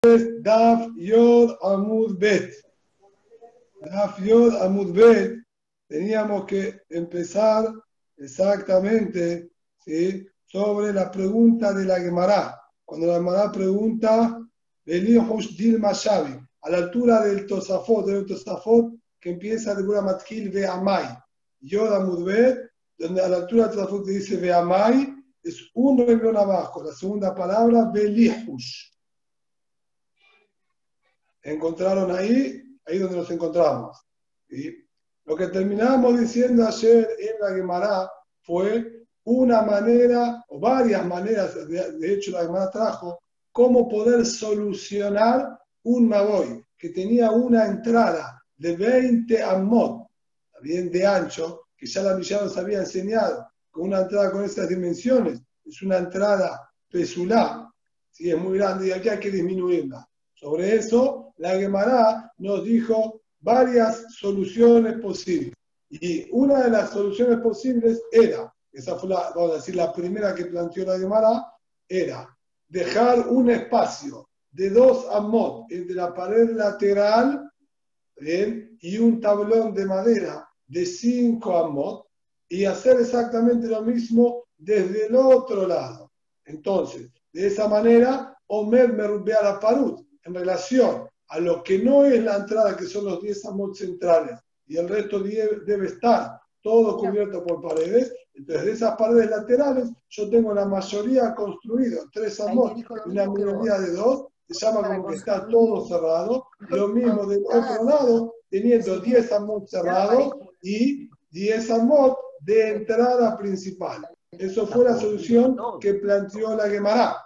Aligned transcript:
Daf 0.00 0.92
Yod 0.96 1.58
Amud 1.60 2.20
Bet. 2.20 2.54
Daf 3.82 4.20
Yod 4.20 4.54
Amud 4.62 4.92
Bet. 4.94 5.42
Teníamos 5.88 6.44
que 6.44 6.82
empezar 6.88 7.66
exactamente 8.16 9.50
sobre 10.46 10.92
la 10.92 11.10
pregunta 11.10 11.72
de 11.72 11.84
la 11.84 11.98
Gemara. 11.98 12.60
Cuando 12.84 13.08
la 13.08 13.14
Gemara 13.14 13.50
pregunta, 13.50 14.38
Dil 14.84 15.78
Mashavi, 15.80 16.38
a 16.62 16.70
la 16.70 16.76
altura 16.76 17.24
del 17.24 17.46
Tosafot, 17.46 18.06
del 18.06 18.24
Tosafot, 18.24 18.94
que 19.18 19.30
empieza 19.30 19.74
de 19.74 19.82
Gura 19.82 20.02
Matkil 20.02 20.50
Ve 20.50 20.64
Amai. 20.64 21.06
Yod 21.60 21.92
Amud 21.92 22.24
Bet, 22.24 22.70
donde 22.96 23.20
a 23.20 23.28
la 23.28 23.38
altura 23.38 23.66
del 23.66 23.74
Tosafot 23.76 24.06
que 24.06 24.12
dice 24.12 24.36
Ve 24.36 24.52
Amai, 24.52 25.12
es 25.42 25.70
un 25.74 25.98
renglón 25.98 26.36
abajo. 26.36 26.84
La 26.84 26.92
segunda 26.92 27.34
palabra, 27.34 27.90
Belihush. 27.92 28.97
Encontraron 31.52 32.10
ahí, 32.10 32.62
ahí 32.84 32.98
donde 32.98 33.16
nos 33.16 33.30
encontramos. 33.30 33.98
¿sí? 34.48 34.86
Lo 35.24 35.36
que 35.36 35.48
terminamos 35.48 36.18
diciendo 36.20 36.66
ayer 36.66 37.08
en 37.18 37.40
la 37.40 37.54
Gemara 37.54 38.10
fue 38.42 39.06
una 39.24 39.62
manera, 39.62 40.44
o 40.48 40.58
varias 40.58 41.04
maneras, 41.06 41.54
de, 41.68 41.92
de 41.92 42.14
hecho 42.14 42.32
la 42.32 42.42
Gemara 42.42 42.70
trajo, 42.70 43.20
cómo 43.52 43.88
poder 43.88 44.24
solucionar 44.24 45.58
un 45.84 46.08
Maboy 46.08 46.64
que 46.76 46.90
tenía 46.90 47.30
una 47.30 47.66
entrada 47.66 48.42
de 48.56 48.76
20 48.76 49.42
amot, 49.42 50.06
bien 50.60 50.90
de 50.90 51.06
ancho, 51.06 51.62
que 51.76 51.86
ya 51.86 52.02
la 52.02 52.16
Mishnah 52.16 52.42
nos 52.42 52.56
había 52.56 52.80
enseñado, 52.80 53.46
con 53.70 53.84
una 53.84 54.00
entrada 54.00 54.30
con 54.32 54.44
esas 54.44 54.68
dimensiones, 54.68 55.40
es 55.64 55.82
una 55.82 55.98
entrada 55.98 56.70
pesulá, 56.90 57.72
si 58.10 58.30
es 58.30 58.38
muy 58.38 58.58
grande 58.58 58.88
y 58.88 58.92
aquí 58.92 59.08
hay 59.08 59.20
que 59.20 59.30
disminuirla. 59.30 60.08
Sobre 60.40 60.76
eso, 60.76 61.32
la 61.38 61.58
Gemara 61.58 62.32
nos 62.38 62.62
dijo 62.62 63.22
varias 63.40 64.14
soluciones 64.14 65.00
posibles. 65.00 65.52
Y 65.90 66.28
una 66.30 66.62
de 66.62 66.70
las 66.70 66.90
soluciones 66.90 67.40
posibles 67.40 68.00
era, 68.12 68.52
esa 68.70 68.96
fue 68.96 69.08
la, 69.08 69.32
vamos 69.34 69.50
a 69.50 69.54
decir, 69.54 69.74
la 69.74 69.92
primera 69.92 70.36
que 70.36 70.44
planteó 70.44 70.84
la 70.84 70.98
Gemara, 70.98 71.44
era 71.88 72.36
dejar 72.68 73.26
un 73.28 73.50
espacio 73.50 74.28
de 74.52 74.70
dos 74.70 75.06
amot 75.10 75.72
entre 75.72 75.96
la 75.96 76.14
pared 76.14 76.50
lateral 76.50 77.50
y 78.80 78.98
un 78.98 79.20
tablón 79.20 79.74
de 79.74 79.86
madera 79.86 80.48
de 80.68 80.86
cinco 80.86 81.56
amot 81.56 82.06
y 82.48 82.64
hacer 82.64 83.00
exactamente 83.00 83.66
lo 83.66 83.82
mismo 83.82 84.44
desde 84.56 85.06
el 85.06 85.16
otro 85.16 85.66
lado. 85.66 86.12
Entonces, 86.44 87.10
de 87.32 87.48
esa 87.48 87.66
manera, 87.66 88.36
Omer 88.46 88.92
me 88.92 89.32
a 89.32 89.42
la 89.42 89.60
parut 89.60 90.07
en 90.24 90.34
relación 90.34 91.08
a 91.28 91.40
lo 91.40 91.62
que 91.62 91.78
no 91.78 92.04
es 92.04 92.22
la 92.22 92.36
entrada, 92.36 92.76
que 92.76 92.86
son 92.86 93.04
los 93.04 93.20
10 93.20 93.44
amot 93.46 93.74
centrales, 93.74 94.38
y 94.66 94.76
el 94.76 94.88
resto 94.88 95.20
debe 95.20 95.86
estar 95.86 96.40
todo 96.62 96.96
cubierto 96.96 97.44
por 97.44 97.62
paredes. 97.62 98.14
Entonces, 98.34 98.66
de 98.66 98.72
esas 98.72 98.96
paredes 98.96 99.30
laterales, 99.30 99.90
yo 100.10 100.30
tengo 100.30 100.54
la 100.54 100.66
mayoría 100.66 101.34
construido, 101.34 102.04
tres 102.12 102.40
amot 102.40 102.76
y 102.78 102.84
una 103.06 103.26
minoría 103.28 103.78
de 103.78 103.92
dos, 103.92 104.26
se 104.48 104.66
llama 104.66 104.86
como 104.88 105.08
que 105.08 105.16
está 105.16 105.46
todo 105.48 105.86
cerrado. 105.86 106.46
Lo 106.68 106.88
mismo 106.88 107.26
del 107.26 107.44
otro 107.44 107.84
lado, 107.84 108.34
teniendo 108.50 109.00
10 109.00 109.32
amot 109.32 109.68
cerrados 109.68 110.32
y 110.62 111.10
10 111.30 111.70
amot 111.70 112.16
de 112.40 112.76
entrada 112.76 113.36
principal. 113.36 114.06
Eso 114.30 114.66
fue 114.66 114.84
la 114.84 114.96
solución 114.96 115.56
que 115.80 115.94
planteó 115.94 116.56
la 116.56 116.68
Gemara. 116.68 117.16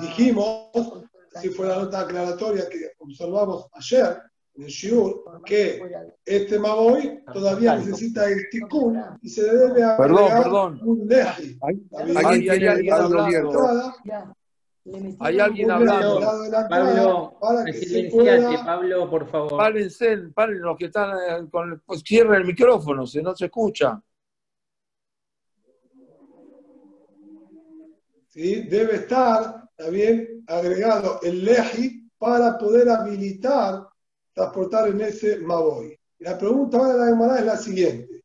Dijimos, 0.00 0.70
si 1.40 1.48
fue 1.50 1.66
la 1.66 1.76
nota 1.76 2.00
aclaratoria 2.00 2.68
que 2.68 2.92
observamos 2.98 3.66
ayer 3.72 4.18
en 4.54 4.64
el 4.64 4.68
Shiur, 4.68 5.24
que 5.44 5.80
este 6.24 6.58
Maboy 6.58 7.22
todavía 7.32 7.76
necesita 7.76 8.28
el 8.28 8.48
tikkun 8.50 8.98
y 9.22 9.28
se 9.28 9.42
le 9.42 9.48
debe 9.50 9.64
agregar 9.64 9.96
Perdón, 9.96 10.28
perdón. 10.42 10.80
un 10.82 11.06
leji. 11.06 11.58
Alguien 12.16 12.92
abierto. 12.92 13.94
Hay 15.20 15.38
alguien 15.38 15.70
hablando. 15.70 16.20
Pablo, 16.68 17.38
para 17.40 17.64
que 17.64 17.72
se 17.74 17.84
silenciate, 17.84 18.42
pueda 18.42 18.64
Pablo, 18.64 19.10
por 19.10 19.30
favor. 19.30 19.56
Párense, 19.58 20.16
paren 20.34 20.60
los 20.60 20.76
que 20.76 20.86
están 20.86 21.10
eh, 21.10 21.48
con 21.50 21.72
el, 21.72 21.80
pues, 21.80 22.02
cierren 22.02 22.40
el 22.40 22.46
micrófono, 22.46 23.06
si 23.06 23.22
no 23.22 23.36
se 23.36 23.44
escucha. 23.46 24.02
¿sí? 28.38 28.62
debe 28.62 28.94
estar 28.96 29.67
también 29.78 30.44
agregado 30.48 31.20
el 31.22 31.44
leji 31.44 32.10
para 32.18 32.58
poder 32.58 32.88
habilitar 32.88 33.86
transportar 34.34 34.88
en 34.88 35.00
ese 35.02 35.38
maboy. 35.38 35.96
La 36.18 36.36
pregunta 36.36 36.78
ahora 36.78 36.94
de 36.94 36.98
la 36.98 37.06
Gemara 37.06 37.38
es 37.38 37.46
la 37.46 37.56
siguiente. 37.56 38.24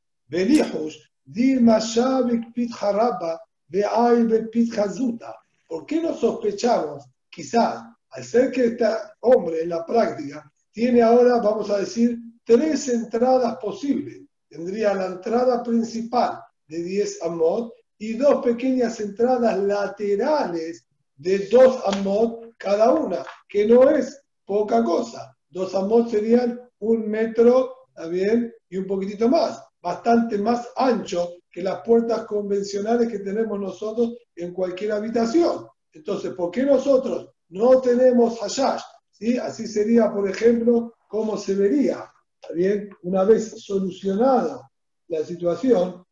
Hazuta. 4.80 5.36
¿Por 5.68 5.86
qué 5.86 6.02
no 6.02 6.16
sospechamos, 6.16 7.06
quizás, 7.30 7.84
al 8.10 8.24
ser 8.24 8.52
que 8.52 8.66
este 8.66 8.88
hombre 9.22 9.62
en 9.62 9.70
la 9.70 9.86
práctica 9.86 10.52
tiene 10.72 11.04
ahora, 11.04 11.38
vamos 11.38 11.70
a 11.70 11.78
decir, 11.78 12.18
tres 12.44 12.88
entradas 12.90 13.58
posibles? 13.58 14.22
Tendría 14.50 14.96
la 14.96 15.06
entrada 15.06 15.62
principal 15.62 16.40
de 16.68 16.82
10 16.82 17.22
amot 17.22 17.74
y 18.00 18.14
dos 18.14 18.44
pequeñas 18.44 19.00
entradas 19.00 19.60
laterales 19.60 20.88
de 21.16 21.48
2 21.48 21.82
amot 21.86 22.54
cada 22.58 22.94
una, 22.94 23.24
que 23.48 23.68
no 23.68 23.90
es 23.90 24.24
poca 24.46 24.84
cosa. 24.84 25.36
Dos 25.50 25.74
amot 25.76 26.10
serían 26.10 26.60
un 26.80 27.10
metro, 27.10 27.76
¿está 27.90 28.08
bien? 28.08 28.54
Y 28.70 28.78
un 28.78 28.88
poquitito 28.88 29.30
más, 29.30 29.64
bastante 29.82 30.38
más 30.38 30.68
ancho 30.76 31.36
que 31.52 31.62
las 31.62 31.82
puertas 31.82 32.26
convencionales 32.26 33.08
que 33.10 33.20
tenemos 33.20 33.60
nosotros 33.60 34.16
en 34.36 34.54
cualquier 34.54 34.94
habitación. 34.94 35.68
Entonces, 35.92 36.34
¿por 36.34 36.50
qué 36.50 36.64
nosotros 36.64 37.30
no 37.50 37.80
tenemos 37.80 38.40
hashash? 38.40 38.82
¿Sí? 39.12 39.38
Así 39.38 39.68
sería, 39.68 40.12
por 40.12 40.28
ejemplo, 40.28 40.96
cómo 41.08 41.38
se 41.38 41.54
vería. 41.54 42.12
¿Está 42.42 42.54
bien? 42.56 42.90
Una 43.04 43.24
vez 43.24 43.64
solucionada 43.64 44.68
la 45.08 45.24
situación, 45.24 46.04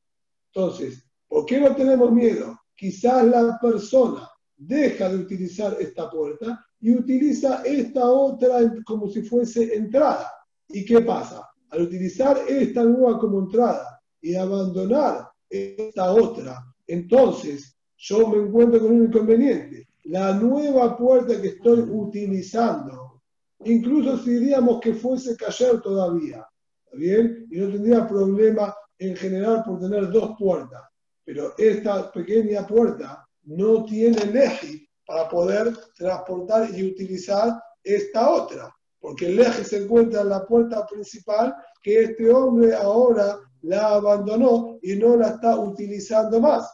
entonces, 0.53 1.03
¿por 1.27 1.45
qué 1.45 1.59
no 1.59 1.75
tenemos 1.75 2.11
miedo? 2.11 2.59
Quizás 2.75 3.25
la 3.25 3.57
persona 3.59 4.29
deja 4.61 5.09
de 5.09 5.17
utilizar 5.17 5.75
esta 5.79 6.09
puerta 6.09 6.63
y 6.79 6.93
utiliza 6.93 7.63
esta 7.63 8.07
otra 8.07 8.59
como 8.85 9.09
si 9.09 9.23
fuese 9.23 9.75
entrada. 9.75 10.31
¿Y 10.69 10.85
qué 10.85 11.01
pasa? 11.01 11.49
Al 11.69 11.81
utilizar 11.81 12.37
esta 12.47 12.83
nueva 12.83 13.19
como 13.19 13.39
entrada 13.39 14.01
y 14.21 14.35
abandonar 14.35 15.29
esta 15.49 16.11
otra, 16.11 16.63
entonces 16.85 17.75
yo 17.97 18.27
me 18.27 18.37
encuentro 18.37 18.79
con 18.81 18.91
un 18.91 19.05
inconveniente. 19.05 19.87
La 20.05 20.33
nueva 20.33 20.97
puerta 20.97 21.41
que 21.41 21.49
estoy 21.49 21.79
utilizando, 21.81 23.21
incluso 23.65 24.17
si 24.19 24.31
diríamos 24.31 24.79
que 24.79 24.93
fuese 24.93 25.35
cayer 25.35 25.81
todavía, 25.81 26.45
¿está 26.85 26.97
bien? 26.97 27.47
Y 27.49 27.57
no 27.57 27.69
tendría 27.69 28.07
problema 28.07 28.75
en 28.97 29.15
general 29.15 29.63
por 29.63 29.79
tener 29.79 30.11
dos 30.11 30.35
puertas. 30.37 30.81
Pero 31.23 31.53
esta 31.57 32.11
pequeña 32.11 32.65
puerta 32.65 33.27
no 33.43 33.83
tiene 33.85 34.25
leji 34.25 34.87
para 35.05 35.27
poder 35.27 35.73
transportar 35.95 36.69
y 36.73 36.83
utilizar 36.85 37.61
esta 37.83 38.29
otra. 38.29 38.73
Porque 38.99 39.27
el 39.27 39.37
leji 39.37 39.63
se 39.63 39.83
encuentra 39.83 40.21
en 40.21 40.29
la 40.29 40.45
puerta 40.45 40.85
principal 40.85 41.55
que 41.81 42.03
este 42.03 42.31
hombre 42.31 42.73
ahora 42.75 43.39
la 43.61 43.95
abandonó 43.95 44.77
y 44.81 44.95
no 44.95 45.17
la 45.17 45.29
está 45.29 45.59
utilizando 45.59 46.39
más. 46.39 46.71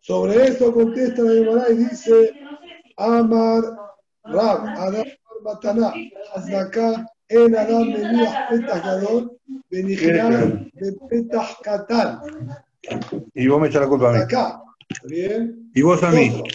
Sobre 0.00 0.44
esto 0.48 0.72
contesta 0.72 1.22
la 1.22 1.32
Gemara 1.32 1.70
y 1.70 1.76
dice, 1.76 2.32
Amar 2.96 3.62
Rab, 4.24 4.66
Adam 4.76 5.04
Mataná, 5.42 5.92
Azaka, 6.34 7.06
En 7.28 7.56
Adam 7.56 7.88
Menía 7.88 8.46
Petah 8.50 8.80
Gadol, 8.80 9.38
Benijiral 9.70 10.70
de 10.74 10.92
Petah 11.08 11.48
Katán. 11.62 12.20
Y 13.34 13.46
vos 13.48 13.60
me 13.60 13.68
echas 13.68 13.82
la 13.82 13.88
culpa 13.88 14.10
a 14.10 14.12
mí. 14.12 14.18
¿Bien? 15.04 15.70
Y 15.74 15.82
vos 15.82 16.02
a 16.02 16.10
mí. 16.10 16.28
Nosotros, 16.28 16.52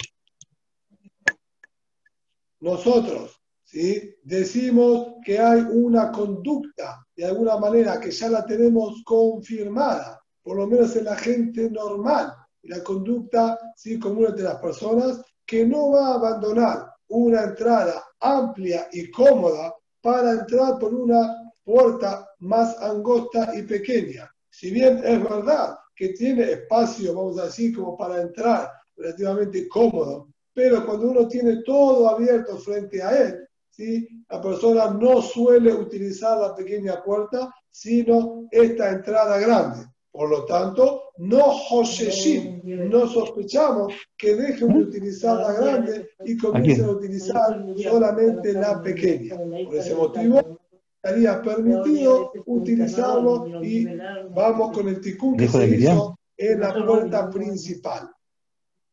nosotros, 2.60 3.42
¿sí? 3.64 4.16
decimos 4.24 5.16
que 5.24 5.40
hay 5.40 5.62
una 5.62 6.12
conducta, 6.12 7.06
de 7.16 7.26
alguna 7.26 7.58
manera, 7.58 8.00
que 8.00 8.12
ya 8.12 8.30
la 8.30 8.46
tenemos 8.46 9.02
confirmada, 9.04 10.22
por 10.42 10.58
lo 10.58 10.68
menos 10.68 10.96
en 10.96 11.06
la 11.06 11.16
gente 11.16 11.70
normal, 11.70 12.34
la 12.64 12.84
conducta 12.84 13.58
¿sí? 13.76 14.00
común 14.00 14.28
entre 14.28 14.44
las 14.44 14.60
personas, 14.60 15.22
que 15.46 15.66
no 15.66 15.92
va 15.92 16.08
a 16.08 16.16
abandonar 16.16 16.92
una 17.10 17.44
entrada 17.44 18.04
amplia 18.20 18.88
y 18.92 19.10
cómoda 19.12 19.74
para 20.02 20.32
entrar 20.32 20.78
por 20.78 20.94
una 20.94 21.52
puerta 21.64 22.30
más 22.40 22.78
angosta 22.82 23.54
y 23.56 23.64
pequeña. 23.64 24.30
Si 24.50 24.72
bien 24.72 25.02
es 25.04 25.24
verdad 25.24 25.78
que 25.98 26.10
tiene 26.10 26.52
espacio, 26.52 27.14
vamos 27.14 27.38
a 27.40 27.46
decir, 27.46 27.76
como 27.76 27.98
para 27.98 28.22
entrar 28.22 28.72
relativamente 28.96 29.68
cómodo 29.68 30.30
pero 30.58 30.84
cuando 30.88 31.12
uno 31.12 31.28
tiene 31.28 31.58
todo 31.58 32.10
abierto 32.10 32.58
frente 32.58 33.00
a 33.00 33.12
él, 33.12 33.48
¿sí? 33.70 34.08
la 34.28 34.42
persona 34.42 34.90
no 34.90 35.22
suele 35.22 35.72
utilizar 35.72 36.40
la 36.40 36.56
pequeña 36.56 37.04
puerta, 37.04 37.54
sino 37.70 38.48
esta 38.50 38.90
entrada 38.90 39.38
grande. 39.38 39.86
Por 40.10 40.32
lo 40.32 40.46
tanto, 40.46 41.12
no 41.18 41.44
Hosheshim, 41.46 42.62
no 42.90 43.06
sospechamos 43.06 43.94
que 44.18 44.34
dejen 44.34 44.70
de 44.70 44.80
utilizar 44.80 45.38
la 45.38 45.54
grande 45.54 46.10
y 46.26 46.36
comiencen 46.36 46.86
a 46.86 46.90
utilizar 46.90 47.64
solamente 47.76 48.54
la 48.54 48.82
pequeña. 48.82 49.38
Por 49.38 49.76
ese 49.76 49.94
motivo, 49.94 50.57
estaría 51.02 51.42
permitido 51.42 52.32
utilizarlo 52.46 53.64
y 53.64 53.88
vamos 54.36 54.72
con 54.76 54.88
el 54.88 55.00
ticún 55.02 55.38
que 55.38 55.48
se 55.48 55.68
hizo 55.68 56.18
en 56.38 56.60
la 56.60 56.74
puerta 56.86 57.30
principal. 57.30 58.10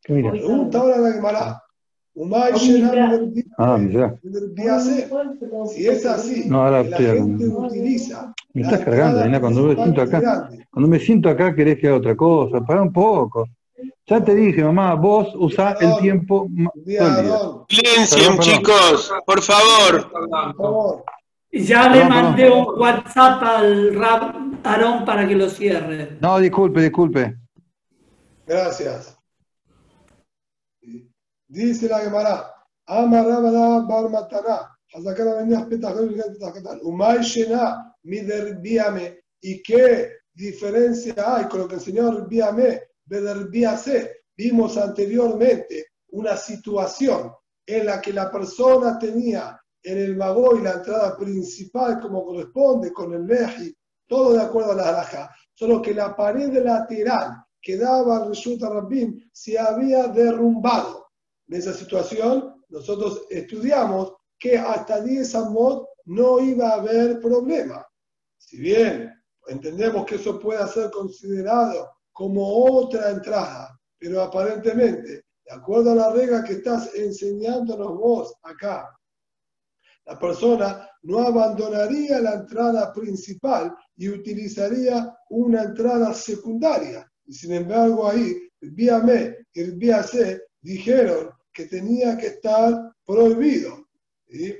Pregunta 0.02 0.78
ahora 0.80 0.98
la 0.98 1.12
Gemara. 1.12 1.60
Ah, 3.58 3.76
mira. 3.76 4.14
Si 5.66 5.86
es 5.88 6.06
así, 6.06 6.44
No, 6.48 6.62
ahora 6.62 6.84
la 6.84 6.88
estoy 6.90 7.06
gente 7.18 7.44
acá. 7.46 7.54
utiliza. 7.58 8.34
Me 8.52 8.62
estás 8.62 8.80
cargando, 8.84 9.20
Aina, 9.20 9.40
cuando 9.40 9.62
me 9.62 9.74
siento 9.74 10.02
acá. 10.02 10.20
grande. 10.20 10.66
Cuando 10.70 10.88
me 10.88 11.00
siento 11.00 11.28
acá 11.28 11.54
querés 11.56 11.78
que 11.80 11.88
haga 11.88 11.96
otra 11.96 12.16
cosa. 12.16 12.60
Para 12.60 12.82
un 12.82 12.92
poco. 12.92 13.48
Ya 14.06 14.22
te 14.22 14.32
dije, 14.34 14.62
mamá, 14.62 14.94
vos 14.94 15.34
usá 15.34 15.72
el 15.80 15.96
tiempo 15.96 16.46
Silencio, 17.68 18.36
chicos, 18.38 19.12
por 19.26 19.40
favor. 19.42 20.12
por 20.12 20.30
favor. 20.30 21.04
Ya 21.54 21.88
le 21.88 22.04
mandé 22.08 22.50
un 22.50 22.66
WhatsApp 22.76 23.40
al 23.42 23.94
Rab 23.94 24.60
Aarón 24.64 25.04
para 25.04 25.26
que 25.26 25.36
lo 25.36 25.48
cierre. 25.48 26.18
No, 26.20 26.38
disculpe, 26.40 26.82
disculpe. 26.82 27.36
Gracias. 28.44 29.16
Dice 31.46 31.88
la 31.88 32.00
Gemara, 32.00 32.50
Amarabada 32.86 33.86
bar 33.86 34.10
matana, 34.10 34.76
Hazakara 34.92 35.34
venía 35.36 35.66
Umay 36.82 37.22
Shena, 37.22 37.94
miderbiame. 38.02 39.20
¿Y 39.40 39.62
qué 39.62 40.10
diferencia 40.32 41.14
hay 41.36 41.44
con 41.44 41.60
lo 41.60 41.68
que 41.68 41.76
enseñó 41.76 42.10
Rbiame, 42.10 42.80
Bederbiase? 43.04 44.24
Vimos 44.36 44.76
anteriormente 44.76 45.86
una 46.08 46.36
situación 46.36 47.32
en 47.64 47.86
la 47.86 48.00
que 48.00 48.12
la 48.12 48.30
persona 48.30 48.98
tenía 48.98 49.58
en 49.84 49.98
el 49.98 50.16
Magoy 50.16 50.62
la 50.62 50.72
entrada 50.72 51.16
principal 51.16 52.00
como 52.00 52.24
corresponde 52.24 52.92
con 52.92 53.12
el 53.12 53.26
Leji, 53.26 53.76
todo 54.08 54.32
de 54.32 54.42
acuerdo 54.42 54.72
a 54.72 54.76
la 54.76 54.88
halajá, 54.88 55.30
solo 55.52 55.82
que 55.82 55.94
la 55.94 56.16
pared 56.16 56.52
lateral 56.64 57.44
que 57.60 57.76
daba 57.76 58.16
al 58.16 58.32
Rabbim 58.60 59.28
se 59.32 59.58
había 59.58 60.08
derrumbado. 60.08 61.06
En 61.48 61.58
esa 61.58 61.72
situación, 61.72 62.62
nosotros 62.68 63.26
estudiamos 63.30 64.14
que 64.38 64.58
hasta 64.58 65.00
10 65.00 65.34
amot 65.34 65.86
no 66.06 66.40
iba 66.40 66.70
a 66.70 66.74
haber 66.74 67.20
problema. 67.20 67.86
Si 68.38 68.58
bien 68.58 69.10
entendemos 69.46 70.04
que 70.06 70.16
eso 70.16 70.38
puede 70.38 70.66
ser 70.68 70.90
considerado 70.90 71.90
como 72.12 72.64
otra 72.64 73.10
entrada, 73.10 73.78
pero 73.98 74.22
aparentemente, 74.22 75.24
de 75.44 75.52
acuerdo 75.52 75.92
a 75.92 75.94
la 75.94 76.10
regla 76.12 76.44
que 76.44 76.54
estás 76.54 76.94
enseñándonos 76.94 77.98
vos 77.98 78.34
acá, 78.42 78.88
la 80.06 80.18
persona 80.18 80.88
no 81.02 81.20
abandonaría 81.20 82.20
la 82.20 82.34
entrada 82.34 82.92
principal 82.92 83.74
y 83.96 84.08
utilizaría 84.08 85.16
una 85.30 85.62
entrada 85.62 86.12
secundaria. 86.12 87.10
Y 87.26 87.32
sin 87.32 87.52
embargo 87.52 88.08
ahí, 88.08 88.36
el 88.60 88.72
me 89.04 89.36
y 89.54 90.02
C 90.02 90.42
dijeron 90.60 91.30
que 91.52 91.66
tenía 91.66 92.16
que 92.16 92.26
estar 92.26 92.92
prohibido. 93.06 93.88
¿sí? 94.28 94.54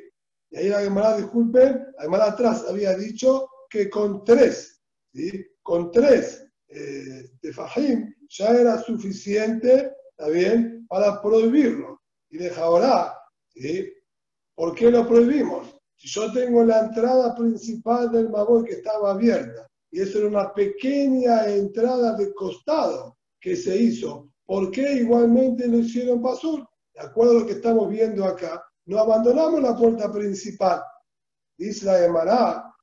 Y 0.50 0.56
ahí 0.56 0.68
la 0.68 0.80
Gemara, 0.80 1.16
disculpen, 1.16 1.86
la 1.98 2.24
atrás 2.24 2.64
había 2.68 2.96
dicho 2.96 3.48
que 3.68 3.90
con 3.90 4.24
tres, 4.24 4.80
¿sí? 5.12 5.44
con 5.62 5.90
tres 5.90 6.46
eh, 6.68 7.30
de 7.42 7.52
Fajim 7.52 8.14
ya 8.28 8.48
era 8.50 8.78
suficiente, 8.78 9.92
¿está 10.10 10.28
bien?, 10.28 10.86
para 10.88 11.20
prohibirlo. 11.20 12.02
Y 12.30 12.38
de 12.38 12.50
ahora, 12.50 13.14
¿sí? 13.48 13.92
¿Por 14.54 14.74
qué 14.74 14.90
lo 14.90 15.06
prohibimos? 15.06 15.74
Si 15.96 16.08
yo 16.08 16.32
tengo 16.32 16.64
la 16.64 16.80
entrada 16.80 17.34
principal 17.34 18.10
del 18.10 18.28
Maboy 18.28 18.64
que 18.64 18.74
estaba 18.74 19.12
abierta, 19.12 19.66
y 19.90 20.00
eso 20.00 20.18
era 20.18 20.28
una 20.28 20.52
pequeña 20.52 21.46
entrada 21.48 22.16
de 22.16 22.34
costado 22.34 23.16
que 23.40 23.56
se 23.56 23.76
hizo, 23.76 24.28
¿por 24.44 24.70
qué 24.70 24.94
igualmente 24.94 25.68
lo 25.68 25.78
hicieron 25.78 26.20
Pasur? 26.20 26.66
De 26.92 27.00
acuerdo 27.00 27.38
a 27.38 27.40
lo 27.40 27.46
que 27.46 27.52
estamos 27.52 27.88
viendo 27.88 28.24
acá, 28.24 28.64
no 28.86 28.98
abandonamos 28.98 29.62
la 29.62 29.76
puerta 29.76 30.10
principal. 30.12 30.82
Dice 31.56 31.86
la 31.86 31.98
Gemara, 31.98 32.74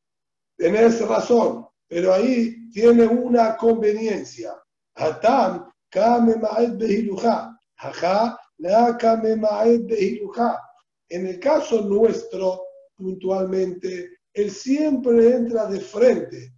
tenés 0.57 1.05
razón, 1.07 1.67
pero 1.87 2.13
ahí 2.13 2.69
tiene 2.71 3.05
una 3.05 3.57
conveniencia. 3.57 4.53
Hatam, 4.95 5.71
kame 5.89 6.35
ma'ed 6.37 6.77
behiluja. 6.77 7.57
Ajá, 7.77 8.39
la 8.57 8.97
kame 8.97 9.35
ma'ed 9.35 9.85
behiluja. 9.85 10.59
En 11.11 11.27
el 11.27 11.41
caso 11.41 11.81
nuestro, 11.81 12.61
puntualmente, 12.95 14.19
él 14.33 14.49
siempre 14.49 15.35
entra 15.35 15.65
de 15.65 15.81
frente. 15.81 16.53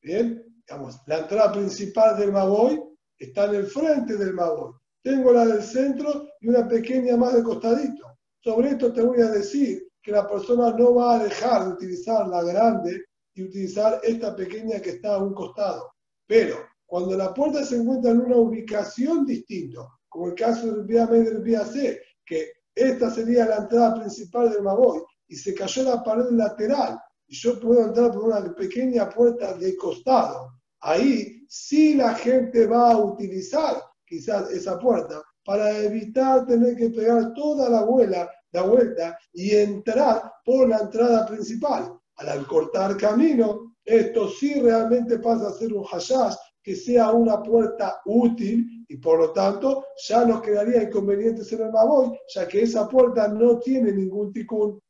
Bien, 0.00 0.40
digamos, 0.56 1.00
la 1.08 1.18
entrada 1.18 1.50
principal 1.50 2.16
del 2.16 2.30
Maboy 2.30 2.80
está 3.18 3.46
en 3.46 3.56
el 3.56 3.66
frente 3.66 4.16
del 4.16 4.34
Maboy. 4.34 4.72
Tengo 5.02 5.32
la 5.32 5.44
del 5.46 5.64
centro 5.64 6.28
y 6.40 6.48
una 6.48 6.68
pequeña 6.68 7.16
más 7.16 7.34
de 7.34 7.42
costadito. 7.42 8.06
Sobre 8.38 8.70
esto 8.70 8.92
te 8.92 9.02
voy 9.02 9.20
a 9.20 9.32
decir 9.32 9.88
que 10.00 10.12
la 10.12 10.28
persona 10.28 10.70
no 10.78 10.94
va 10.94 11.16
a 11.16 11.24
dejar 11.24 11.66
de 11.66 11.72
utilizar 11.72 12.28
la 12.28 12.44
grande 12.44 13.02
y 13.34 13.42
utilizar 13.42 14.00
esta 14.04 14.36
pequeña 14.36 14.78
que 14.78 14.90
está 14.90 15.14
a 15.14 15.24
un 15.24 15.34
costado. 15.34 15.92
Pero 16.28 16.56
cuando 16.86 17.16
la 17.16 17.34
puerta 17.34 17.64
se 17.64 17.78
encuentra 17.78 18.12
en 18.12 18.20
una 18.20 18.36
ubicación 18.36 19.26
distinta, 19.26 19.80
como 20.08 20.28
el 20.28 20.34
caso 20.34 20.70
del 20.70 20.84
vía 20.84 21.02
M 21.02 21.18
y 21.18 21.24
del 21.24 21.42
vía 21.42 21.64
C, 21.64 22.00
que 22.24 22.61
esta 22.74 23.10
sería 23.10 23.46
la 23.46 23.56
entrada 23.56 23.94
principal 23.94 24.50
del 24.50 24.62
Maboy. 24.62 25.02
Y 25.28 25.36
se 25.36 25.54
cayó 25.54 25.82
la 25.84 26.02
pared 26.02 26.30
lateral. 26.30 27.00
Y 27.26 27.34
yo 27.34 27.58
puedo 27.58 27.86
entrar 27.86 28.12
por 28.12 28.24
una 28.24 28.54
pequeña 28.54 29.08
puerta 29.08 29.54
de 29.54 29.76
costado, 29.76 30.52
ahí 30.80 31.44
sí 31.48 31.94
la 31.94 32.14
gente 32.14 32.66
va 32.66 32.92
a 32.92 32.98
utilizar 32.98 33.82
quizás 34.04 34.50
esa 34.50 34.78
puerta 34.78 35.22
para 35.44 35.78
evitar 35.78 36.46
tener 36.46 36.76
que 36.76 36.90
pegar 36.90 37.32
toda 37.34 37.68
la, 37.68 37.84
vuela, 37.84 38.30
la 38.52 38.62
vuelta 38.62 39.18
y 39.32 39.54
entrar 39.56 40.32
por 40.44 40.68
la 40.68 40.78
entrada 40.78 41.26
principal. 41.26 41.98
Al 42.16 42.46
cortar 42.46 42.96
camino, 42.96 43.74
esto 43.84 44.28
sí 44.28 44.60
realmente 44.60 45.18
pasa 45.18 45.48
a 45.48 45.52
ser 45.52 45.72
un 45.72 45.84
hashash 45.84 46.36
que 46.62 46.76
sea 46.76 47.10
una 47.10 47.42
puerta 47.42 48.00
útil 48.04 48.84
y 48.88 48.96
por 48.98 49.18
lo 49.18 49.32
tanto 49.32 49.86
ya 50.06 50.24
nos 50.24 50.42
quedaría 50.42 50.82
inconveniente 50.82 51.44
ser 51.44 51.62
el 51.62 51.72
Maboy, 51.72 52.16
ya 52.34 52.46
que 52.46 52.62
esa 52.62 52.88
puerta 52.88 53.28
no 53.28 53.58
tiene 53.58 53.92
ningún 53.92 54.32
ticún. 54.32 54.80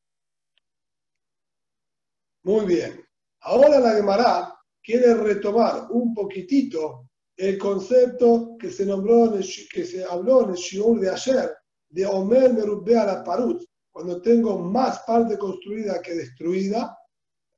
Muy 2.44 2.66
bien. 2.66 3.04
Ahora 3.40 3.78
la 3.80 3.92
Gemara 3.94 4.54
quiere 4.82 5.14
retomar 5.14 5.86
un 5.90 6.12
poquitito 6.12 7.08
el 7.36 7.56
concepto 7.58 8.56
que 8.58 8.70
se 8.70 8.84
nombró, 8.84 9.26
en 9.26 9.34
el, 9.34 9.48
que 9.72 9.84
se 9.84 10.04
habló 10.04 10.44
en 10.44 10.50
el 10.50 10.56
Shiur 10.56 11.00
de 11.00 11.10
ayer, 11.10 11.50
de 11.88 12.06
Omer 12.06 12.52
Merubbe 12.52 12.94
la 12.94 13.22
Parut, 13.24 13.62
cuando 13.90 14.20
tengo 14.20 14.58
más 14.58 15.00
parte 15.00 15.38
construida 15.38 16.00
que 16.02 16.14
destruida. 16.14 16.96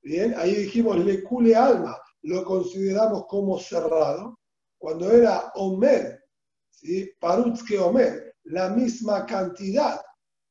Bien, 0.03 0.35
ahí 0.37 0.55
dijimos 0.55 0.99
le 0.99 1.23
cule 1.23 1.57
alma, 1.57 1.99
lo 2.25 2.45
consideramos 2.45 3.27
como 3.27 3.59
cerrado. 3.59 4.39
Cuando 4.79 5.11
era 5.11 5.51
Omer, 5.55 6.23
¿sí? 6.69 7.11
Parut 7.19 7.59
que 7.67 7.79
Omer, 7.79 8.35
la 8.45 8.69
misma 8.71 9.25
cantidad 9.25 10.01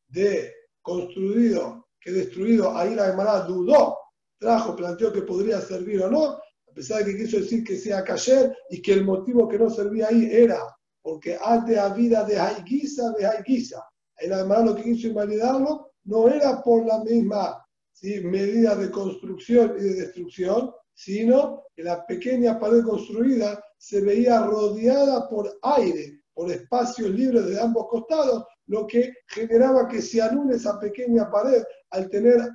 de 0.08 0.51
construido 0.82 1.88
que 2.00 2.12
destruido, 2.12 2.75
ahí 2.75 2.96
la 2.96 3.08
Gemara 3.12 3.42
dudó, 3.42 3.98
trajo, 4.38 4.75
planteó 4.75 5.13
que 5.13 5.22
podría 5.22 5.62
servir 5.62 6.01
o 6.01 6.10
no, 6.10 6.24
a 6.25 6.74
pesar 6.74 7.06
de 7.06 7.12
que 7.12 7.24
quiso 7.24 7.38
decir 7.38 7.63
que 7.63 7.77
sea 7.77 8.03
cayer 8.03 8.56
y 8.70 8.82
que 8.82 8.94
el 8.94 9.06
motivo 9.06 9.48
que 9.48 9.60
no 9.60 9.70
servía 9.70 10.08
ahí 10.10 10.27
era 10.30 10.60
porque 11.03 11.38
antes 11.39 11.77
a 11.77 11.94
vida 11.94 12.24
de 12.24 12.39
Haiguisa, 12.39 13.12
de 13.12 13.27
Haiguisa. 13.27 13.86
El 14.18 14.32
hermano 14.32 14.72
lo 14.72 14.75
que 14.75 14.84
quiso 14.84 15.08
invalidarlo 15.08 15.92
no 16.06 16.30
era 16.30 16.63
por 16.63 16.86
la 16.86 17.03
misma 17.03 17.63
¿sí? 17.92 18.22
medida 18.22 18.75
de 18.75 18.89
construcción 18.89 19.75
y 19.77 19.84
de 19.84 19.94
destrucción, 19.96 20.72
sino 20.94 21.64
que 21.76 21.84
la 21.84 22.06
pequeña 22.06 22.60
pared 22.60 22.84
construida 22.84 23.64
se 23.78 24.02
veía 24.02 24.42
rodeada 24.46 25.28
por 25.28 25.58
aire, 25.62 26.22
por 26.34 26.52
espacios 26.52 27.10
libres 27.10 27.48
de 27.48 27.60
ambos 27.60 27.88
costados, 27.90 28.46
lo 28.68 28.88
que 28.88 29.14
generaba 29.28 29.88
que 29.88 30.02
se 30.02 30.22
anule 30.22 30.56
esa 30.56 30.80
pequeña 30.80 31.30
pared 31.30 31.64
al 31.92 32.10
tener 32.10 32.50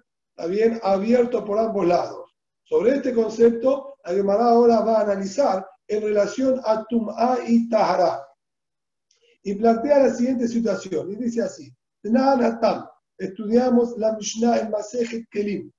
bien 0.49 0.81
abierto 0.83 1.45
por 1.45 1.59
ambos 1.59 1.87
lados. 1.87 2.35
Sobre 2.65 2.97
este 2.97 3.15
concepto, 3.15 3.97
la 4.05 4.13
Gemara 4.13 4.45
ahora 4.45 4.81
va 4.81 4.99
a 4.99 5.03
analizar 5.03 5.67
en 5.87 6.03
relación 6.03 6.61
a 6.65 6.85
Tum'a 6.85 7.39
y 7.47 7.69
Tahara. 7.69 8.25
Y 9.43 9.55
plantea 9.55 10.01
la 10.01 10.15
siguiente 10.15 10.47
situación, 10.49 11.11
y 11.13 11.17
dice 11.17 11.43
así, 11.43 11.73
estudiamos 13.19 13.97
la 13.97 14.13
Mishnah 14.13 14.59
en 14.59 14.71
Masejet 14.71 15.29
Kelim, 15.31 15.73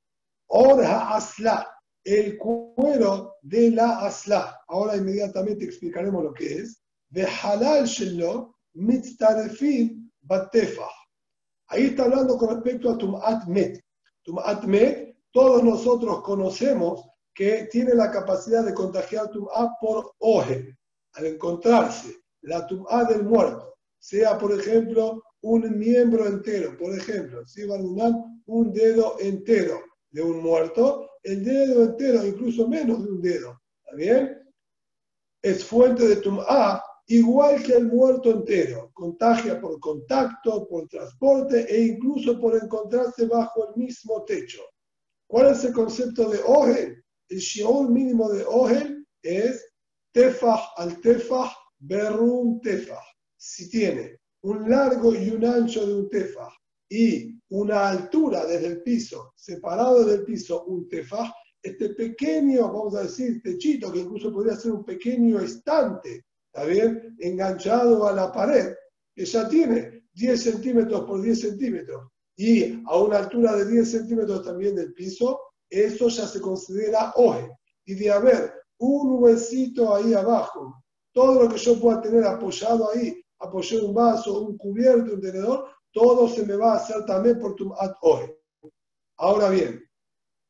Orha 0.48 1.16
Asla, 1.16 1.68
el 2.14 2.38
cuero 2.38 3.36
de 3.42 3.72
la 3.72 4.00
Asla. 4.00 4.62
Ahora 4.68 4.96
inmediatamente 4.96 5.66
explicaremos 5.66 6.24
lo 6.24 6.34
que 6.34 6.56
es. 6.56 6.82
De 7.10 7.26
Halal 7.26 7.86
Shelo, 7.86 8.56
Mitztarefin 8.74 10.12
Batefah. 10.22 10.92
Ahí 11.68 11.86
está 11.86 12.06
hablando 12.06 12.38
con 12.38 12.50
respecto 12.50 12.90
a 12.90 12.98
Tum'at 12.98 13.46
Met. 13.48 13.84
Tum'at 14.24 14.64
Met, 14.64 15.16
todos 15.32 15.64
nosotros 15.64 16.22
conocemos 16.24 17.04
que 17.34 17.68
tiene 17.72 17.94
la 17.94 18.12
capacidad 18.12 18.64
de 18.64 18.74
contagiar 18.74 19.30
Tum'at 19.30 19.72
por 19.80 20.14
Oje, 20.20 20.78
al 21.14 21.26
encontrarse 21.26 22.16
la 22.42 22.66
Tum'at 22.68 23.10
del 23.10 23.24
muerto, 23.24 23.76
sea 23.98 24.38
por 24.38 24.52
ejemplo 24.52 25.24
un 25.42 25.78
miembro 25.78 26.28
entero, 26.28 26.78
por 26.78 26.94
ejemplo, 26.94 27.46
si 27.48 27.66
van 27.66 27.84
un 28.46 28.74
dedo 28.74 29.18
entero 29.20 29.80
de 30.12 30.22
un 30.22 30.42
muerto, 30.42 31.09
el 31.24 31.44
dedo 31.44 31.84
entero, 31.84 32.26
incluso 32.26 32.68
menos 32.68 33.04
de 33.04 33.12
un 33.12 33.22
dedo, 33.22 33.62
¿está 33.84 33.96
bien? 33.96 34.40
Es 35.42 35.64
fuente 35.64 36.08
de 36.08 36.18
Tum'at 36.18 36.82
igual 37.08 37.64
que 37.64 37.74
el 37.74 37.88
muerto 37.88 38.30
entero, 38.30 38.92
contagia 38.94 39.60
por 39.60 39.80
contacto, 39.80 40.68
por 40.68 40.88
transporte 40.88 41.66
e 41.68 41.88
incluso 41.88 42.40
por 42.40 42.56
encontrarse 42.56 43.26
bajo 43.26 43.70
el 43.70 43.82
mismo 43.82 44.24
techo. 44.26 44.62
¿Cuál 45.28 45.52
es 45.52 45.64
el 45.64 45.74
concepto 45.74 46.30
de 46.30 46.40
Ogel? 46.46 47.04
El 47.30 47.40
shiur 47.40 47.90
mínimo 47.90 48.30
de 48.30 48.44
Ogel 48.46 49.08
es 49.24 49.74
tefah 50.12 50.74
al 50.78 51.02
tefah, 51.02 51.52
berrum 51.80 52.62
tefah. 52.62 53.04
Si 53.38 53.70
tiene 53.70 54.20
un 54.42 54.70
largo 54.70 55.16
y 55.16 55.32
un 55.32 55.46
ancho 55.46 55.86
de 55.86 55.94
un 55.96 56.10
tefah 56.10 56.52
y 56.90 57.40
una 57.50 57.90
altura 57.90 58.46
desde 58.46 58.68
el 58.68 58.82
piso, 58.84 59.34
separado 59.36 60.04
del 60.04 60.24
piso 60.24 60.66
un 60.66 60.90
tefah, 60.90 61.34
este 61.62 61.90
pequeño, 61.90 62.72
vamos 62.72 62.96
a 62.96 63.04
decir, 63.04 63.42
techito, 63.42 63.92
que 63.92 64.00
incluso 64.00 64.32
podría 64.32 64.56
ser 64.56 64.72
un 64.72 64.84
pequeño 64.84 65.40
estante 65.40 66.26
¿está 66.54 66.66
bien? 66.66 67.16
Enganchado 67.20 68.08
a 68.08 68.12
la 68.12 68.32
pared, 68.32 68.74
que 69.14 69.26
ya 69.26 69.48
tiene 69.48 70.04
10 70.14 70.42
centímetros 70.42 71.06
por 71.06 71.22
10 71.22 71.40
centímetros 71.40 72.12
y 72.36 72.82
a 72.86 72.98
una 72.98 73.20
altura 73.20 73.56
de 73.56 73.66
10 73.66 73.92
centímetros 73.92 74.44
también 74.44 74.76
del 74.76 74.94
piso, 74.94 75.40
eso 75.70 76.08
ya 76.08 76.26
se 76.26 76.42
considera 76.42 77.14
oje. 77.16 77.50
Y 77.86 77.96
de 77.96 78.12
haber 78.12 78.54
un 78.78 79.22
huesito 79.22 79.94
ahí 79.94 80.14
abajo, 80.14 80.74
todo 81.12 81.44
lo 81.44 81.50
que 81.50 81.58
yo 81.58 81.80
pueda 81.80 82.02
tener 82.02 82.24
apoyado 82.24 82.90
ahí, 82.92 83.22
apoyar 83.40 83.84
un 83.84 83.94
vaso, 83.94 84.42
un 84.42 84.58
cubierto, 84.58 85.14
un 85.14 85.22
tenedor, 85.22 85.66
todo 85.92 86.28
se 86.30 86.46
me 86.46 86.56
va 86.56 86.74
a 86.74 86.78
hacer 86.78 87.06
también 87.06 87.40
por 87.40 87.56
tu 87.56 87.74
at 87.74 87.96
oje. 88.02 88.38
Ahora 89.18 89.50
bien, 89.50 89.84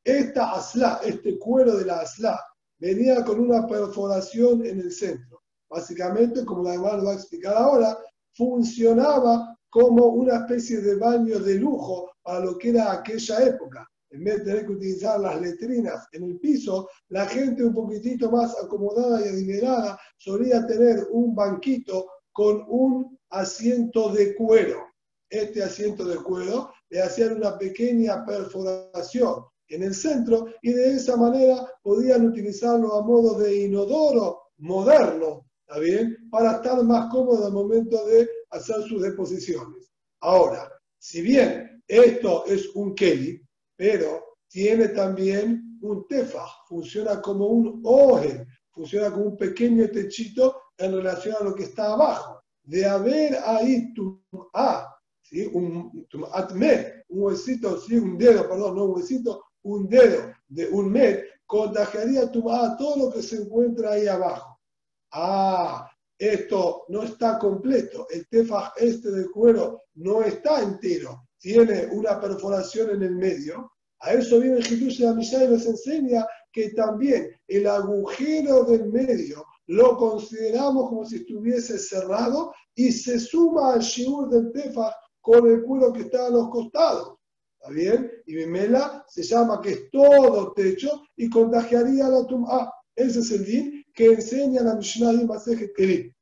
esta 0.04 0.54
asla, 0.54 1.02
este 1.04 1.38
cuero 1.40 1.76
de 1.78 1.86
la 1.86 2.02
asla, 2.02 2.40
venía 2.78 3.24
con 3.24 3.40
una 3.40 3.68
perforación 3.68 4.66
en 4.66 4.80
el 4.80 4.92
centro. 4.92 5.44
Básicamente, 5.70 6.46
como 6.46 6.64
la 6.64 6.76
lo 6.76 7.06
va 7.06 7.12
a 7.12 7.16
explicar 7.16 7.56
ahora, 7.56 7.98
funcionaba 8.34 9.58
como 9.70 10.06
una 10.08 10.38
especie 10.38 10.82
de 10.82 10.96
baño 10.96 11.40
de 11.40 11.56
lujo 11.56 12.12
para 12.24 12.40
lo 12.40 12.58
que 12.58 12.70
era 12.70 12.92
aquella 12.92 13.44
época. 13.46 13.88
En 14.12 14.24
vez 14.24 14.40
de 14.40 14.46
tener 14.46 14.66
que 14.66 14.72
utilizar 14.72 15.20
las 15.20 15.40
letrinas 15.40 16.08
en 16.14 16.24
el 16.24 16.40
piso, 16.40 16.90
la 17.10 17.28
gente 17.28 17.64
un 17.64 17.74
poquitito 17.74 18.32
más 18.32 18.56
acomodada 18.64 19.22
y 19.22 19.30
adinerada 19.30 20.00
solía 20.18 20.66
tener 20.66 21.08
un 21.12 21.36
banquito 21.36 22.08
con 22.32 22.66
un 22.68 23.20
asiento 23.30 24.12
de 24.12 24.36
cuero. 24.36 24.89
Este 25.30 25.64
asiento 25.64 26.06
de 26.06 26.18
cuero 26.18 26.72
le 26.90 27.02
hacían 27.02 27.38
una 27.38 27.58
pequeña 27.58 28.26
perforación 28.26 29.46
en 29.68 29.84
el 29.84 29.94
centro 29.94 30.48
y 30.62 30.74
de 30.74 30.94
esa 30.94 31.16
manera 31.16 31.68
podían 31.84 32.28
utilizarlo 32.28 32.96
a 32.96 33.04
modo 33.04 33.38
de 33.38 33.66
inodoro 33.66 34.42
moderno 34.58 35.50
¿está 35.70 35.80
bien? 35.80 36.18
Para 36.32 36.54
estar 36.54 36.84
más 36.84 37.12
cómodo 37.12 37.46
al 37.46 37.54
momento 37.54 38.04
de 38.08 38.28
hacer 38.50 38.82
sus 38.88 39.04
deposiciones. 39.04 39.92
Ahora, 40.22 40.68
si 40.98 41.22
bien 41.22 41.84
esto 41.88 42.44
es 42.48 42.68
un 42.74 42.96
Kelly, 42.96 43.40
pero 43.76 44.38
tiene 44.48 44.90
también 44.90 45.78
un 45.82 46.08
tefaj, 46.08 46.50
funciona 46.68 47.22
como 47.22 47.46
un 47.48 47.82
oje, 47.84 48.48
funciona 48.72 49.12
como 49.12 49.26
un 49.26 49.38
pequeño 49.38 49.88
techito 49.90 50.60
en 50.78 50.94
relación 50.94 51.36
a 51.40 51.44
lo 51.44 51.54
que 51.54 51.64
está 51.64 51.94
abajo. 51.94 52.42
De 52.64 52.86
haber 52.86 53.38
ahí 53.46 53.94
tu 53.94 54.24
A, 54.54 54.89
¿sí? 55.30 55.50
un 55.54 56.06
atme, 56.34 57.04
un 57.10 57.24
huesito, 57.24 57.80
¿sí? 57.80 57.96
un 57.96 58.18
dedo, 58.18 58.48
perdón, 58.48 58.76
no 58.76 58.86
un 58.86 58.96
huesito, 58.96 59.44
un 59.64 59.88
dedo 59.88 60.32
de 60.48 60.68
un 60.70 60.92
med, 60.92 61.24
contagiaría 61.46 62.32
tu 62.32 62.50
A 62.50 62.78
todo 62.78 63.06
lo 63.06 63.12
que 63.12 63.22
se 63.22 63.38
encuentra 63.38 63.92
ahí 63.92 64.08
abajo 64.08 64.60
ah, 65.12 65.90
esto 66.18 66.86
no 66.90 67.04
está 67.04 67.40
completo, 67.40 68.08
el 68.10 68.28
tefaj 68.28 68.74
este 68.78 69.10
del 69.12 69.32
cuero 69.32 69.84
no 69.96 70.22
está 70.22 70.62
entero, 70.62 71.28
tiene 71.38 71.88
una 71.92 72.20
perforación 72.20 72.90
en 72.92 73.04
el 73.04 73.16
medio, 73.16 73.72
a 74.02 74.14
eso 74.14 74.40
viene 74.40 74.58
el 74.58 74.68
Hidush 74.68 75.00
de 75.00 75.08
Amishai 75.08 75.46
y 75.46 75.50
nos 75.50 75.66
enseña 75.66 76.26
que 76.52 76.70
también 76.72 77.30
el 77.48 77.68
agujero 77.68 78.64
del 78.64 78.88
medio 78.88 79.46
lo 79.68 79.98
consideramos 79.98 80.90
como 80.90 81.06
si 81.06 81.18
estuviese 81.18 81.78
cerrado 81.78 82.54
y 82.76 82.92
se 82.92 83.20
suma 83.20 83.74
al 83.74 83.82
shiur 83.82 84.30
del 84.30 84.52
tefaj 84.52 84.94
con 85.30 85.48
el 85.48 85.62
cuero 85.62 85.94
que 85.94 86.02
está 86.02 86.26
a 86.26 86.30
los 86.32 86.50
costados. 86.50 87.20
¿Está 87.60 87.72
bien? 87.72 88.12
Y 88.26 88.34
Mimela 88.34 89.06
se 89.08 89.22
llama 89.22 89.62
que 89.62 89.70
es 89.70 89.92
todo 89.92 90.54
techo 90.54 91.04
y 91.16 91.30
contagiaría 91.30 92.08
la 92.08 92.26
tum'a. 92.26 92.74
Ese 92.96 93.20
es 93.20 93.30
el 93.30 93.46
din 93.46 93.86
que 93.94 94.06
enseña 94.08 94.64
la 94.64 94.74
Mishnah 94.74 95.14
y 95.14 95.26
Masejet. 95.28 96.16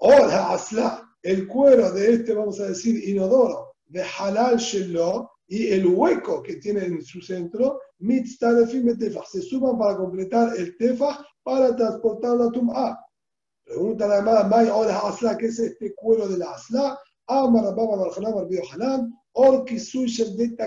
Ahora, 0.00 0.52
asla, 0.52 1.16
el 1.22 1.48
cuero 1.48 1.92
de 1.92 2.12
este, 2.12 2.34
vamos 2.34 2.60
a 2.60 2.66
decir, 2.66 3.08
inodoro, 3.08 3.72
de 3.86 4.02
halal 4.02 4.58
shelo, 4.58 5.30
y 5.46 5.68
el 5.68 5.86
hueco 5.86 6.42
que 6.42 6.56
tiene 6.56 6.84
en 6.84 7.02
su 7.02 7.22
centro, 7.22 7.80
mitztarefim 8.00 8.98
tefach, 8.98 9.28
se 9.28 9.40
suman 9.40 9.78
para 9.78 9.96
completar 9.96 10.54
el 10.58 10.76
tefach 10.76 11.24
para 11.42 11.74
transportar 11.74 12.36
la 12.36 12.50
tum'a. 12.50 13.00
Pregunta 13.64 14.06
la 14.08 14.16
llamada 14.16 14.46
May, 14.46 14.68
ahora 14.68 14.98
asla, 14.98 15.38
¿qué 15.38 15.46
es 15.46 15.58
este 15.58 15.94
cuero 15.94 16.28
de 16.28 16.36
la 16.36 16.52
asla? 16.52 16.98
Amar 17.26 17.74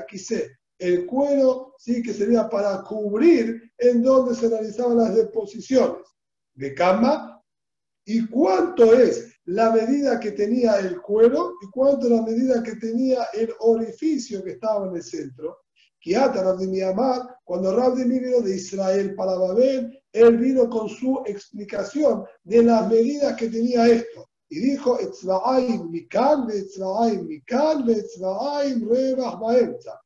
Kise 0.08 0.58
el 0.80 1.06
cuero, 1.08 1.74
sí, 1.80 2.04
que 2.04 2.14
sería 2.14 2.50
para 2.50 2.84
cubrir 2.84 3.72
en 3.78 4.04
donde 4.04 4.36
se 4.36 4.48
realizaban 4.48 4.98
las 4.98 5.16
deposiciones 5.16 6.04
de 6.54 6.74
cama 6.74 7.44
y 8.06 8.28
cuánto 8.28 8.94
es 8.94 9.34
la 9.46 9.72
medida 9.72 10.20
que 10.20 10.32
tenía 10.32 10.80
el 10.80 11.02
cuero 11.02 11.54
y 11.62 11.70
cuánto 11.72 12.10
la 12.10 12.22
medida 12.22 12.62
que 12.62 12.76
tenía 12.76 13.24
el 13.34 13.52
orificio 13.60 14.44
que 14.44 14.52
estaba 14.52 14.88
en 14.88 14.96
el 14.96 15.04
centro. 15.04 15.58
Kiata 16.00 16.44
Rabdimi 16.44 16.82
Amar, 16.82 17.38
cuando 17.44 17.76
Rabdimi 17.76 18.20
vino 18.20 18.42
de 18.42 18.56
Israel 18.56 19.16
para 19.16 19.36
Babel, 19.36 20.00
él 20.14 20.38
vino 20.38 20.70
con 20.70 20.88
su 20.90 21.24
explicación 21.26 22.24
de 22.44 22.64
las 22.64 22.88
medidas 22.90 23.36
que 23.36 23.50
tenía 23.50 23.88
esto. 23.88 24.27
Y 24.50 24.60
dijo, 24.60 24.98
Etzva'aim 25.00 25.90
mikan, 25.90 26.50
Etzva'aim 26.50 27.28
mikan, 27.28 27.88
Etzva'aim 27.90 28.88
rebach 28.90 29.40
baemza 29.40 30.00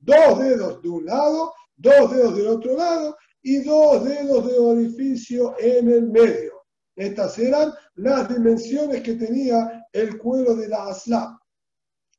dos 0.00 0.38
dedos 0.38 0.82
de 0.82 0.88
un 0.88 1.04
lado, 1.04 1.52
dos 1.76 2.10
dedos 2.10 2.36
del 2.36 2.48
otro 2.48 2.76
lado 2.76 3.16
y 3.42 3.62
dos 3.62 4.04
dedos 4.04 4.46
de 4.46 4.58
orificio 4.58 5.54
en 5.58 5.90
el 5.90 6.10
medio. 6.10 6.52
Estas 6.96 7.38
eran 7.38 7.72
las 7.96 8.28
dimensiones 8.28 9.02
que 9.02 9.14
tenía 9.14 9.86
el 9.92 10.18
cuero 10.18 10.54
de 10.54 10.68
la 10.68 10.88
asla. 10.88 11.38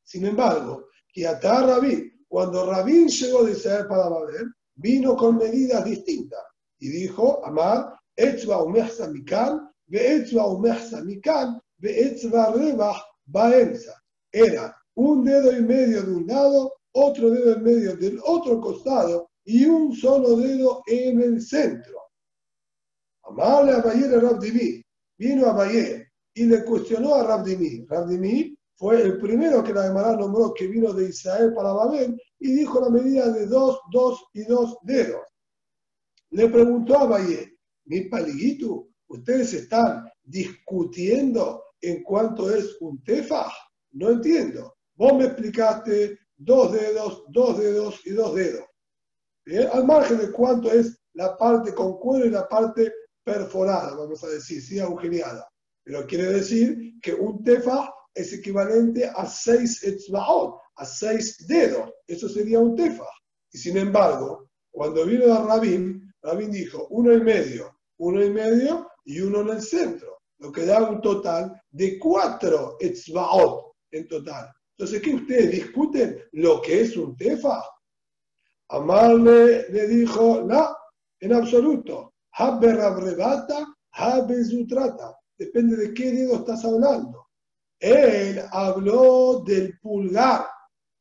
Sin 0.03 0.25
embargo, 0.25 0.87
hasta 1.27 1.61
Rabí, 1.65 2.11
cuando 2.27 2.65
Rabín 2.65 3.07
llegó 3.07 3.43
de 3.43 3.51
Israel 3.51 3.87
para 3.87 4.09
Babel, 4.09 4.53
vino 4.75 5.15
con 5.15 5.37
medidas 5.37 5.83
distintas 5.85 6.41
y 6.79 6.89
dijo, 6.89 7.45
Amar, 7.45 7.99
Etzba 8.15 8.63
umehsa 8.63 9.07
mikan, 9.09 9.70
Etzba 9.99 10.47
umehsa 10.47 11.03
mikan, 11.03 11.59
Etzba 11.81 12.53
rebach 12.53 13.01
baenza. 13.25 13.93
Era 14.31 14.75
un 14.95 15.23
dedo 15.25 15.51
y 15.51 15.61
medio 15.61 16.03
de 16.03 16.11
un 16.11 16.27
lado 16.27 16.73
otro 16.93 17.31
dedo 17.31 17.53
en 17.55 17.63
medio 17.63 17.95
del 17.95 18.19
otro 18.23 18.59
costado 18.59 19.29
y 19.43 19.65
un 19.65 19.95
solo 19.95 20.35
dedo 20.37 20.83
en 20.87 21.21
el 21.21 21.41
centro. 21.41 21.99
Amable 23.23 23.73
a 23.73 23.81
Bayer 23.81 24.15
a 24.15 24.19
Rabdimi, 24.19 24.83
vino 25.17 25.47
a 25.47 25.53
Bayer 25.53 26.07
y 26.33 26.45
le 26.45 26.63
cuestionó 26.65 27.15
a 27.15 27.23
Rabdimi. 27.23 27.85
Rabdimi 27.87 28.55
fue 28.75 29.01
el 29.01 29.19
primero 29.19 29.63
que 29.63 29.73
la 29.73 29.83
Gemara 29.83 30.15
nombró 30.15 30.53
que 30.53 30.67
vino 30.67 30.91
de 30.91 31.09
Israel 31.09 31.53
para 31.53 31.71
Babel 31.71 32.19
y 32.39 32.53
dijo 32.53 32.81
la 32.81 32.89
medida 32.89 33.31
de 33.31 33.45
dos, 33.45 33.79
dos 33.91 34.25
y 34.33 34.43
dos 34.43 34.77
dedos. 34.83 35.21
Le 36.31 36.47
preguntó 36.49 36.97
a 36.97 37.05
Bayer, 37.05 37.51
mi 37.85 38.01
paliguito, 38.05 38.87
ustedes 39.11 39.53
están 39.53 40.09
discutiendo 40.23 41.63
en 41.81 42.03
cuanto 42.03 42.53
es 42.53 42.77
un 42.81 43.03
tefaj? 43.03 43.51
No 43.91 44.09
entiendo. 44.09 44.75
Vos 44.95 45.13
me 45.13 45.25
explicaste 45.25 46.17
dos 46.37 46.71
dedos, 46.71 47.23
dos 47.29 47.57
dedos 47.57 48.01
y 48.05 48.11
dos 48.11 48.35
dedos. 48.35 48.65
Al 49.73 49.85
margen 49.85 50.17
de 50.19 50.31
cuánto 50.31 50.71
es 50.71 50.97
la 51.13 51.35
parte 51.37 51.73
con 51.73 51.97
cuero 51.97 52.25
y 52.25 52.29
la 52.29 52.47
parte 52.47 52.93
perforada, 53.23 53.95
vamos 53.95 54.23
a 54.23 54.29
decir, 54.29 54.61
sí, 54.61 54.79
agujereada. 54.79 55.47
Pero 55.83 56.05
quiere 56.05 56.27
decir 56.27 56.93
que 57.01 57.13
un 57.13 57.43
tefaj 57.43 57.89
es 58.13 58.33
equivalente 58.33 59.05
a 59.05 59.25
seis 59.25 59.83
etzbaot, 59.83 60.59
a 60.75 60.85
seis 60.85 61.45
dedos. 61.47 61.91
Eso 62.07 62.29
sería 62.29 62.59
un 62.59 62.75
tefaj. 62.75 63.07
Y 63.51 63.57
sin 63.57 63.77
embargo, 63.77 64.49
cuando 64.71 65.05
vino 65.05 65.33
a 65.33 65.45
Rabín, 65.45 66.13
Rabín 66.21 66.51
dijo 66.51 66.87
uno 66.89 67.13
y 67.13 67.21
medio, 67.21 67.77
uno 67.97 68.23
y 68.23 68.29
medio 68.29 68.90
y 69.05 69.21
uno 69.21 69.41
en 69.41 69.49
el 69.49 69.61
centro, 69.61 70.21
lo 70.39 70.51
que 70.51 70.65
da 70.65 70.83
un 70.89 71.01
total 71.01 71.61
de 71.69 71.99
cuatro 71.99 72.77
etzbaot 72.79 73.73
en 73.91 74.07
total. 74.07 74.51
Entonces, 74.77 75.01
¿qué 75.01 75.13
ustedes 75.13 75.51
discuten 75.51 76.23
lo 76.33 76.61
que 76.61 76.81
es 76.81 76.97
un 76.97 77.15
tefa? 77.15 77.63
Amarle 78.69 79.69
le 79.69 79.87
dijo, 79.87 80.41
no, 80.43 80.75
en 81.19 81.33
absoluto. 81.33 82.13
Habe 82.33 82.73
rabrebata, 82.73 83.67
habe. 83.91 84.43
Depende 85.37 85.75
de 85.75 85.93
qué 85.93 86.11
dedo 86.11 86.35
estás 86.35 86.63
hablando. 86.65 87.27
Él 87.79 88.41
habló 88.51 89.43
del 89.45 89.77
pulgar. 89.79 90.47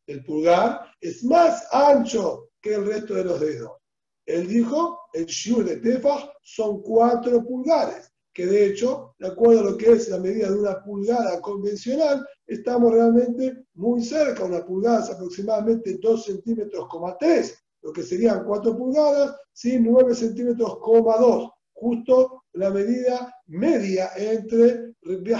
El 0.07 0.25
pulgar 0.25 0.93
es 1.01 1.23
más 1.25 1.67
ancho 1.73 2.51
que 2.61 2.75
el 2.75 2.87
resto 2.87 3.15
de 3.15 3.25
los 3.25 3.41
dedos. 3.41 3.80
Él 4.27 4.47
dijo, 4.47 4.99
el 5.13 5.27
shiur 5.27 5.65
de 5.65 5.77
tefaj 5.77 6.29
son 6.43 6.83
cuatro 6.83 7.45
pulgares, 7.45 8.13
que 8.33 8.47
de 8.47 8.67
hecho, 8.67 9.15
de 9.19 9.29
acuerdo 9.29 9.61
a 9.61 9.71
lo 9.71 9.77
que 9.77 9.93
es 9.93 10.09
la 10.09 10.19
medida 10.19 10.51
de 10.51 10.59
una 10.59 10.83
pulgada 10.83 11.41
convencional, 11.41 12.25
estamos 12.47 12.93
realmente 12.93 13.65
muy 13.75 14.03
cerca. 14.03 14.45
Una 14.45 14.65
pulgada 14.65 15.01
es 15.01 15.11
aproximadamente 15.11 15.99
2 16.01 16.25
centímetros, 16.25 16.89
3, 17.19 17.65
lo 17.83 17.93
que 17.93 18.03
serían 18.03 18.45
4 18.45 18.77
pulgadas, 18.77 19.37
¿sí? 19.53 19.79
9 19.81 20.15
centímetros, 20.15 20.79
2, 20.81 21.51
justo 21.73 22.45
la 22.53 22.71
medida 22.71 23.35
media 23.47 24.11
entre 24.17 24.95
Rabbi 25.03 25.33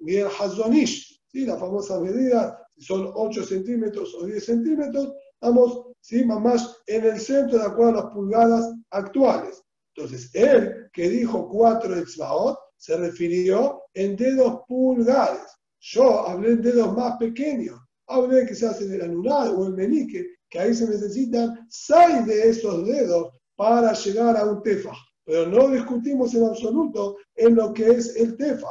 y 0.00 0.16
el 0.16 0.26
Hazonish, 0.26 1.22
¿sí? 1.26 1.44
la 1.44 1.56
famosa 1.56 1.98
medida, 2.00 2.66
si 2.76 2.84
son 2.84 3.10
8 3.14 3.44
centímetros 3.44 4.14
o 4.14 4.26
10 4.26 4.44
centímetros, 4.44 5.12
estamos 5.34 5.87
¿sí? 6.00 6.24
más 6.24 6.76
en 6.86 7.04
el 7.04 7.20
centro 7.20 7.58
de 7.58 7.64
acuerdo 7.64 8.00
a 8.00 8.02
las 8.04 8.12
pulgadas 8.12 8.74
actuales. 8.90 9.62
Entonces, 9.94 10.30
él 10.34 10.88
que 10.92 11.08
dijo 11.08 11.48
4 11.48 11.96
exbaot 11.96 12.58
se 12.76 12.96
refirió 12.96 13.82
en 13.94 14.16
dedos 14.16 14.60
pulgares. 14.68 15.58
Yo 15.80 16.26
hablé 16.26 16.52
en 16.52 16.62
dedos 16.62 16.96
más 16.96 17.16
pequeños. 17.18 17.78
Hablé 18.06 18.46
que 18.46 18.54
se 18.54 18.66
hace 18.66 18.84
el 18.84 19.02
anular 19.02 19.48
o 19.48 19.66
el 19.66 19.74
menique, 19.74 20.26
que 20.48 20.58
ahí 20.58 20.74
se 20.74 20.88
necesitan 20.88 21.66
seis 21.68 22.24
de 22.26 22.48
esos 22.48 22.86
dedos 22.86 23.32
para 23.56 23.92
llegar 23.92 24.36
a 24.36 24.44
un 24.44 24.62
tefa. 24.62 24.92
Pero 25.24 25.46
no 25.46 25.68
discutimos 25.68 26.34
en 26.34 26.44
absoluto 26.44 27.16
en 27.34 27.56
lo 27.56 27.74
que 27.74 27.90
es 27.90 28.16
el 28.16 28.36
tefa. 28.36 28.70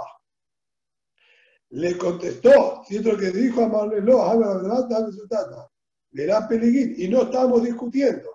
Le 1.70 1.98
contestó, 1.98 2.82
siento 2.88 3.18
que 3.18 3.30
dijo 3.32 3.64
a 3.64 3.68
Marlelo, 3.68 4.24
le 4.34 5.77
da 6.12 6.48
peliguín, 6.48 6.96
y 6.98 7.08
no 7.08 7.24
estamos 7.24 7.64
discutiendo. 7.64 8.30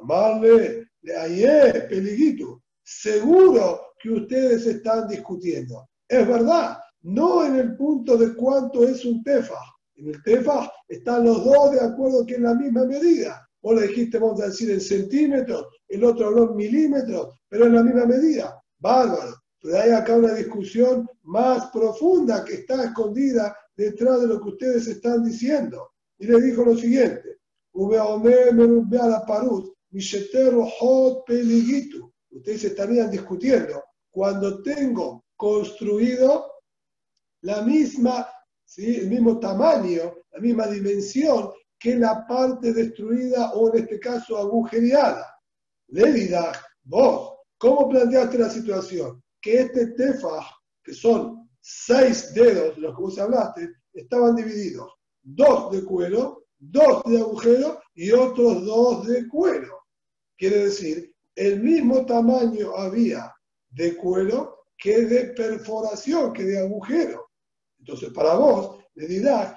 Amarle, 0.00 0.88
le 1.02 1.16
ayé, 1.16 1.72
peliguito, 1.88 2.62
seguro 2.82 3.94
que 3.98 4.10
ustedes 4.10 4.66
están 4.66 5.08
discutiendo. 5.08 5.88
Es 6.08 6.26
verdad, 6.26 6.78
no 7.02 7.44
en 7.44 7.56
el 7.56 7.76
punto 7.76 8.16
de 8.16 8.34
cuánto 8.34 8.86
es 8.86 9.04
un 9.04 9.22
tefa. 9.22 9.58
En 9.96 10.08
el 10.08 10.22
tefa 10.22 10.70
están 10.88 11.24
los 11.24 11.44
dos 11.44 11.72
de 11.72 11.80
acuerdo 11.80 12.26
que 12.26 12.34
en 12.34 12.44
la 12.44 12.54
misma 12.54 12.84
medida. 12.84 13.48
Vos 13.62 13.80
le 13.80 13.88
dijiste, 13.88 14.18
vamos 14.18 14.40
a 14.42 14.46
decir, 14.46 14.70
en 14.70 14.80
centímetros, 14.80 15.66
el 15.88 16.04
otro 16.04 16.26
habló 16.26 16.50
en 16.50 16.56
milímetros, 16.56 17.38
pero 17.48 17.66
en 17.66 17.74
la 17.74 17.82
misma 17.82 18.04
medida. 18.06 18.60
Bárbaro. 18.78 19.36
Pero 19.60 19.78
hay 19.78 19.90
acá 19.90 20.16
una 20.16 20.34
discusión 20.34 21.08
más 21.22 21.70
profunda 21.70 22.44
que 22.44 22.54
está 22.54 22.84
escondida 22.84 23.56
detrás 23.74 24.20
de 24.20 24.26
lo 24.26 24.42
que 24.42 24.50
ustedes 24.50 24.86
están 24.88 25.24
diciendo. 25.24 25.93
Y 26.18 26.26
le 26.26 26.40
dijo 26.40 26.64
lo 26.64 26.76
siguiente: 26.76 27.38
Ustedes 32.30 32.64
estarían 32.64 33.10
discutiendo 33.10 33.84
cuando 34.10 34.62
tengo 34.62 35.24
construido 35.36 36.52
la 37.42 37.62
misma, 37.62 38.28
¿sí? 38.64 38.96
el 38.96 39.08
mismo 39.08 39.38
tamaño, 39.38 40.14
la 40.32 40.40
misma 40.40 40.66
dimensión 40.66 41.50
que 41.78 41.96
la 41.96 42.26
parte 42.26 42.72
destruida 42.72 43.52
o 43.52 43.72
en 43.72 43.82
este 43.82 44.00
caso 44.00 44.38
agujereada. 44.38 45.26
Levida, 45.88 46.52
vos, 46.84 47.40
¿cómo 47.58 47.88
planteaste 47.88 48.38
la 48.38 48.48
situación? 48.48 49.22
Que 49.40 49.60
este 49.60 49.88
tefaj, 49.88 50.46
que 50.82 50.94
son 50.94 51.50
seis 51.60 52.32
dedos 52.32 52.76
de 52.76 52.80
los 52.80 52.96
que 52.96 53.02
vos 53.02 53.18
hablaste, 53.18 53.68
estaban 53.92 54.34
divididos. 54.34 54.90
Dos 55.24 55.72
de 55.72 55.84
cuero, 55.84 56.44
dos 56.58 57.02
de 57.04 57.18
agujero 57.18 57.80
y 57.94 58.12
otros 58.12 58.64
dos 58.64 59.06
de 59.06 59.26
cuero. 59.28 59.80
Quiere 60.36 60.64
decir, 60.64 61.12
el 61.34 61.60
mismo 61.60 62.06
tamaño 62.06 62.76
había 62.76 63.34
de 63.70 63.96
cuero 63.96 64.66
que 64.76 65.06
de 65.06 65.24
perforación, 65.32 66.32
que 66.32 66.44
de 66.44 66.58
agujero. 66.58 67.30
Entonces, 67.78 68.10
para 68.10 68.34
vos, 68.34 68.78
le 68.94 69.06
dirás, 69.06 69.54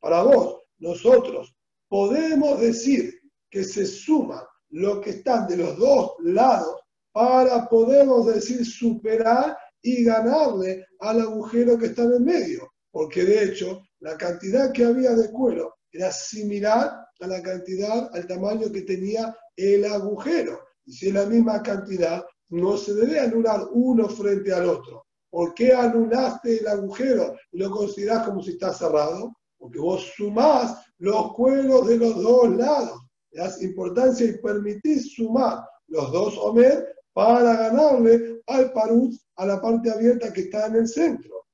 para 0.00 0.22
vos, 0.22 0.62
nosotros 0.78 1.54
podemos 1.88 2.60
decir 2.60 3.20
que 3.50 3.64
se 3.64 3.84
suman 3.84 4.44
lo 4.70 5.00
que 5.00 5.10
están 5.10 5.46
de 5.46 5.56
los 5.56 5.76
dos 5.76 6.12
lados 6.20 6.80
para 7.12 7.68
podemos 7.68 8.26
decir 8.26 8.64
superar 8.64 9.58
y 9.82 10.04
ganarle 10.04 10.86
al 11.00 11.20
agujero 11.20 11.78
que 11.78 11.86
está 11.86 12.02
en 12.02 12.12
el 12.12 12.20
medio. 12.20 12.70
Porque 12.90 13.24
de 13.24 13.44
hecho, 13.44 13.82
la 14.00 14.16
cantidad 14.16 14.72
que 14.72 14.84
había 14.84 15.12
de 15.12 15.30
cuero 15.30 15.74
era 15.92 16.12
similar 16.12 17.06
a 17.20 17.26
la 17.26 17.42
cantidad, 17.42 18.10
al 18.14 18.26
tamaño 18.26 18.70
que 18.72 18.82
tenía 18.82 19.36
el 19.56 19.84
agujero. 19.84 20.60
Y 20.84 20.92
si 20.92 21.08
es 21.08 21.14
la 21.14 21.26
misma 21.26 21.62
cantidad, 21.62 22.24
no 22.50 22.76
se 22.76 22.94
debe 22.94 23.20
anular 23.20 23.60
uno 23.72 24.08
frente 24.08 24.52
al 24.52 24.68
otro. 24.68 25.04
¿Por 25.30 25.54
qué 25.54 25.72
anulaste 25.72 26.58
el 26.58 26.66
agujero 26.66 27.36
y 27.52 27.58
lo 27.58 27.70
considerás 27.70 28.26
como 28.26 28.42
si 28.42 28.52
está 28.52 28.72
cerrado? 28.72 29.32
Porque 29.56 29.78
vos 29.78 30.12
sumás 30.16 30.84
los 30.98 31.32
cueros 31.34 31.86
de 31.86 31.98
los 31.98 32.20
dos 32.20 32.56
lados. 32.56 33.00
Le 33.30 33.42
das 33.42 33.62
importancia 33.62 34.26
y 34.26 34.38
permitís 34.38 35.14
sumar 35.14 35.60
los 35.86 36.10
dos 36.10 36.36
Omer 36.38 36.92
para 37.12 37.54
ganarle 37.54 38.39
al 38.50 38.72
Parut 38.72 39.14
a 39.36 39.46
la 39.46 39.60
parte 39.60 39.90
abierta 39.90 40.32
que 40.32 40.42
está 40.42 40.66
en 40.66 40.76
el 40.76 40.88
centro. 40.88 41.46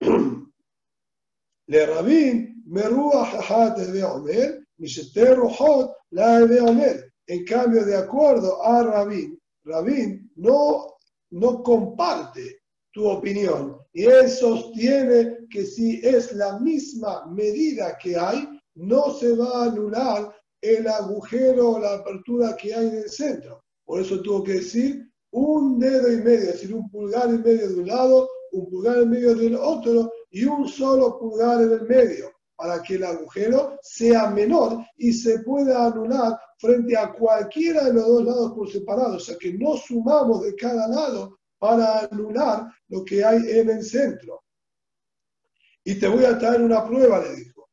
Le 1.66 1.86
Rabín, 1.86 2.62
Merúa 2.66 3.26
Jajat 3.26 3.78
de 3.78 4.04
Omer, 4.04 4.66
la 6.10 6.46
de 6.46 6.60
Omer. 6.60 7.12
En 7.26 7.44
cambio, 7.44 7.84
de 7.84 7.96
acuerdo 7.96 8.62
a 8.64 8.82
Rabín, 8.82 9.38
Rabín 9.64 10.32
no 10.36 10.98
no 11.30 11.62
comparte 11.62 12.62
tu 12.92 13.06
opinión 13.06 13.76
y 13.92 14.04
él 14.04 14.28
sostiene 14.28 15.46
que 15.50 15.64
si 15.64 16.00
es 16.02 16.32
la 16.32 16.58
misma 16.58 17.26
medida 17.26 17.96
que 17.98 18.16
hay, 18.16 18.48
no 18.74 19.12
se 19.14 19.36
va 19.36 19.50
a 19.50 19.64
anular 19.66 20.34
el 20.60 20.86
agujero 20.88 21.72
o 21.72 21.78
la 21.78 21.94
apertura 21.94 22.56
que 22.56 22.74
hay 22.74 22.86
en 22.86 22.96
el 22.96 23.10
centro. 23.10 23.62
Por 23.84 24.00
eso 24.00 24.20
tuvo 24.22 24.42
que 24.42 24.54
decir 24.54 25.07
un 25.30 25.78
dedo 25.78 26.12
y 26.12 26.16
medio, 26.16 26.50
es 26.50 26.52
decir, 26.52 26.74
un 26.74 26.90
pulgar 26.90 27.28
y 27.28 27.38
medio 27.38 27.68
de 27.68 27.74
un 27.74 27.86
lado, 27.86 28.28
un 28.52 28.68
pulgar 28.70 29.02
y 29.02 29.06
medio 29.06 29.34
del 29.34 29.56
otro 29.56 30.10
y 30.30 30.44
un 30.44 30.68
solo 30.68 31.18
pulgar 31.18 31.62
en 31.62 31.72
el 31.72 31.82
medio, 31.82 32.30
para 32.56 32.82
que 32.82 32.94
el 32.94 33.04
agujero 33.04 33.78
sea 33.82 34.30
menor 34.30 34.84
y 34.96 35.12
se 35.12 35.40
pueda 35.40 35.86
anular 35.86 36.38
frente 36.58 36.96
a 36.96 37.12
cualquiera 37.12 37.84
de 37.84 37.94
los 37.94 38.06
dos 38.06 38.24
lados 38.24 38.52
por 38.52 38.70
separado, 38.70 39.16
o 39.16 39.20
sea 39.20 39.36
que 39.38 39.52
no 39.54 39.76
sumamos 39.76 40.42
de 40.42 40.54
cada 40.54 40.88
lado 40.88 41.38
para 41.58 42.00
anular 42.00 42.66
lo 42.88 43.04
que 43.04 43.24
hay 43.24 43.42
en 43.50 43.70
el 43.70 43.84
centro. 43.84 44.42
Y 45.84 45.98
te 45.98 46.08
voy 46.08 46.24
a 46.24 46.38
traer 46.38 46.62
una 46.62 46.84
prueba, 46.84 47.20
le 47.20 47.34
dijo. 47.36 47.68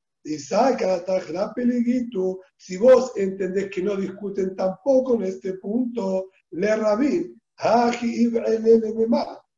Si 2.57 2.77
vos 2.77 3.11
entendés 3.15 3.69
que 3.69 3.83
no 3.83 3.95
discuten 3.95 4.55
tampoco 4.55 5.15
en 5.15 5.23
este 5.23 5.53
punto, 5.53 6.29
le 6.51 6.75
rabín, 6.75 7.39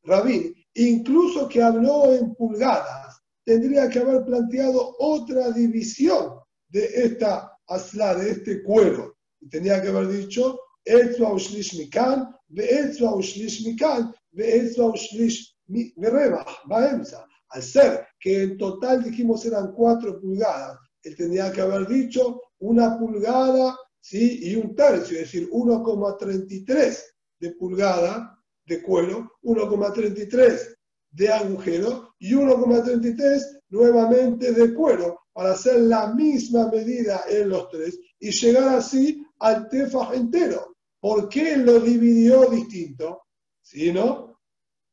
Rabí, 0.02 0.54
incluso 0.74 1.48
que 1.48 1.62
habló 1.62 2.14
en 2.14 2.34
pulgadas, 2.34 3.20
tendría 3.44 3.88
que 3.88 3.98
haber 3.98 4.24
planteado 4.24 4.94
otra 4.98 5.50
división 5.50 6.38
de 6.68 6.84
esta 6.84 7.52
asla, 7.66 8.14
de 8.14 8.30
este 8.30 8.62
cuero. 8.62 9.16
Tendría 9.50 9.82
que 9.82 9.88
haber 9.88 10.08
dicho, 10.08 10.58
mikan, 11.76 12.34
mikan, 12.48 14.14
Al 17.50 17.62
ser 17.62 18.06
que 18.20 18.42
en 18.42 18.58
total 18.58 19.04
dijimos 19.04 19.44
eran 19.46 19.72
cuatro 19.72 20.20
pulgadas, 20.20 20.78
él 21.02 21.16
tendría 21.16 21.50
que 21.52 21.60
haber 21.60 21.86
dicho 21.86 22.42
una 22.58 22.98
pulgada 22.98 23.76
¿sí? 24.00 24.40
y 24.42 24.56
un 24.56 24.74
tercio, 24.74 25.16
es 25.18 25.32
decir, 25.32 25.48
1,33 25.50 26.98
de 27.38 27.52
pulgada 27.52 28.38
de 28.66 28.82
cuero, 28.82 29.32
1,33 29.42 30.76
de 31.10 31.28
agujero 31.28 32.14
y 32.18 32.34
1,33 32.34 33.62
nuevamente 33.70 34.52
de 34.52 34.74
cuero 34.74 35.20
para 35.32 35.52
hacer 35.52 35.80
la 35.80 36.12
misma 36.14 36.68
medida 36.70 37.22
en 37.28 37.48
los 37.48 37.68
tres 37.70 37.98
y 38.18 38.30
llegar 38.30 38.76
así 38.76 39.24
al 39.38 39.68
tefaj 39.68 40.14
entero. 40.14 40.76
¿Por 41.00 41.28
qué 41.28 41.56
lo 41.56 41.78
dividió 41.80 42.50
distinto? 42.50 43.22
¿Sí, 43.62 43.92
no? 43.92 44.40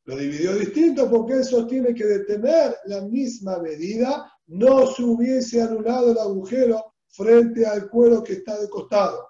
Lo 0.05 0.15
dividió 0.15 0.53
distinto 0.53 1.09
porque 1.09 1.39
eso 1.39 1.65
tiene 1.65 1.95
que 1.95 2.05
detener 2.05 2.75
la 2.85 3.01
misma 3.01 3.57
medida, 3.57 4.31
no 4.47 4.85
se 4.87 5.03
hubiese 5.03 5.61
anulado 5.61 6.11
el 6.11 6.19
agujero 6.19 6.93
frente 7.07 7.65
al 7.65 7.89
cuero 7.89 8.23
que 8.23 8.33
está 8.33 8.59
de 8.59 8.69
costado. 8.69 9.27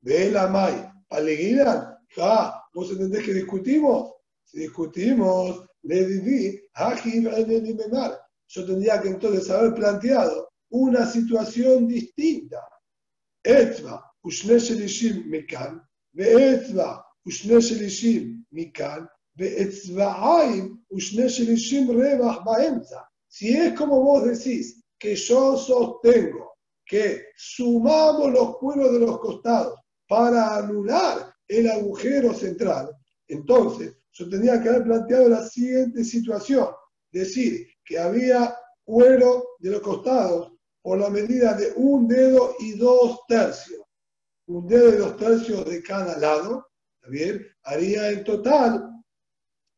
Ve 0.00 0.30
la 0.32 0.48
May, 0.48 0.90
aleguida, 1.14 2.00
ah, 2.18 2.62
¿vos 2.74 2.90
entendés 2.90 3.24
que 3.24 3.34
discutimos? 3.34 4.12
Si 4.44 4.60
discutimos, 4.60 5.66
le 5.82 6.04
viví, 6.04 6.60
yo 8.46 8.66
tendría 8.66 9.00
que 9.00 9.08
entonces 9.08 9.50
haber 9.50 9.74
planteado 9.74 10.50
una 10.70 11.06
situación 11.06 11.88
distinta. 11.88 12.60
Etzba, 13.42 14.12
Ushne 14.22 14.58
Shelishim 14.58 15.28
Mikan, 15.28 15.82
Etzba, 16.16 17.04
Ushne 17.24 17.60
Shelishim 17.60 18.46
Mikan, 18.50 19.08
si 23.28 23.56
es 23.56 23.74
como 23.74 24.00
vos 24.00 24.24
decís, 24.24 24.84
que 24.96 25.16
yo 25.16 25.56
sostengo 25.56 26.54
que 26.86 27.24
sumamos 27.36 28.32
los 28.32 28.56
pueblos 28.60 28.92
de 28.92 29.00
los 29.00 29.18
costados 29.18 29.80
para 30.06 30.56
anular 30.56 31.34
el 31.48 31.70
agujero 31.70 32.34
central, 32.34 32.90
entonces 33.28 33.96
yo 34.12 34.28
tendría 34.28 34.62
que 34.62 34.68
haber 34.68 34.84
planteado 34.84 35.28
la 35.28 35.46
siguiente 35.46 36.04
situación, 36.04 36.68
decir 37.10 37.66
que 37.84 37.98
había 37.98 38.56
cuero 38.84 39.44
de 39.58 39.70
los 39.70 39.80
costados 39.80 40.52
por 40.82 40.98
la 40.98 41.10
medida 41.10 41.54
de 41.54 41.72
un 41.76 42.06
dedo 42.06 42.54
y 42.60 42.76
dos 42.76 43.20
tercios 43.26 43.84
un 44.46 44.66
dedo 44.66 44.94
y 44.94 44.96
dos 44.96 45.16
tercios 45.16 45.64
de 45.64 45.82
cada 45.82 46.18
lado, 46.18 46.68
¿está? 47.02 47.54
Haría 47.62 48.10
en 48.10 48.24
total, 48.24 48.90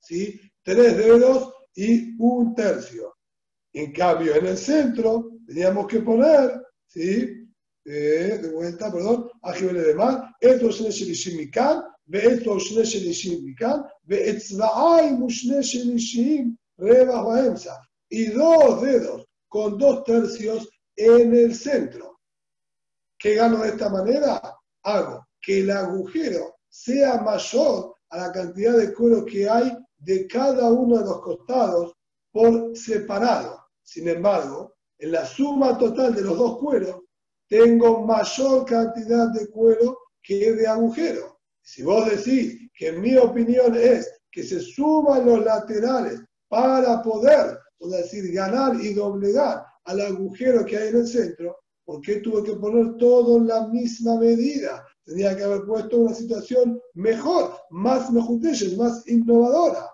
¿sí? 0.01 0.41
Tres 0.63 0.97
dedos 0.97 1.53
y 1.75 2.17
un 2.19 2.55
tercio. 2.55 3.17
En 3.73 3.93
cambio, 3.93 4.35
en 4.35 4.47
el 4.47 4.57
centro 4.57 5.31
teníamos 5.47 5.87
que 5.87 6.01
poner, 6.01 6.63
¿sí? 6.87 7.36
Eh, 7.89 8.39
de 8.43 8.51
vuelta, 8.51 8.91
perdón, 8.91 9.31
Ajibele 9.43 9.81
de 9.83 9.95
mar, 9.95 10.35
esto 10.41 10.71
es 10.71 10.77
Shelishim 10.77 11.37
Mikan, 11.37 11.85
ve 12.07 12.19
esto 12.19 12.57
es 12.57 12.65
Shelishim 12.65 13.45
Mikan, 13.45 13.85
ve 14.03 14.31
Etzvaay 14.31 15.13
Mushne 15.13 15.63
Shelishim 15.63 16.57
Reba 16.79 17.23
Baemsa. 17.23 17.81
Y 18.09 18.27
dos 18.27 18.83
dedos 18.83 19.27
con 19.49 19.79
dos 19.79 20.03
tercios 20.03 20.69
en 20.97 21.35
el 21.35 21.55
centro. 21.55 22.19
¿Qué 23.17 23.35
gano 23.35 23.63
de 23.63 23.69
esta 23.69 23.89
manera? 23.89 24.57
hago 24.87 25.27
que 25.41 25.61
el 25.61 25.71
agujero 25.71 26.57
sea 26.69 27.21
mayor 27.21 27.95
a 28.11 28.19
la 28.19 28.33
cantidad 28.33 28.77
de 28.77 28.95
cuero 28.95 29.25
que 29.25 29.49
hay 29.49 29.77
de 29.99 30.27
cada 30.27 30.71
uno 30.71 30.99
de 30.99 31.05
los 31.05 31.21
costados 31.21 31.93
por 32.31 32.77
separado. 32.77 33.65
Sin 33.83 34.09
embargo, 34.09 34.75
en 34.99 35.13
la 35.13 35.27
suma 35.27 35.77
total 35.77 36.15
de 36.15 36.23
los 36.23 36.39
dos 36.39 36.59
cueros, 36.59 37.03
tengo 37.49 38.05
mayor 38.05 38.65
cantidad 38.67 39.29
de 39.29 39.49
cuero 39.49 39.99
que 40.23 40.53
de 40.53 40.67
agujero. 40.67 41.39
Si 41.63 41.83
vos 41.83 42.09
decís 42.09 42.71
que 42.75 42.93
mi 42.93 43.17
opinión 43.17 43.77
es 43.77 44.11
que 44.31 44.43
se 44.43 44.61
suman 44.61 45.27
los 45.27 45.45
laterales 45.45 46.21
para 46.49 47.03
poder, 47.03 47.59
es 47.81 47.91
decir, 47.91 48.33
ganar 48.33 48.77
y 48.81 48.95
doblegar 48.95 49.65
al 49.85 50.01
agujero 50.01 50.65
que 50.65 50.77
hay 50.77 50.89
en 50.89 50.97
el 50.97 51.07
centro, 51.07 51.57
¿Por 51.87 52.01
qué 52.01 52.17
tuve 52.17 52.43
que 52.43 52.57
poner 52.57 52.97
todo 52.97 53.37
en 53.37 53.47
la 53.47 53.69
misma 53.69 54.19
medida? 54.19 54.85
Tenía 55.05 55.37
que 55.37 55.45
haber 55.45 55.65
puesto 55.65 55.99
una 55.99 56.15
situación 56.15 56.81
mejor, 56.95 57.57
más 57.71 58.11
mejutelles, 58.11 58.77
más 58.77 59.07
innovadora. 59.07 59.89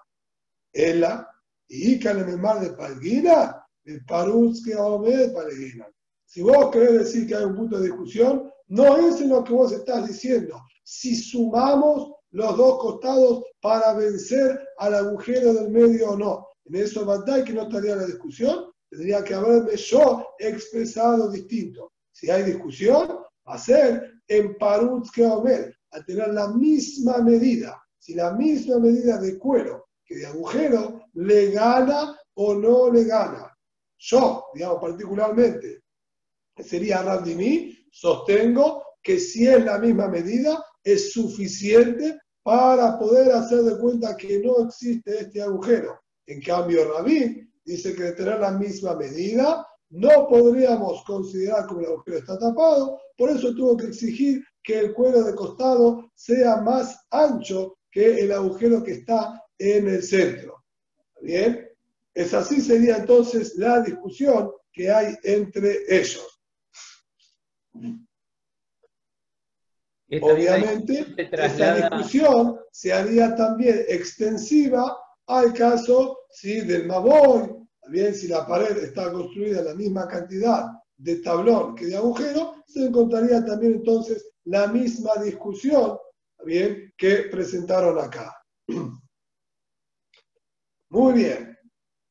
Ella, 0.73 1.29
y 1.69 2.07
en 2.09 2.19
el 2.31 2.39
mar 2.39 2.61
de 2.61 2.71
Palguina, 2.71 3.67
el 3.85 4.03
Paruz 4.07 4.65
que 4.65 4.71
de 4.75 5.29
Palguina. 5.29 5.87
Si 6.33 6.41
vos 6.41 6.71
querés 6.71 6.95
decir 6.95 7.27
que 7.27 7.35
hay 7.35 7.45
un 7.45 7.55
punto 7.55 7.79
de 7.79 7.89
discusión, 7.89 8.51
no 8.69 8.97
es 8.97 9.21
en 9.21 9.29
lo 9.29 9.45
que 9.45 9.53
vos 9.53 9.71
estás 9.71 10.09
diciendo. 10.09 10.59
Si 10.83 11.15
sumamos 11.15 12.11
los 12.31 12.57
dos 12.57 12.79
costados 12.79 13.45
para 13.61 13.93
vencer 13.93 14.59
al 14.79 14.95
agujero 14.95 15.53
del 15.53 15.69
medio 15.69 16.13
o 16.13 16.17
no. 16.17 16.47
En 16.65 16.77
eso, 16.77 17.05
¿verdad 17.05 17.45
que 17.45 17.53
no 17.53 17.65
estaría 17.65 17.97
la 17.97 18.07
discusión? 18.07 18.73
tendría 18.89 19.23
que 19.23 19.35
haberme 19.35 19.77
yo 19.77 20.35
expresado 20.39 21.31
distinto. 21.31 21.93
Si 22.13 22.31
hay 22.31 22.45
discusión, 22.45 23.09
va 23.47 23.55
a 23.55 23.59
ser 23.59 24.15
en 24.27 24.57
Parutz 24.57 25.11
que 25.11 25.27
a 25.27 26.03
tener 26.07 26.29
la 26.29 26.49
misma 26.49 27.19
medida, 27.19 27.79
si 27.99 28.15
la 28.15 28.33
misma 28.33 28.79
medida 28.79 29.19
de 29.19 29.39
cuero 29.39 29.89
que 30.03 30.17
de 30.17 30.27
agujero 30.27 31.03
le 31.13 31.51
gana 31.51 32.19
o 32.35 32.55
no 32.55 32.91
le 32.91 33.05
gana. 33.05 33.55
Yo, 33.99 34.47
digamos 34.55 34.81
particularmente, 34.81 35.82
sería 36.59 37.03
Randini, 37.03 37.87
sostengo 37.91 38.85
que 39.03 39.19
si 39.19 39.47
es 39.47 39.65
la 39.65 39.79
misma 39.79 40.09
medida, 40.09 40.65
es 40.85 41.13
suficiente 41.13 42.19
para 42.43 42.99
poder 42.99 43.33
hacer 43.33 43.63
de 43.63 43.79
cuenta 43.79 44.17
que 44.17 44.41
no 44.41 44.67
existe 44.67 45.21
este 45.21 45.43
agujero. 45.43 46.01
En 46.27 46.41
cambio, 46.41 46.93
Rabí 46.93 47.49
dice 47.65 47.95
que 47.95 48.03
de 48.03 48.13
tener 48.13 48.41
la 48.41 48.53
misma 48.53 48.95
medida 48.97 49.67
no 49.91 50.27
podríamos 50.27 51.05
considerar 51.05 51.67
como 51.67 51.81
el 51.81 51.87
agujero 51.87 52.19
está 52.19 52.39
tapado, 52.39 52.99
por 53.17 53.31
eso 53.31 53.55
tuvo 53.55 53.77
que 53.77 53.87
exigir 53.87 54.43
que 54.63 54.79
el 54.79 54.95
cuero 54.95 55.23
de 55.23 55.35
costado 55.35 56.11
sea 56.15 56.57
más 56.63 56.99
ancho 57.11 57.77
que 57.91 58.21
el 58.21 58.33
agujero 58.33 58.83
que 58.83 58.93
está 58.93 59.43
en 59.59 59.89
el 59.89 60.03
centro. 60.03 60.65
¿Bien? 61.21 61.69
Es 62.15 62.33
así 62.35 62.61
sería 62.61 62.97
entonces 62.97 63.55
la 63.57 63.81
discusión 63.81 64.51
que 64.73 64.91
hay 64.91 65.15
entre 65.23 65.81
ellos. 65.89 66.32
Obviamente, 70.21 71.07
esta 71.17 71.75
discusión 71.75 72.59
se 72.71 72.93
haría 72.93 73.35
también 73.35 73.85
extensiva 73.89 74.97
al 75.27 75.53
caso 75.55 76.19
¿sí? 76.31 76.61
del 76.61 76.87
Maboy, 76.87 77.49
también 77.81 78.15
si 78.15 78.29
la 78.29 78.47
pared 78.47 78.77
está 78.77 79.11
construida 79.11 79.61
en 79.61 79.67
la 79.67 79.75
misma 79.75 80.07
cantidad 80.07 80.67
de 80.97 81.17
tablón 81.17 81.75
que 81.75 81.87
de 81.87 81.97
agujero, 81.97 82.63
se 82.67 82.87
encontraría 82.87 83.45
también 83.45 83.75
entonces 83.75 84.31
la 84.45 84.67
misma 84.67 85.13
discusión 85.23 85.99
bien, 86.45 86.93
que 86.97 87.29
presentaron 87.31 87.99
acá. 87.99 88.37
Muy 90.91 91.13
bien. 91.15 91.57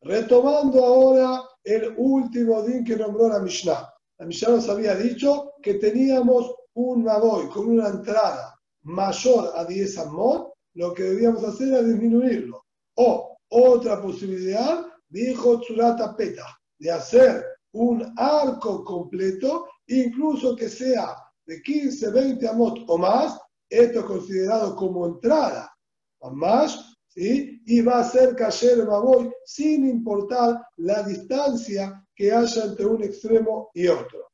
Retomando 0.02 0.84
ahora 0.84 1.43
el 1.63 1.93
último 1.97 2.63
din 2.63 2.84
que 2.84 2.95
nombró 2.95 3.30
la 3.30 3.39
Mishnah. 3.39 3.88
La 4.22 4.28
Mishnah 4.28 4.50
nos 4.50 4.70
había 4.70 4.94
dicho 4.94 5.54
que 5.64 5.74
teníamos 5.74 6.54
un 6.76 7.04
Maboy 7.04 7.48
con 7.48 7.68
una 7.70 7.88
entrada 7.88 8.56
mayor 8.84 9.52
a 9.56 9.66
10 9.66 9.98
amot, 9.98 10.54
lo 10.76 10.94
que 10.94 11.02
debíamos 11.02 11.44
hacer 11.44 11.70
era 11.70 11.82
disminuirlo. 11.82 12.64
O 12.98 13.36
otra 13.50 14.00
posibilidad, 14.00 14.86
dijo 15.10 15.60
Tsurata 15.62 16.16
Peta, 16.16 16.46
de 16.78 16.92
hacer 16.92 17.44
un 17.72 18.14
arco 18.16 18.84
completo, 18.84 19.68
incluso 19.88 20.56
que 20.56 20.70
sea 20.70 21.16
de 21.48 21.60
15, 21.64 22.12
20 22.12 22.48
amot 22.48 22.84
o 22.86 23.00
más, 23.00 23.40
esto 23.68 24.02
es 24.02 24.06
considerado 24.06 24.76
como 24.76 25.08
entrada, 25.08 25.76
más, 26.32 26.91
¿sí? 27.13 27.62
y 27.65 27.82
va 27.82 28.00
a 28.00 28.10
ser 28.10 28.36
Kasher 28.36 28.86
Maboy 28.86 29.32
sin 29.45 29.88
importar 29.88 30.62
la 30.78 31.04
distancia 31.04 32.06
que 32.15 32.32
haya 32.32 32.63
entre 32.65 32.86
un 32.86 33.04
extremo 33.04 33.69
y 33.74 33.88
otro. 33.88 34.32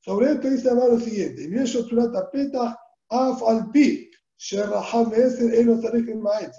Sobre 0.00 0.32
esto 0.32 0.48
dice 0.48 0.70
Amar 0.70 0.88
lo 0.90 1.00
siguiente, 1.00 1.42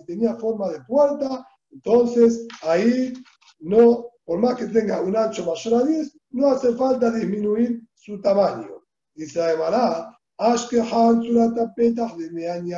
tenía 0.05 0.35
forma 0.35 0.69
de 0.69 0.81
puerta, 0.81 1.47
entonces, 1.71 2.47
ahí 2.63 3.13
no, 3.59 4.07
por 4.25 4.39
más 4.39 4.55
que 4.55 4.65
tenga 4.67 5.01
un 5.01 5.15
ancho 5.15 5.45
mayor 5.45 5.81
a 5.81 5.85
10, 5.85 6.17
no 6.31 6.47
hace 6.47 6.73
falta 6.75 7.11
disminuir 7.11 7.81
su 7.93 8.19
tamaño. 8.21 8.83
Dice 9.15 9.41
además, 9.41 10.15
Ashkehan 10.37 11.23
Surata 11.23 11.73
Petach 11.75 12.15
de 12.15 12.29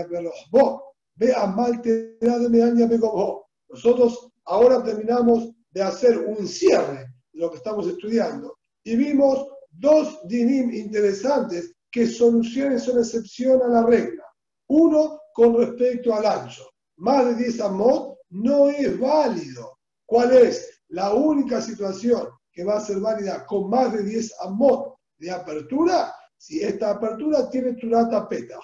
Berojbo. 0.10 0.93
Ve 1.16 1.34
a 1.34 1.48
Maltera 1.48 2.40
de 2.40 2.88
Begobó. 2.88 3.48
Nosotros 3.70 4.30
ahora 4.46 4.84
terminamos 4.84 5.50
de 5.72 5.82
hacer 5.82 6.18
un 6.18 6.48
cierre 6.48 7.08
de 7.32 7.40
lo 7.40 7.50
que 7.50 7.58
estamos 7.58 7.88
estudiando 7.88 8.58
y 8.84 8.96
vimos 8.96 9.48
dos 9.72 10.20
dinim 10.26 10.72
interesantes 10.72 11.74
que 11.92 12.08
soluciones 12.08 12.84
son 12.84 13.00
excepción 13.00 13.62
a 13.62 13.68
la 13.68 13.84
regla. 13.86 14.24
Uno 14.68 15.20
con 15.34 15.58
respecto 15.58 16.14
al 16.14 16.26
ancho. 16.26 16.64
Más 16.98 17.26
de 17.26 17.36
10 17.36 17.62
amot 17.62 18.18
no 18.30 18.70
es 18.70 19.00
válido. 19.00 19.78
¿Cuál 20.06 20.34
es? 20.34 20.82
La 20.90 21.14
única 21.14 21.62
situación 21.62 22.28
que 22.52 22.64
va 22.64 22.78
a 22.78 22.82
ser 22.82 23.00
válida 23.00 23.46
con 23.46 23.70
más 23.70 23.94
de 23.94 24.04
10 24.04 24.36
amot 24.42 24.96
de 25.18 25.32
apertura, 25.32 26.14
si 26.38 26.62
esta 26.62 26.92
apertura 26.92 27.50
tiene 27.50 27.74
turata 27.74 28.28
peta. 28.28 28.60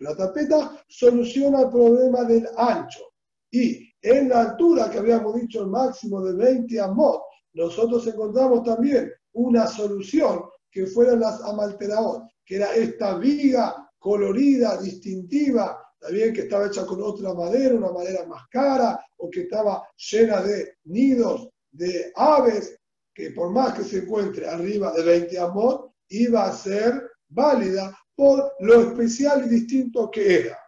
Turata 0.00 0.32
peta 0.32 0.82
soluciona 0.88 1.60
el 1.60 1.68
problema 1.68 2.24
del 2.24 2.48
ancho. 2.56 3.12
Y 3.50 3.86
en 4.00 4.30
la 4.30 4.40
altura 4.40 4.90
que 4.90 4.98
habíamos 4.98 5.34
dicho 5.34 5.60
el 5.60 5.66
máximo 5.66 6.22
de 6.22 6.32
20 6.32 6.80
amot, 6.80 7.20
nosotros 7.52 8.06
encontramos 8.06 8.64
también 8.64 9.12
una 9.32 9.66
solución 9.66 10.44
que 10.70 10.86
fueron 10.86 11.20
las 11.20 11.42
amalteraot, 11.42 12.22
que 12.46 12.56
era 12.56 12.74
esta 12.74 13.18
viga 13.18 13.90
colorida, 13.98 14.80
distintiva, 14.80 15.78
también 15.98 16.32
que 16.32 16.42
estaba 16.42 16.68
hecha 16.68 16.86
con 16.86 17.02
otra 17.02 17.34
madera, 17.34 17.74
una 17.74 17.92
madera 17.92 18.24
más 18.24 18.48
cara, 18.50 18.98
o 19.18 19.28
que 19.28 19.42
estaba 19.42 19.86
llena 19.96 20.40
de 20.40 20.76
nidos 20.84 21.50
de 21.72 22.10
aves, 22.16 22.74
que 23.12 23.32
por 23.32 23.50
más 23.50 23.74
que 23.74 23.84
se 23.84 23.98
encuentre 23.98 24.48
arriba 24.48 24.92
de 24.92 25.02
20 25.02 25.38
amot, 25.38 25.92
iba 26.08 26.46
a 26.46 26.52
ser 26.52 27.02
válida 27.28 27.94
por 28.20 28.52
lo 28.58 28.82
especial 28.82 29.46
y 29.46 29.48
distinto 29.48 30.10
que 30.10 30.40
era. 30.40 30.58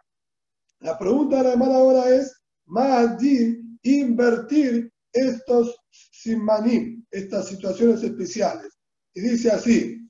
La 0.79 0.97
pregunta 0.97 1.37
de 1.37 1.43
la 1.43 1.51
hermana 1.51 1.75
ahora 1.75 2.09
es, 2.09 2.35
Ma'adim, 2.65 3.77
invertir 3.83 4.91
estos 5.11 5.77
simanim, 5.91 7.05
estas 7.11 7.49
situaciones 7.49 8.01
especiales. 8.01 8.75
Y 9.13 9.21
dice 9.21 9.51
así, 9.51 10.09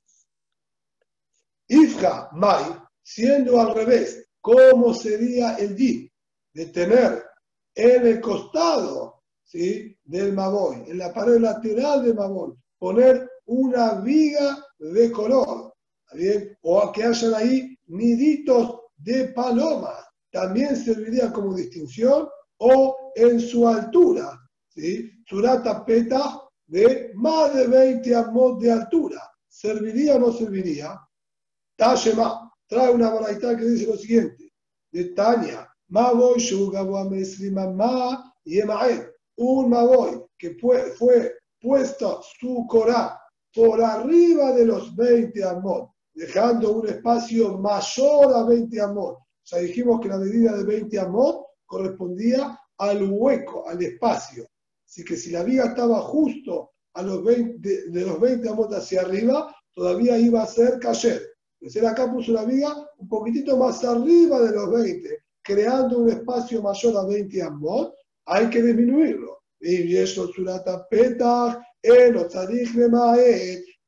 Ifja 1.68 2.30
Mai, 2.32 2.78
siendo 3.02 3.60
al 3.60 3.74
revés, 3.74 4.26
¿cómo 4.40 4.94
sería 4.94 5.56
el 5.56 5.76
di 5.76 6.10
de 6.54 6.66
tener 6.68 7.26
en 7.74 8.06
el 8.06 8.22
costado 8.22 9.22
¿sí? 9.42 9.94
del 10.02 10.32
Maboy, 10.32 10.84
en 10.86 10.96
la 10.96 11.12
pared 11.12 11.38
lateral 11.38 12.06
del 12.06 12.14
Maboy, 12.14 12.54
poner 12.78 13.30
una 13.44 13.96
viga 14.00 14.64
de 14.78 15.12
color, 15.12 15.73
¿bien? 16.12 16.56
o 16.62 16.92
que 16.92 17.04
hayan 17.04 17.34
ahí 17.34 17.78
niditos 17.86 18.80
de 18.96 19.28
paloma, 19.28 19.94
también 20.30 20.76
serviría 20.76 21.32
como 21.32 21.54
distinción, 21.54 22.28
o 22.58 23.12
en 23.14 23.40
su 23.40 23.68
altura, 23.68 24.40
¿sí? 24.68 25.10
Surata 25.26 25.84
Peta 25.84 26.40
de 26.66 27.12
más 27.14 27.54
de 27.54 27.66
20 27.66 28.14
amot 28.14 28.60
de 28.60 28.72
altura. 28.72 29.20
¿Serviría 29.48 30.16
o 30.16 30.18
no 30.18 30.32
serviría? 30.32 30.98
Tashema 31.76 32.50
trae 32.66 32.92
una 32.92 33.10
baraita 33.10 33.56
que 33.56 33.64
dice 33.64 33.86
lo 33.86 33.96
siguiente: 33.96 34.52
de 34.90 35.04
Tania, 35.10 35.68
Maboy 35.88 36.36
Ma 37.62 38.34
y 38.44 38.60
Un 39.36 39.70
Maboy 39.70 40.24
que 40.38 40.56
fue, 40.60 40.92
fue 40.92 41.34
puesto 41.60 42.22
su 42.38 42.66
Corá 42.68 43.20
por 43.52 43.82
arriba 43.82 44.52
de 44.52 44.66
los 44.66 44.94
20 44.96 45.44
amot, 45.44 45.90
dejando 46.14 46.72
un 46.72 46.88
espacio 46.88 47.58
mayor 47.58 48.34
a 48.34 48.44
20 48.44 48.80
amot. 48.80 49.16
O 49.16 49.46
sea, 49.46 49.58
dijimos 49.58 50.00
que 50.00 50.08
la 50.08 50.18
medida 50.18 50.56
de 50.56 50.64
20 50.64 50.98
amot 51.00 51.44
correspondía 51.66 52.58
al 52.78 53.02
hueco, 53.10 53.68
al 53.68 53.82
espacio. 53.82 54.46
Así 54.86 55.04
que 55.04 55.16
si 55.16 55.30
la 55.30 55.42
viga 55.42 55.66
estaba 55.66 56.00
justo 56.00 56.70
a 56.94 57.02
los 57.02 57.24
20, 57.24 57.90
de, 57.90 58.00
los 58.06 58.20
20 58.20 58.48
amot 58.48 58.72
hacia 58.72 59.02
arriba, 59.02 59.54
todavía 59.74 60.16
iba 60.16 60.42
a 60.42 60.46
ser 60.46 60.78
cayer. 60.78 61.20
Entonces 61.60 61.84
acá 61.84 62.12
puso 62.12 62.32
la 62.32 62.44
viga 62.44 62.74
un 62.98 63.08
poquitito 63.08 63.56
más 63.56 63.82
arriba 63.84 64.40
de 64.40 64.52
los 64.52 64.70
20, 64.70 65.18
creando 65.42 65.98
un 65.98 66.10
espacio 66.10 66.62
mayor 66.62 66.96
a 66.96 67.04
20 67.06 67.42
amot, 67.42 67.94
hay 68.26 68.48
que 68.50 68.62
disminuirlo. 68.62 69.42
Y 69.60 69.96
eso 69.96 70.28
surata 70.28 70.86
petach, 70.88 71.58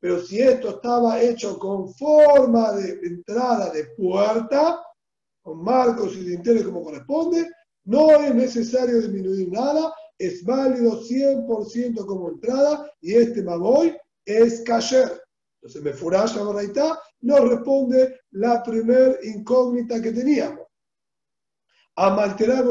pero 0.00 0.20
si 0.20 0.40
esto 0.40 0.70
estaba 0.70 1.20
hecho 1.20 1.58
con 1.58 1.92
forma 1.94 2.72
de 2.72 3.00
entrada 3.02 3.70
de 3.70 3.84
puerta, 3.96 4.82
con 5.42 5.62
marcos 5.62 6.14
y 6.16 6.24
dinteles 6.24 6.64
como 6.64 6.82
corresponde, 6.82 7.48
no 7.84 8.10
es 8.10 8.34
necesario 8.34 9.00
disminuir 9.00 9.50
nada, 9.50 9.94
es 10.18 10.44
válido 10.44 11.00
100% 11.02 12.04
como 12.06 12.30
entrada 12.30 12.90
y 13.00 13.14
este 13.14 13.42
maboy 13.42 13.96
es 14.24 14.62
kasher. 14.62 15.22
Entonces, 15.60 15.82
me 15.82 15.92
furasha 15.92 16.42
Moraitá 16.42 16.98
nos 17.20 17.48
responde 17.48 18.20
la 18.32 18.62
primer 18.62 19.18
incógnita 19.22 20.00
que 20.00 20.12
teníamos. 20.12 20.66
Amalterar 21.96 22.64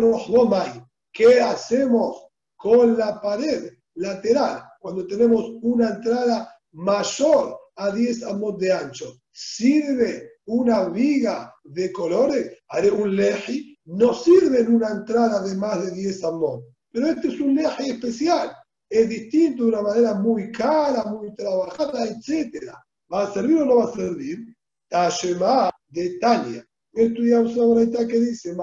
¿qué 1.11 1.41
hacemos 1.41 2.27
con 2.55 2.97
la 2.97 3.19
pared 3.21 3.73
lateral 3.95 4.63
cuando 4.79 5.07
tenemos 5.07 5.51
una 5.61 5.89
entrada 5.89 6.54
mayor 6.75 7.57
a 7.75 7.91
10 7.91 8.23
amos 8.23 8.57
de 8.59 8.71
ancho? 8.71 9.19
¿Sirve 9.31 10.29
una 10.45 10.87
viga 10.89 11.53
de 11.63 11.91
colores? 11.91 12.57
Haré 12.69 12.91
un 12.91 13.15
leji 13.15 13.75
no 13.85 14.13
sirve 14.13 14.61
en 14.61 14.75
una 14.75 14.89
entrada 14.89 15.41
de 15.41 15.55
más 15.55 15.83
de 15.85 15.91
10 15.91 16.23
amot. 16.23 16.63
Pero 16.91 17.07
este 17.07 17.27
es 17.27 17.39
un 17.39 17.55
leje 17.55 17.91
especial. 17.91 18.51
Es 18.89 19.09
distinto 19.09 19.63
de 19.63 19.69
una 19.69 19.81
manera 19.81 20.13
muy 20.15 20.51
cara, 20.51 21.03
muy 21.05 21.33
trabajada, 21.35 22.05
etc. 22.05 22.71
¿Va 23.11 23.23
a 23.23 23.33
servir 23.33 23.57
o 23.57 23.65
no 23.65 23.77
va 23.77 23.85
a 23.85 23.93
servir? 23.93 24.55
Tashema 24.87 25.69
de 25.89 26.17
Tania. 26.19 26.65
Estudiamos 26.93 27.55
una 27.57 28.07
que 28.07 28.19
dice, 28.19 28.55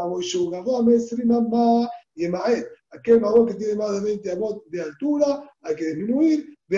Aquel 2.92 3.20
mamón 3.20 3.46
que 3.46 3.54
tiene 3.54 3.74
más 3.74 3.92
de 3.92 4.00
20 4.00 4.32
amot 4.32 4.64
de 4.66 4.82
altura, 4.82 5.50
hay 5.62 5.74
que 5.76 5.86
disminuir. 5.94 6.56
y 6.68 6.76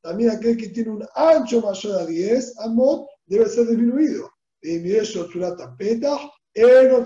También 0.00 0.30
aquel 0.30 0.56
que 0.56 0.68
tiene 0.68 0.90
un 0.90 1.04
ancho 1.14 1.60
mayor 1.60 2.00
a 2.00 2.06
10 2.06 2.58
amot 2.60 3.06
debe 3.26 3.46
ser 3.48 3.66
disminuido 3.66 4.30
eso 4.62 5.28
Surata 5.30 5.74
Petah, 5.76 6.30
Eno 6.54 7.04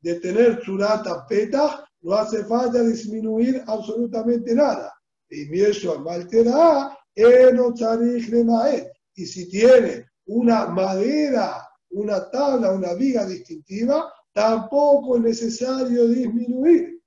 De 0.00 0.20
tener 0.20 0.60
Surata 0.64 1.26
Petah, 1.26 1.84
no 2.02 2.14
hace 2.14 2.44
falta 2.44 2.82
disminuir 2.82 3.62
absolutamente 3.66 4.54
nada. 4.54 4.92
Y 5.30 5.60
eso 5.62 5.98
Maltera, 6.00 6.96
Eno 7.14 7.74
Y 9.14 9.26
si 9.26 9.48
tiene 9.48 10.06
una 10.26 10.66
madera, 10.66 11.66
una 11.90 12.30
tabla, 12.30 12.72
una 12.72 12.94
viga 12.94 13.24
distintiva, 13.26 14.12
tampoco 14.34 15.16
es 15.16 15.22
necesario 15.22 16.08
disminuir. 16.08 17.00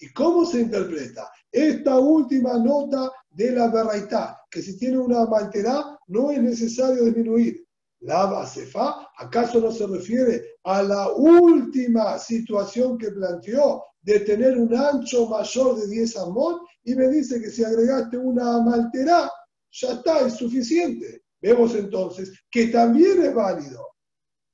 ¿Y 0.00 0.12
cómo 0.12 0.44
se 0.44 0.62
interpreta? 0.62 1.30
Esta 1.52 1.98
última 1.98 2.58
nota 2.58 3.12
de 3.30 3.52
la 3.52 3.68
Berraitá, 3.68 4.40
que 4.50 4.62
si 4.62 4.76
tiene 4.78 4.98
una 4.98 5.26
malterá 5.26 5.98
no 6.08 6.30
es 6.30 6.42
necesario 6.42 7.04
disminuir. 7.04 7.64
La 8.00 8.24
basefa, 8.24 9.08
¿acaso 9.18 9.60
no 9.60 9.70
se 9.70 9.86
refiere 9.86 10.42
a 10.64 10.82
la 10.82 11.12
última 11.12 12.18
situación 12.18 12.96
que 12.96 13.10
planteó 13.10 13.84
de 14.00 14.20
tener 14.20 14.56
un 14.56 14.74
ancho 14.74 15.28
mayor 15.28 15.78
de 15.78 15.86
10 15.86 16.16
amot? 16.16 16.62
Y 16.84 16.94
me 16.94 17.08
dice 17.08 17.40
que 17.40 17.50
si 17.50 17.62
agregaste 17.62 18.16
una 18.16 18.62
malterá, 18.62 19.30
ya 19.70 19.92
está, 19.92 20.20
es 20.26 20.34
suficiente. 20.34 21.22
Vemos 21.42 21.74
entonces 21.74 22.32
que 22.50 22.68
también 22.68 23.22
es 23.22 23.34
válido. 23.34 23.86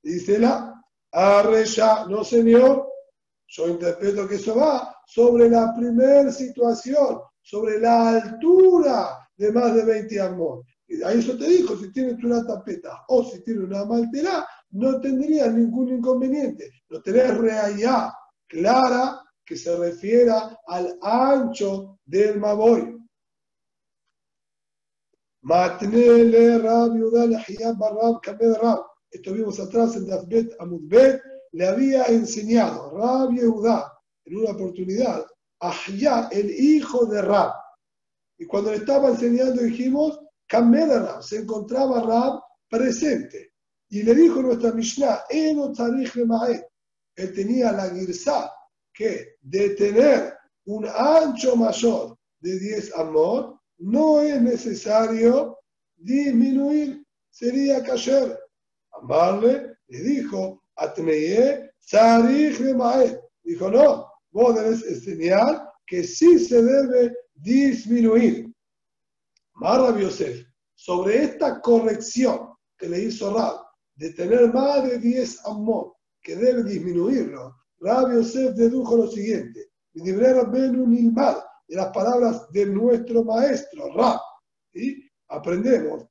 Dice 0.03 0.39
la, 0.39 0.76
arre 1.11 1.65
ya, 1.65 2.05
no 2.05 2.23
señor, 2.23 2.87
yo 3.47 3.67
interpreto 3.67 4.27
que 4.27 4.35
eso 4.35 4.55
va 4.55 4.95
sobre 5.05 5.49
la 5.49 5.73
primera 5.75 6.31
situación, 6.31 7.19
sobre 7.41 7.79
la 7.79 8.09
altura 8.09 9.29
de 9.37 9.51
más 9.51 9.73
de 9.75 9.85
20 9.85 10.21
amor. 10.21 10.63
Ahí 11.05 11.19
eso 11.19 11.37
te 11.37 11.47
dijo, 11.47 11.77
si 11.77 11.91
tienes 11.91 12.23
una 12.23 12.45
tapeta 12.45 13.03
o 13.07 13.23
si 13.23 13.43
tienes 13.43 13.63
una 13.63 13.85
maltera, 13.85 14.47
no 14.71 14.99
tendría 14.99 15.47
ningún 15.47 15.89
inconveniente. 15.89 16.71
No 16.89 17.01
tenés 17.01 17.37
realidad 17.37 18.09
clara 18.47 19.21
que 19.45 19.55
se 19.55 19.75
refiera 19.75 20.59
al 20.65 20.97
ancho 21.01 21.99
del 22.05 22.39
Maboy. 22.39 22.97
Matnele 25.41 26.57
Rab 26.59 26.91
Barrab 27.77 28.21
Rab. 28.61 28.96
Esto 29.11 29.33
vimos 29.33 29.59
atrás 29.59 29.95
en 29.95 30.07
Dafbet 30.07 30.55
Amudbet. 30.59 31.21
Le 31.53 31.67
había 31.67 32.03
enseñado 32.05 32.91
Rab 32.91 33.31
Yehuda 33.31 33.93
en 34.25 34.37
una 34.37 34.51
oportunidad 34.51 35.25
a 35.61 35.73
el 36.31 36.51
hijo 36.51 37.05
de 37.05 37.21
Rab. 37.21 37.53
Y 38.37 38.45
cuando 38.45 38.71
le 38.71 38.77
estaba 38.77 39.09
enseñando 39.09 39.63
dijimos 39.63 40.19
Kamel 40.47 40.91
se 41.21 41.37
encontraba 41.37 42.01
Rab 42.01 42.41
presente. 42.69 43.53
Y 43.89 44.03
le 44.03 44.13
dijo 44.13 44.41
nuestra 44.41 44.71
Mishnah, 44.73 45.23
Eno 45.29 45.71
Él 47.15 47.33
tenía 47.33 47.71
la 47.71 47.89
girsa 47.89 48.51
que 48.93 49.37
de 49.41 49.69
tener 49.71 50.33
un 50.65 50.85
ancho 50.85 51.55
mayor 51.55 52.17
de 52.39 52.59
10 52.59 52.95
amor, 52.95 53.59
no 53.77 54.21
es 54.21 54.41
necesario 54.41 55.59
disminuir, 55.95 57.05
sería 57.29 57.81
cayer. 57.83 58.37
Amarle 59.01 59.77
le 59.87 59.99
dijo, 59.99 60.63
Atmeye 60.75 61.71
Tzarich 61.79 62.59
Dijo, 63.43 63.71
no, 63.71 64.07
vos 64.31 64.55
debes 64.55 64.83
enseñar 64.83 65.71
que 65.85 66.03
sí 66.03 66.37
se 66.37 66.61
debe 66.61 67.15
disminuir. 67.33 68.53
Marra 69.53 69.97
Yosef, 69.97 70.45
sobre 70.75 71.23
esta 71.23 71.61
corrección 71.61 72.53
que 72.77 72.89
le 72.89 73.03
hizo 73.03 73.33
Rab, 73.33 73.65
de 73.95 74.13
tener 74.13 74.53
más 74.53 74.83
de 74.83 74.99
10 74.99 75.45
amor, 75.45 75.95
que 76.21 76.35
debe 76.35 76.63
disminuirlo, 76.63 77.55
Rab 77.79 78.11
Yosef 78.13 78.53
dedujo 78.55 78.97
lo 78.97 79.07
siguiente, 79.07 79.71
de 79.93 81.75
las 81.75 81.87
palabras 81.87 82.51
de 82.51 82.65
nuestro 82.65 83.23
maestro, 83.23 83.93
Rab. 83.93 84.19
¿sí? 84.73 85.09
Aprendemos, 85.29 86.05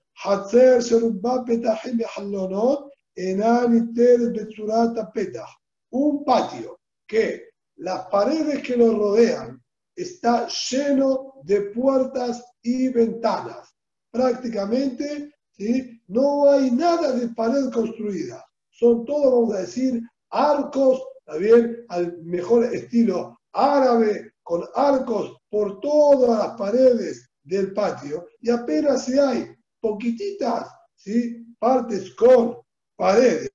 un 5.90 6.24
patio 6.24 6.78
que 7.06 7.50
las 7.76 8.06
paredes 8.06 8.62
que 8.62 8.76
lo 8.76 8.96
rodean 8.96 9.62
está 9.94 10.48
lleno 10.48 11.34
de 11.44 11.60
puertas 11.72 12.44
y 12.62 12.88
ventanas. 12.88 13.74
Prácticamente 14.10 15.34
¿sí? 15.50 16.00
no 16.08 16.50
hay 16.50 16.70
nada 16.70 17.12
de 17.12 17.28
pared 17.28 17.70
construida. 17.70 18.44
Son 18.70 19.04
todos, 19.04 19.32
vamos 19.32 19.54
a 19.54 19.60
decir, 19.60 20.02
arcos, 20.30 21.02
también 21.24 21.84
al 21.88 22.22
mejor 22.22 22.64
estilo 22.74 23.38
árabe, 23.52 24.32
con 24.42 24.64
arcos 24.74 25.36
por 25.48 25.80
todas 25.80 26.38
las 26.38 26.58
paredes 26.58 27.30
del 27.42 27.72
patio. 27.72 28.26
Y 28.40 28.50
apenas 28.50 29.04
si 29.04 29.18
hay 29.18 29.55
poquititas 29.80 30.68
¿sí? 30.94 31.46
partes 31.58 32.14
con 32.14 32.58
paredes, 32.96 33.50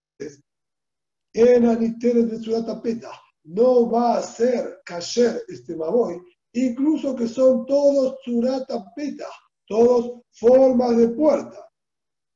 en 1.34 1.66
Aniteres 1.66 2.30
de 2.30 2.40
su 2.40 2.66
tapeta 2.66 3.12
no 3.44 3.90
va 3.90 4.18
a 4.18 4.22
ser 4.22 4.82
cayer 4.86 5.42
este 5.48 5.76
maboy, 5.76 6.22
incluso 6.54 7.16
que 7.16 7.28
son 7.28 7.66
todos 7.66 8.18
surata 8.24 8.86
peta, 8.96 9.28
todos 9.66 10.22
formas 10.32 10.98
de 10.98 11.08
puerta. 11.10 11.68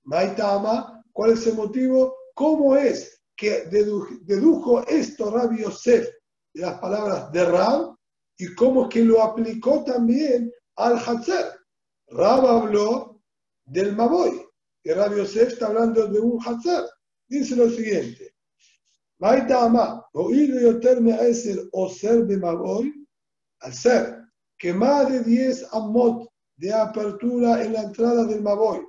Maitama, 0.06 1.04
¿cuál 1.12 1.32
es 1.32 1.46
el 1.48 1.56
motivo? 1.56 2.16
¿Cómo 2.34 2.76
es 2.76 3.22
que 3.36 3.66
dedujo 3.66 4.86
esto 4.88 5.32
Rabbi 5.32 5.62
Yosef 5.62 6.08
de 6.54 6.62
las 6.62 6.80
palabras 6.80 7.32
de 7.32 7.46
Rab 7.46 7.96
y 8.38 8.54
cómo 8.56 8.84
es 8.84 8.90
que 8.90 9.04
lo 9.04 9.22
aplicó 9.22 9.84
también 9.84 10.52
al 10.78 10.98
Hatzer? 10.98 11.46
Rab 12.08 12.46
habló 12.46 13.15
del 13.66 13.96
Maboy 13.96 14.46
y 14.86 14.92
Rabbi 14.92 15.18
Yosef 15.18 15.54
está 15.54 15.68
hablando 15.68 16.08
de 16.08 16.20
un 16.20 16.40
Hatzer. 16.40 16.86
Dice 17.28 17.56
lo 17.56 17.70
siguiente. 17.70 18.36
Maitama, 19.18 20.06
oído 20.14 20.60
y 20.80 21.34
ser 21.34 21.60
o 21.72 21.90
ser 21.90 22.26
de 22.26 22.38
Maboy, 22.38 22.94
al 23.62 23.74
ser 23.74 24.20
que 24.58 24.74
más 24.74 25.12
de 25.12 25.24
10 25.24 25.74
amot 25.74 26.30
de 26.58 26.72
apertura 26.72 27.64
en 27.64 27.74
la 27.74 27.82
entrada 27.82 28.26
del 28.26 28.44
Maboy. 28.44 28.86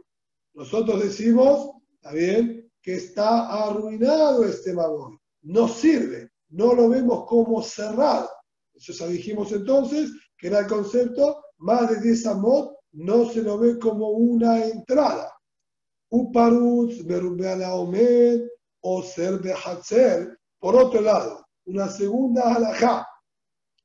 Nosotros 0.52 1.02
decimos, 1.02 1.70
está 1.94 2.12
bien, 2.12 2.70
que 2.82 2.96
está 2.96 3.46
arruinado 3.64 4.44
este 4.44 4.74
Maboy. 4.74 5.16
No 5.42 5.66
sirve, 5.66 6.30
no 6.50 6.74
lo 6.74 6.90
vemos 6.90 7.24
como 7.26 7.62
cerrado. 7.62 8.28
Eso 8.74 8.92
ya 8.92 9.06
dijimos 9.06 9.50
entonces, 9.52 10.10
que 10.36 10.48
era 10.48 10.60
el 10.60 10.66
concepto, 10.66 11.42
más 11.56 11.88
de 11.88 12.00
10 12.02 12.26
amot 12.26 12.75
no 12.96 13.28
se 13.30 13.42
lo 13.42 13.58
ve 13.58 13.78
como 13.78 14.08
una 14.10 14.64
entrada. 14.64 15.32
Uparutz, 16.10 17.04
la 17.04 17.74
Omed, 17.74 18.40
o 18.80 19.02
ser 19.02 19.40
de 19.40 19.52
Hatzer. 19.52 20.38
Por 20.58 20.76
otro 20.76 21.00
lado, 21.00 21.46
una 21.66 21.88
segunda 21.88 22.54
halajá. 22.54 23.06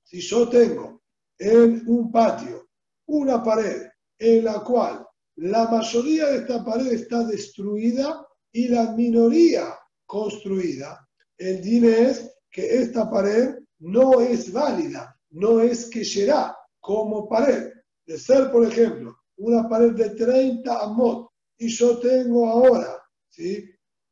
Si 0.04 0.22
yo 0.22 0.48
tengo 0.48 1.02
en 1.38 1.84
un 1.88 2.12
patio 2.12 2.68
una 3.08 3.44
pared 3.44 3.88
en 4.20 4.46
la 4.46 4.64
cual 4.64 5.06
la 5.36 5.68
mayoría 5.68 6.28
de 6.28 6.38
esta 6.38 6.64
pared 6.64 6.88
está 6.88 7.24
destruida 7.24 8.26
y 8.54 8.68
la 8.68 8.92
minoría 8.92 9.76
construida. 10.06 11.06
El 11.38 11.62
dine 11.62 12.10
es 12.10 12.32
que 12.50 12.82
esta 12.82 13.10
pared 13.10 13.56
no 13.80 14.22
es 14.22 14.52
válida, 14.54 15.18
no 15.32 15.60
es 15.60 15.90
que 15.90 16.06
será 16.06 16.56
como 16.80 17.28
pared. 17.28 17.71
De 18.12 18.20
ser, 18.20 18.52
por 18.52 18.66
ejemplo, 18.66 19.16
una 19.38 19.70
pared 19.70 19.94
de 19.94 20.10
30 20.10 20.84
amot 20.84 21.32
y 21.58 21.70
yo 21.70 21.98
tengo 22.00 22.46
ahora, 22.46 23.02
¿sí? 23.30 23.64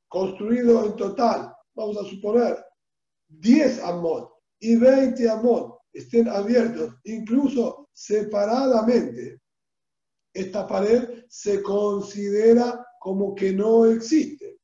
construido 0.07 0.85
en 0.85 0.95
total, 0.95 1.53
vamos 1.75 1.97
a 1.97 2.09
suponer, 2.09 2.63
10 3.27 3.83
amot 3.83 4.31
y 4.61 4.77
20 4.77 5.29
amot 5.29 5.81
estén 5.91 6.29
abiertos, 6.29 6.95
incluso 7.03 7.89
separadamente, 7.91 9.41
esta 10.33 10.65
pared 10.65 11.25
se 11.27 11.61
considera 11.61 12.81
como 13.01 13.35
que 13.35 13.51
no 13.51 13.85
existe. 13.85 14.59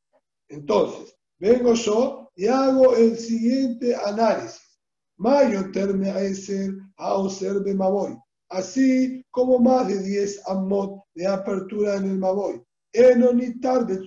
Entonces, 0.47 1.13
vengo 1.39 1.73
yo 1.73 2.31
y 2.37 2.47
hago 2.47 2.95
el 2.95 3.17
siguiente 3.17 3.97
análisis. 3.97 4.79
Mayo 5.17 5.69
terme 5.73 6.09
a 6.09 7.13
observe 7.15 7.73
Maboy. 7.73 8.17
Así 8.49 9.23
como 9.31 9.59
más 9.59 9.87
de 9.87 10.01
10 10.01 10.47
amot 10.47 11.03
de 11.15 11.27
apertura 11.27 11.95
en 11.95 12.05
el 12.05 12.17
Maboy. 12.17 12.61
Enonitar 12.93 13.85
de 13.85 13.97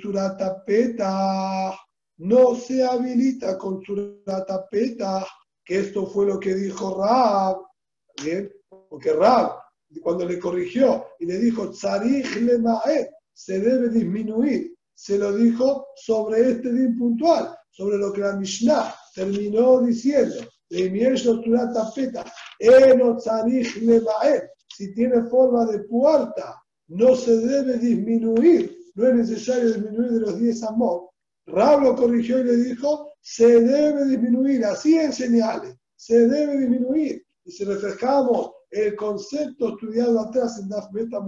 peta. 0.64 1.78
No 2.18 2.54
se 2.54 2.84
habilita 2.84 3.58
con 3.58 3.82
peta 4.70 5.26
que 5.64 5.80
esto 5.80 6.06
fue 6.06 6.26
lo 6.26 6.40
que 6.40 6.54
dijo 6.54 7.00
Rab, 7.00 7.58
¿bien? 8.22 8.50
Porque 8.88 9.12
Rab, 9.12 9.52
cuando 10.02 10.24
le 10.26 10.38
corrigió 10.38 11.06
y 11.20 11.26
le 11.26 11.38
dijo, 11.38 11.72
se 11.72 13.60
debe 13.60 13.88
disminuir, 13.90 14.74
se 14.94 15.18
lo 15.18 15.32
dijo 15.32 15.88
sobre 15.94 16.52
este 16.52 16.72
din 16.72 16.96
puntual, 16.98 17.54
sobre 17.70 17.98
lo 17.98 18.12
que 18.12 18.22
la 18.22 18.34
Mishnah 18.34 18.94
terminó 19.14 19.80
diciendo, 19.80 20.36
si 24.76 24.94
tiene 24.94 25.22
forma 25.24 25.66
de 25.66 25.80
puerta, 25.80 26.62
no 26.88 27.14
se 27.14 27.36
debe 27.36 27.78
disminuir, 27.78 28.76
no 28.94 29.08
es 29.08 29.14
necesario 29.14 29.72
disminuir 29.72 30.12
de 30.12 30.20
los 30.20 30.38
10 30.38 30.62
amor. 30.64 31.10
Rab 31.46 31.82
lo 31.82 31.96
corrigió 31.96 32.38
y 32.40 32.44
le 32.44 32.56
dijo, 32.56 33.12
se 33.20 33.60
debe 33.60 34.04
disminuir, 34.06 34.64
así 34.64 34.98
en 34.98 35.12
señales, 35.12 35.76
se 35.96 36.28
debe 36.28 36.58
disminuir. 36.58 37.24
Y 37.44 37.50
si 37.50 37.64
refrescamos 37.64 38.52
el 38.70 38.94
concepto 38.96 39.70
estudiado 39.70 40.20
atrás 40.20 40.58
en 40.58 40.68
Daf 40.68 40.92
Beta 40.92 41.18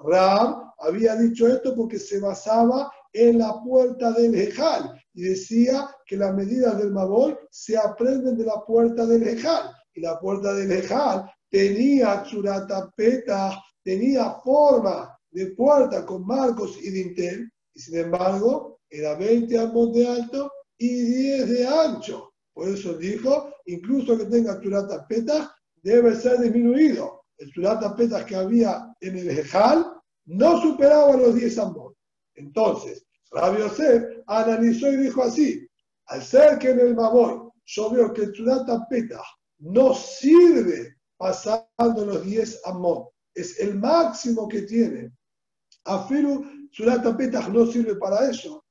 Ram 0.00 0.72
había 0.78 1.16
dicho 1.16 1.48
esto 1.48 1.74
porque 1.74 1.98
se 1.98 2.20
basaba 2.20 2.90
en 3.12 3.38
la 3.38 3.60
puerta 3.62 4.12
del 4.12 4.34
Ejal 4.34 5.00
y 5.14 5.22
decía 5.22 5.88
que 6.06 6.16
las 6.16 6.34
medidas 6.34 6.78
del 6.78 6.92
Mabol 6.92 7.38
se 7.50 7.76
aprenden 7.76 8.36
de 8.36 8.44
la 8.44 8.64
puerta 8.64 9.06
del 9.06 9.26
Ejal. 9.26 9.72
Y 9.94 10.00
la 10.00 10.18
puerta 10.18 10.54
del 10.54 10.70
Ejal 10.72 11.30
tenía 11.50 12.22
churatapeta, 12.22 13.62
tenía 13.82 14.34
forma 14.44 15.18
de 15.30 15.46
puerta 15.48 16.04
con 16.04 16.26
marcos 16.26 16.78
y 16.82 16.90
dintel, 16.90 17.50
y 17.74 17.80
sin 17.80 17.98
embargo 17.98 18.80
era 18.90 19.14
20 19.14 19.58
amos 19.58 19.92
de 19.94 20.06
alto 20.06 20.50
y 20.78 20.88
10 20.88 21.48
de 21.48 21.66
ancho. 21.66 22.32
Por 22.52 22.68
eso 22.68 22.94
dijo, 22.94 23.52
incluso 23.66 24.16
que 24.16 24.24
tenga 24.24 24.60
turata 24.60 25.06
peta, 25.06 25.54
debe 25.82 26.14
ser 26.14 26.40
disminuido. 26.40 27.24
El 27.36 27.52
turata 27.52 27.94
peta 27.94 28.26
que 28.26 28.34
había 28.34 28.94
en 29.00 29.16
el 29.18 29.30
Ejal 29.30 29.86
no 30.26 30.60
superaba 30.60 31.16
los 31.16 31.34
10 31.34 31.58
amos. 31.58 31.94
Entonces, 32.34 33.04
Rabbi 33.30 33.60
Yosef 33.60 34.04
analizó 34.26 34.90
y 34.92 34.96
dijo 34.96 35.22
así, 35.22 35.68
al 36.06 36.22
ser 36.22 36.58
que 36.58 36.70
en 36.70 36.80
el 36.80 36.94
Maboy 36.94 37.50
yo 37.64 37.90
veo 37.90 38.12
que 38.12 38.22
el 38.22 38.32
turata 38.32 38.86
peta 38.88 39.22
no 39.58 39.94
sirve 39.94 40.96
pasando 41.16 42.04
los 42.04 42.24
10 42.24 42.62
amos, 42.66 43.08
es 43.34 43.58
el 43.60 43.76
máximo 43.76 44.48
que 44.48 44.62
tiene. 44.62 45.12
Afiru 45.84 46.44
turata 46.76 47.16
peta 47.16 47.48
no 47.48 47.66
sirve 47.66 47.96
para 47.96 48.30
eso. 48.30 48.64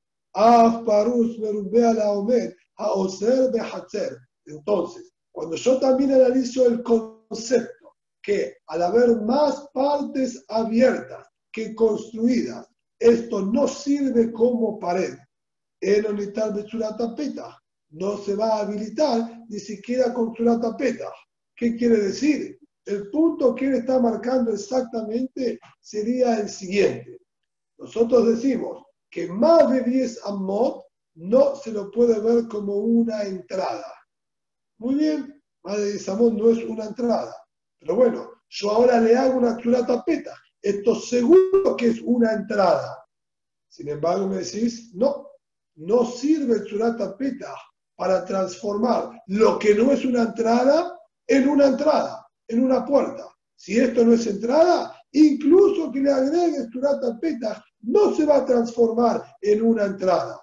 Entonces, 4.46 5.12
cuando 5.32 5.56
yo 5.56 5.80
también 5.80 6.12
analizo 6.12 6.66
el 6.66 6.82
concepto 6.82 7.96
que 8.22 8.56
al 8.66 8.82
haber 8.82 9.20
más 9.22 9.68
partes 9.72 10.44
abiertas 10.48 11.26
que 11.52 11.74
construidas. 11.74 12.68
Esto 12.98 13.40
no 13.42 13.68
sirve 13.68 14.32
como 14.32 14.78
pared. 14.78 15.16
No 17.90 18.18
se 18.18 18.34
va 18.34 18.56
a 18.56 18.60
habilitar 18.60 19.44
ni 19.48 19.58
siquiera 19.58 20.12
con 20.12 20.34
tapeta. 20.60 21.10
¿Qué 21.56 21.74
quiere 21.76 21.96
decir? 21.96 22.58
El 22.84 23.10
punto 23.10 23.54
que 23.54 23.66
él 23.66 23.74
está 23.74 23.98
marcando 23.98 24.52
exactamente 24.52 25.58
sería 25.80 26.40
el 26.40 26.48
siguiente. 26.48 27.20
Nosotros 27.78 28.28
decimos 28.28 28.84
que 29.10 29.26
más 29.28 29.70
de 29.70 29.82
10 29.82 30.24
amot 30.24 30.84
no 31.14 31.56
se 31.56 31.72
lo 31.72 31.90
puede 31.90 32.20
ver 32.20 32.46
como 32.48 32.76
una 32.76 33.22
entrada. 33.22 33.92
Muy 34.78 34.94
bien, 34.94 35.42
más 35.64 35.78
de 35.78 35.92
10 35.92 36.08
amot 36.10 36.34
no 36.34 36.50
es 36.50 36.64
una 36.64 36.84
entrada. 36.84 37.34
Pero 37.78 37.96
bueno, 37.96 38.30
yo 38.48 38.70
ahora 38.70 39.00
le 39.00 39.16
hago 39.16 39.38
una 39.38 39.56
tapeta. 39.86 40.34
Esto 40.62 40.94
seguro 40.94 41.76
que 41.76 41.88
es 41.88 42.00
una 42.02 42.32
entrada. 42.32 43.04
Sin 43.68 43.88
embargo, 43.88 44.26
me 44.26 44.38
decís, 44.38 44.94
no, 44.94 45.28
no 45.76 46.04
sirve 46.04 46.56
el 46.56 46.96
tapeta 46.96 47.54
para 47.98 48.24
transformar 48.24 49.10
lo 49.26 49.58
que 49.58 49.74
no 49.74 49.90
es 49.90 50.04
una 50.04 50.22
entrada 50.22 50.96
en 51.26 51.48
una 51.48 51.66
entrada, 51.66 52.24
en 52.46 52.62
una 52.62 52.84
puerta. 52.84 53.26
Si 53.56 53.76
esto 53.76 54.04
no 54.04 54.12
es 54.12 54.24
entrada, 54.28 54.94
incluso 55.10 55.90
que 55.90 56.00
le 56.00 56.12
agregues 56.12 56.68
tapeta, 57.02 57.64
no 57.80 58.14
se 58.14 58.24
va 58.24 58.36
a 58.36 58.44
transformar 58.44 59.24
en 59.40 59.62
una 59.62 59.86
entrada. 59.86 60.40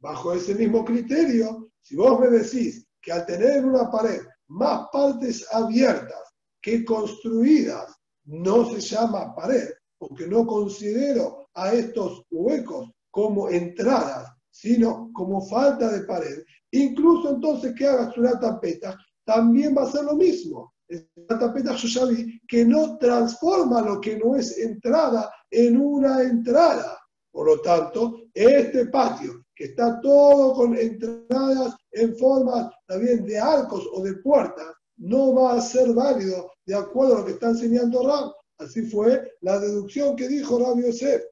Bajo 0.00 0.32
ese 0.32 0.54
mismo 0.54 0.82
criterio, 0.82 1.70
si 1.82 1.94
vos 1.94 2.18
me 2.18 2.28
decís 2.28 2.86
que 3.02 3.12
al 3.12 3.26
tener 3.26 3.66
una 3.66 3.90
pared 3.90 4.22
más 4.46 4.88
partes 4.90 5.46
abiertas 5.52 6.22
que 6.62 6.86
construidas, 6.86 7.94
no 8.24 8.64
se 8.70 8.80
llama 8.80 9.34
pared, 9.34 9.68
porque 9.98 10.26
no 10.26 10.46
considero 10.46 11.50
a 11.52 11.74
estos 11.74 12.22
huecos 12.30 12.88
como 13.10 13.50
entradas, 13.50 14.32
sino 14.50 15.10
como 15.12 15.46
falta 15.46 15.90
de 15.90 16.00
pared. 16.04 16.42
Incluso 16.72 17.30
entonces 17.30 17.74
que 17.74 17.86
hagas 17.86 18.16
una 18.16 18.38
tapeta, 18.38 18.96
también 19.24 19.74
va 19.76 19.82
a 19.82 19.90
ser 19.90 20.04
lo 20.04 20.14
mismo. 20.14 20.74
La 20.88 21.38
tapeta 21.38 21.74
yo 21.74 22.08
que 22.46 22.64
no 22.64 22.96
transforma 22.96 23.82
lo 23.82 24.00
que 24.00 24.16
no 24.16 24.36
es 24.36 24.56
entrada 24.58 25.30
en 25.50 25.80
una 25.80 26.22
entrada. 26.22 26.98
Por 27.30 27.46
lo 27.46 27.60
tanto, 27.60 28.22
este 28.32 28.86
patio, 28.86 29.44
que 29.54 29.64
está 29.64 30.00
todo 30.00 30.54
con 30.54 30.76
entradas 30.76 31.76
en 31.92 32.16
forma 32.16 32.72
también 32.86 33.24
de 33.24 33.38
arcos 33.38 33.86
o 33.92 34.02
de 34.02 34.14
puertas, 34.14 34.66
no 34.96 35.34
va 35.34 35.54
a 35.54 35.60
ser 35.60 35.92
válido 35.92 36.50
de 36.66 36.74
acuerdo 36.74 37.16
a 37.16 37.18
lo 37.20 37.26
que 37.26 37.32
está 37.32 37.48
enseñando 37.48 38.06
Ram. 38.06 38.32
Así 38.58 38.82
fue 38.82 39.36
la 39.42 39.60
deducción 39.60 40.16
que 40.16 40.26
dijo 40.26 40.58
Rabbi 40.58 40.82
Yosef. 40.84 41.22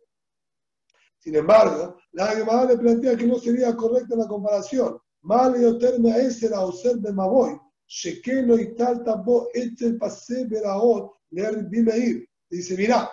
Sin 1.18 1.34
embargo, 1.34 1.96
la 2.12 2.28
Gemara 2.28 2.66
le 2.66 2.78
plantea 2.78 3.16
que 3.16 3.26
no 3.26 3.38
sería 3.38 3.74
correcta 3.74 4.14
la 4.14 4.28
comparación. 4.28 4.96
Y 5.28 5.78
terme 5.78 6.16
ese 6.20 6.48
la 6.48 6.70
ser 6.70 6.96
de 6.96 7.12
Maboy. 7.12 7.58
Shekeno 7.88 8.58
y 8.58 8.74
tal 8.76 9.02
tabo 9.02 9.48
el 9.54 9.98
pase 9.98 10.44
veraot 10.46 11.12
le 11.30 12.26
Dice, 12.48 12.76
mira, 12.76 13.10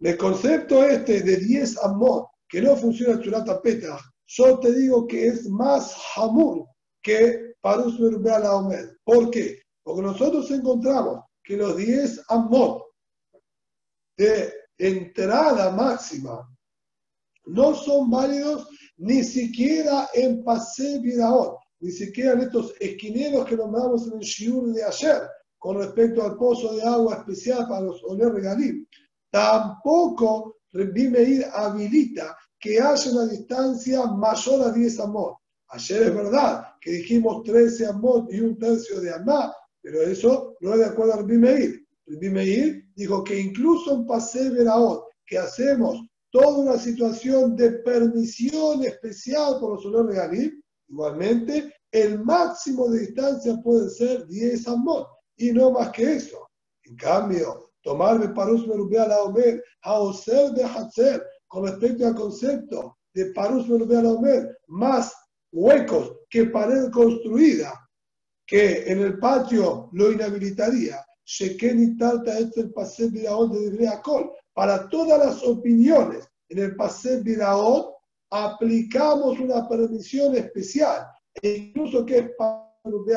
el 0.00 0.16
concepto 0.18 0.84
este 0.84 1.22
de 1.22 1.36
10 1.38 1.78
amot 1.84 2.28
que 2.48 2.60
no 2.60 2.76
funciona 2.76 3.14
el 3.14 3.20
chulata 3.22 3.62
peta, 3.62 3.98
yo 4.26 4.58
te 4.58 4.72
digo 4.72 5.06
que 5.06 5.28
es 5.28 5.48
más 5.48 5.96
hamur 6.16 6.66
que 7.02 7.54
Parus 7.62 7.98
la 7.98 8.56
Omed. 8.56 8.96
¿Por 9.02 9.30
qué? 9.30 9.62
Porque 9.82 10.02
nosotros 10.02 10.50
encontramos 10.50 11.24
que 11.42 11.56
los 11.56 11.76
10 11.78 12.24
amot 12.28 12.84
de 14.18 14.52
entrada 14.76 15.70
máxima 15.70 16.46
no 17.46 17.74
son 17.74 18.10
válidos 18.10 18.68
ni 18.98 19.22
siquiera 19.22 20.08
en 20.14 20.42
Pase 20.42 20.98
Viraot, 21.00 21.58
ni 21.80 21.90
siquiera 21.90 22.32
en 22.32 22.40
estos 22.40 22.74
esquineros 22.80 23.46
que 23.46 23.56
nombramos 23.56 24.06
en 24.06 24.18
el 24.18 24.20
Shiur 24.20 24.72
de 24.72 24.84
ayer, 24.84 25.22
con 25.58 25.78
respecto 25.78 26.22
al 26.22 26.36
pozo 26.36 26.74
de 26.74 26.82
agua 26.82 27.16
especial 27.16 27.66
para 27.68 27.82
los 27.82 28.02
Oler 28.04 28.32
Regalim. 28.32 28.86
Tampoco 29.30 30.56
Meir 30.72 31.46
habilita 31.52 32.36
que 32.58 32.80
haya 32.80 33.10
una 33.10 33.26
distancia 33.26 34.06
mayor 34.06 34.68
a 34.68 34.72
10 34.72 35.00
amot. 35.00 35.38
Ayer 35.68 36.02
es 36.02 36.14
verdad 36.14 36.64
que 36.80 36.92
dijimos 36.92 37.42
13 37.44 37.86
amot 37.86 38.32
y 38.32 38.40
un 38.40 38.58
tercio 38.58 39.00
de 39.00 39.12
amá, 39.12 39.52
pero 39.82 40.02
eso 40.02 40.54
no 40.60 40.74
es 40.74 40.78
de 40.80 40.86
acuerdo 40.86 41.14
a 41.14 41.16
Rabbi 41.16 41.38
Meir. 41.38 41.86
Meir 42.06 42.84
dijo 42.94 43.24
que 43.24 43.38
incluso 43.40 43.94
en 43.94 44.06
Pase 44.06 44.50
Veraot, 44.50 45.04
que 45.26 45.38
hacemos 45.38 46.05
toda 46.30 46.58
una 46.58 46.78
situación 46.78 47.56
de 47.56 47.70
permisión 47.70 48.84
especial 48.84 49.58
por 49.60 49.74
los 49.74 49.86
olores 49.86 50.16
Galim, 50.16 50.62
igualmente 50.88 51.72
el 51.90 52.22
máximo 52.22 52.88
de 52.88 53.00
distancia 53.00 53.56
puede 53.62 53.88
ser 53.90 54.26
10 54.26 54.68
amot 54.68 55.08
y 55.36 55.52
no 55.52 55.70
más 55.70 55.90
que 55.92 56.16
eso. 56.16 56.48
En 56.84 56.96
cambio, 56.96 57.72
tomar 57.82 58.18
de 58.18 58.28
Parus 58.28 58.66
Merubea 58.66 59.08
la 59.08 59.22
Omer, 59.22 59.62
Haoser 59.82 60.50
de 60.52 60.64
Hatzer, 60.64 61.24
con 61.46 61.66
respecto 61.66 62.06
al 62.06 62.14
concepto 62.14 62.98
de 63.14 63.26
Parus 63.26 63.68
Merubea 63.68 64.02
la 64.02 64.10
Omer, 64.10 64.58
más 64.68 65.12
huecos 65.52 66.16
que 66.28 66.46
pared 66.46 66.90
construida, 66.90 67.72
que 68.46 68.84
en 68.90 69.00
el 69.00 69.18
patio 69.18 69.88
lo 69.92 70.12
inhabilitaría, 70.12 71.04
Sheken 71.24 71.82
y 71.82 71.96
Tarta 71.96 72.38
este 72.38 72.60
el 72.60 72.72
Pasé 72.72 73.08
Biraot 73.08 73.52
de 73.52 74.00
Col. 74.02 74.30
Para 74.56 74.88
todas 74.88 75.18
las 75.18 75.42
opiniones 75.42 76.26
en 76.48 76.58
el 76.60 76.76
Pasé 76.76 77.20
Biraot 77.20 77.94
aplicamos 78.30 79.38
una 79.38 79.68
permisión 79.68 80.34
especial, 80.34 81.06
e 81.42 81.50
incluso 81.56 82.06
que 82.06 82.18
es 82.18 82.30
para 82.38 82.64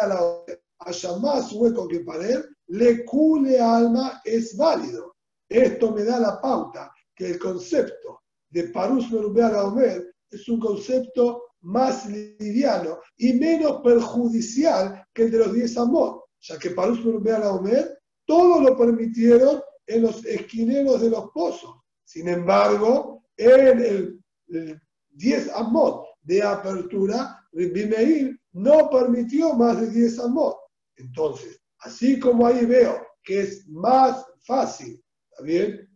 la 0.07 0.43
haya 0.79 1.17
más 1.19 1.53
hueco 1.53 1.87
que 1.87 2.01
pared, 2.01 2.43
le 2.67 3.05
cule 3.05 3.57
alma 3.57 4.21
es 4.25 4.57
válido. 4.57 5.15
Esto 5.47 5.93
me 5.93 6.03
da 6.03 6.19
la 6.19 6.41
pauta 6.41 6.91
que 7.15 7.27
el 7.27 7.39
concepto 7.39 8.21
de 8.49 8.63
Parus 8.65 9.09
Merubea 9.09 9.49
la 9.49 9.63
Omer 9.63 10.13
es 10.29 10.49
un 10.49 10.59
concepto 10.59 11.43
más 11.61 12.05
liviano 12.05 12.99
y 13.15 13.31
menos 13.31 13.81
perjudicial 13.81 15.05
que 15.13 15.23
el 15.23 15.31
de 15.31 15.37
los 15.37 15.53
10 15.53 15.77
amor, 15.77 16.25
ya 16.41 16.59
que 16.59 16.71
para 16.71 16.91
a 16.91 17.39
la 17.39 17.53
Omer, 17.53 17.97
todo 18.25 18.59
lo 18.59 18.77
permitieron 18.77 19.61
en 19.89 20.03
los 20.03 20.23
esquineros 20.25 21.01
de 21.01 21.09
los 21.09 21.31
pozos. 21.31 21.75
Sin 22.05 22.27
embargo, 22.27 23.23
en 23.37 24.19
el, 24.47 24.81
10 25.11 25.49
amot 25.55 26.05
de 26.21 26.41
apertura, 26.41 27.45
Meir 27.51 28.39
no 28.53 28.89
permitió 28.89 29.53
más 29.53 29.81
de 29.81 29.89
10 29.89 30.19
amot. 30.19 30.57
Entonces, 30.95 31.59
así 31.79 32.19
como 32.19 32.45
ahí 32.45 32.65
veo 32.65 33.05
que 33.23 33.41
es 33.41 33.67
más 33.67 34.25
fácil, 34.45 35.03
¿está 35.29 35.43
bien? 35.43 35.89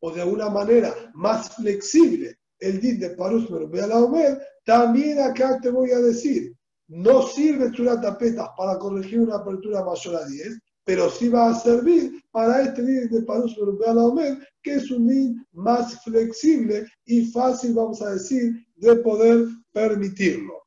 O 0.00 0.12
de 0.12 0.22
alguna 0.22 0.48
manera 0.48 0.94
más 1.14 1.54
flexible 1.56 2.38
el 2.58 2.80
din 2.80 3.00
de 3.00 3.10
Parus 3.10 3.48
la 3.50 3.98
Omer, 3.98 4.40
también 4.64 5.18
acá 5.20 5.58
te 5.60 5.70
voy 5.70 5.90
a 5.92 5.98
decir, 5.98 6.54
no 6.88 7.22
sirve 7.22 7.72
Churat 7.72 8.02
tapetas 8.02 8.50
para 8.56 8.78
corregir 8.78 9.20
una 9.20 9.36
apertura 9.36 9.82
mayor 9.82 10.16
a 10.16 10.26
10, 10.26 10.58
pero 10.90 11.08
sí 11.08 11.28
va 11.28 11.50
a 11.50 11.54
servir 11.54 12.20
para 12.32 12.62
este 12.62 12.82
din 12.82 13.08
de 13.08 13.22
Parus 13.22 13.56
la 13.56 14.04
Omer, 14.04 14.38
que 14.60 14.74
es 14.74 14.90
un 14.90 15.06
din 15.06 15.46
más 15.52 16.02
flexible 16.02 16.84
y 17.04 17.26
fácil, 17.26 17.74
vamos 17.74 18.02
a 18.02 18.10
decir, 18.10 18.54
de 18.74 18.96
poder 18.96 19.46
permitirlo. 19.70 20.64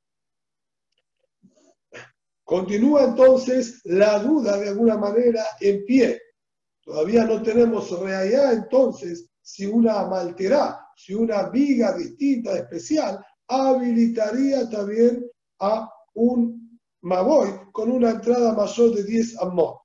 Continúa 2.46 3.04
entonces 3.04 3.82
la 3.84 4.20
duda 4.20 4.58
de 4.60 4.70
alguna 4.70 4.96
manera 4.96 5.44
en 5.60 5.84
pie. 5.84 6.22
Todavía 6.86 7.26
no 7.26 7.44
tenemos 7.44 7.92
realidad 8.00 8.54
entonces 8.54 9.30
si 9.42 9.66
una 9.66 10.06
malterá, 10.06 10.88
si 10.96 11.14
una 11.14 11.50
viga 11.50 11.98
distinta, 11.98 12.56
especial, 12.56 13.20
habilitaría 13.50 14.70
también 14.70 15.30
a 15.60 15.92
un 16.14 16.80
Maboy 17.02 17.50
con 17.74 17.92
una 17.92 18.12
entrada 18.12 18.54
mayor 18.54 18.96
de 18.96 19.04
10 19.04 19.42
amot. 19.42 19.83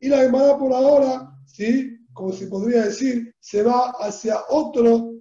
Y 0.00 0.08
la 0.08 0.18
Gemara 0.18 0.58
por 0.58 0.72
ahora, 0.72 1.30
¿sí? 1.46 1.96
como 2.12 2.32
se 2.32 2.46
podría 2.46 2.84
decir, 2.84 3.34
se 3.38 3.62
va 3.62 3.92
hacia 4.00 4.40
otro 4.48 5.14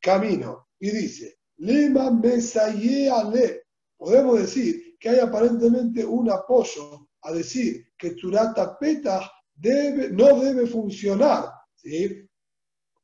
camino 0.00 0.68
y 0.78 0.90
dice, 0.90 1.36
Lema 1.58 2.10
le. 2.10 3.62
Podemos 3.96 4.38
decir 4.38 4.96
que 5.00 5.08
hay 5.08 5.18
aparentemente 5.20 6.04
un 6.04 6.30
apoyo 6.30 7.08
a 7.22 7.32
decir 7.32 7.86
que 7.96 8.10
Turata 8.10 8.78
Peta 8.78 9.30
debe, 9.54 10.10
no 10.10 10.38
debe 10.40 10.66
funcionar 10.66 11.50
¿sí? 11.74 12.28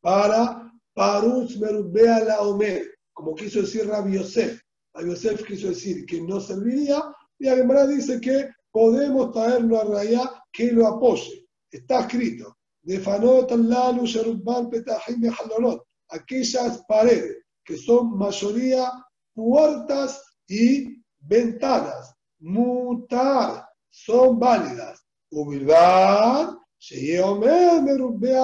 para 0.01 0.70
Parus 0.93 1.59
Merubea 1.59 2.24
la 2.24 2.43
Omer 2.43 2.93
como 3.12 3.34
quiso 3.34 3.61
decir 3.61 3.86
Rabbi 3.86 4.16
Yosef. 4.16 4.61
Rabbi 4.95 5.11
Yosef 5.11 5.45
quiso 5.47 5.68
decir 5.68 6.05
que 6.07 6.20
no 6.20 6.40
serviría, 6.40 7.03
y 7.38 7.49
además 7.49 7.88
dice 7.88 8.20
que 8.20 8.49
podemos 8.72 9.32
traerlo 9.32 9.80
a 9.80 9.84
Raya 9.84 10.44
que 10.50 10.72
lo 10.72 10.86
apoye. 10.86 11.46
Está 11.70 12.00
escrito, 12.00 12.56
de 12.82 12.98
aquellas 16.08 16.84
paredes 16.88 17.38
que 17.64 17.76
son 17.76 18.18
mayoría 18.18 18.90
puertas 19.34 20.22
y 20.48 21.02
ventanas. 21.20 22.14
Mutar 22.40 23.66
son 23.88 24.38
válidas. 24.38 25.00
Ubilbar, 25.30 26.58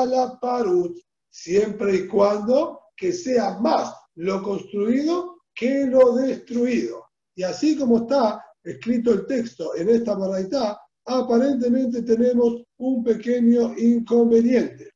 la 0.06 0.38
parut, 0.40 0.96
siempre 1.28 1.96
y 1.96 2.08
cuando 2.08 2.80
que 2.96 3.12
sea 3.12 3.58
más 3.58 3.94
lo 4.14 4.42
construido 4.42 5.42
que 5.54 5.86
lo 5.86 6.14
destruido. 6.14 7.04
Y 7.34 7.42
así 7.42 7.76
como 7.76 7.98
está 7.98 8.44
escrito 8.68 9.12
el 9.12 9.26
texto 9.26 9.74
en 9.76 9.88
esta 9.88 10.14
baraita, 10.14 10.80
aparentemente 11.06 12.02
tenemos 12.02 12.62
un 12.78 13.02
pequeño 13.02 13.76
inconveniente. 13.76 14.92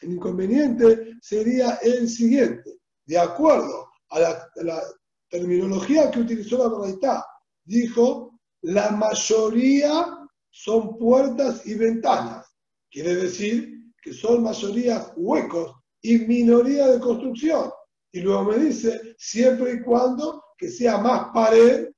El 0.00 0.12
inconveniente 0.12 1.14
sería 1.20 1.78
el 1.82 2.08
siguiente. 2.08 2.78
De 3.04 3.18
acuerdo 3.18 3.90
a 4.10 4.20
la, 4.20 4.82
terminología 5.28 6.10
que 6.10 6.20
utilizó 6.20 6.58
la 6.58 6.68
baraita, 6.68 7.24
dijo, 7.64 8.40
la 8.62 8.90
mayoría 8.90 10.18
son 10.50 10.98
puertas 10.98 11.64
y 11.66 11.74
ventanas. 11.74 12.46
Quiere 12.90 13.14
decir 13.14 13.92
que 14.02 14.12
son 14.12 14.42
mayorías 14.42 15.12
huecos 15.16 15.72
y 16.02 16.18
minoría 16.18 16.88
de 16.88 16.98
construcción. 16.98 17.70
Y 18.10 18.22
luego 18.22 18.44
me 18.44 18.58
dice, 18.58 19.14
siempre 19.18 19.74
y 19.74 19.82
cuando 19.82 20.42
que 20.58 20.68
sea 20.68 20.98
más 20.98 21.28
pared 21.32 21.90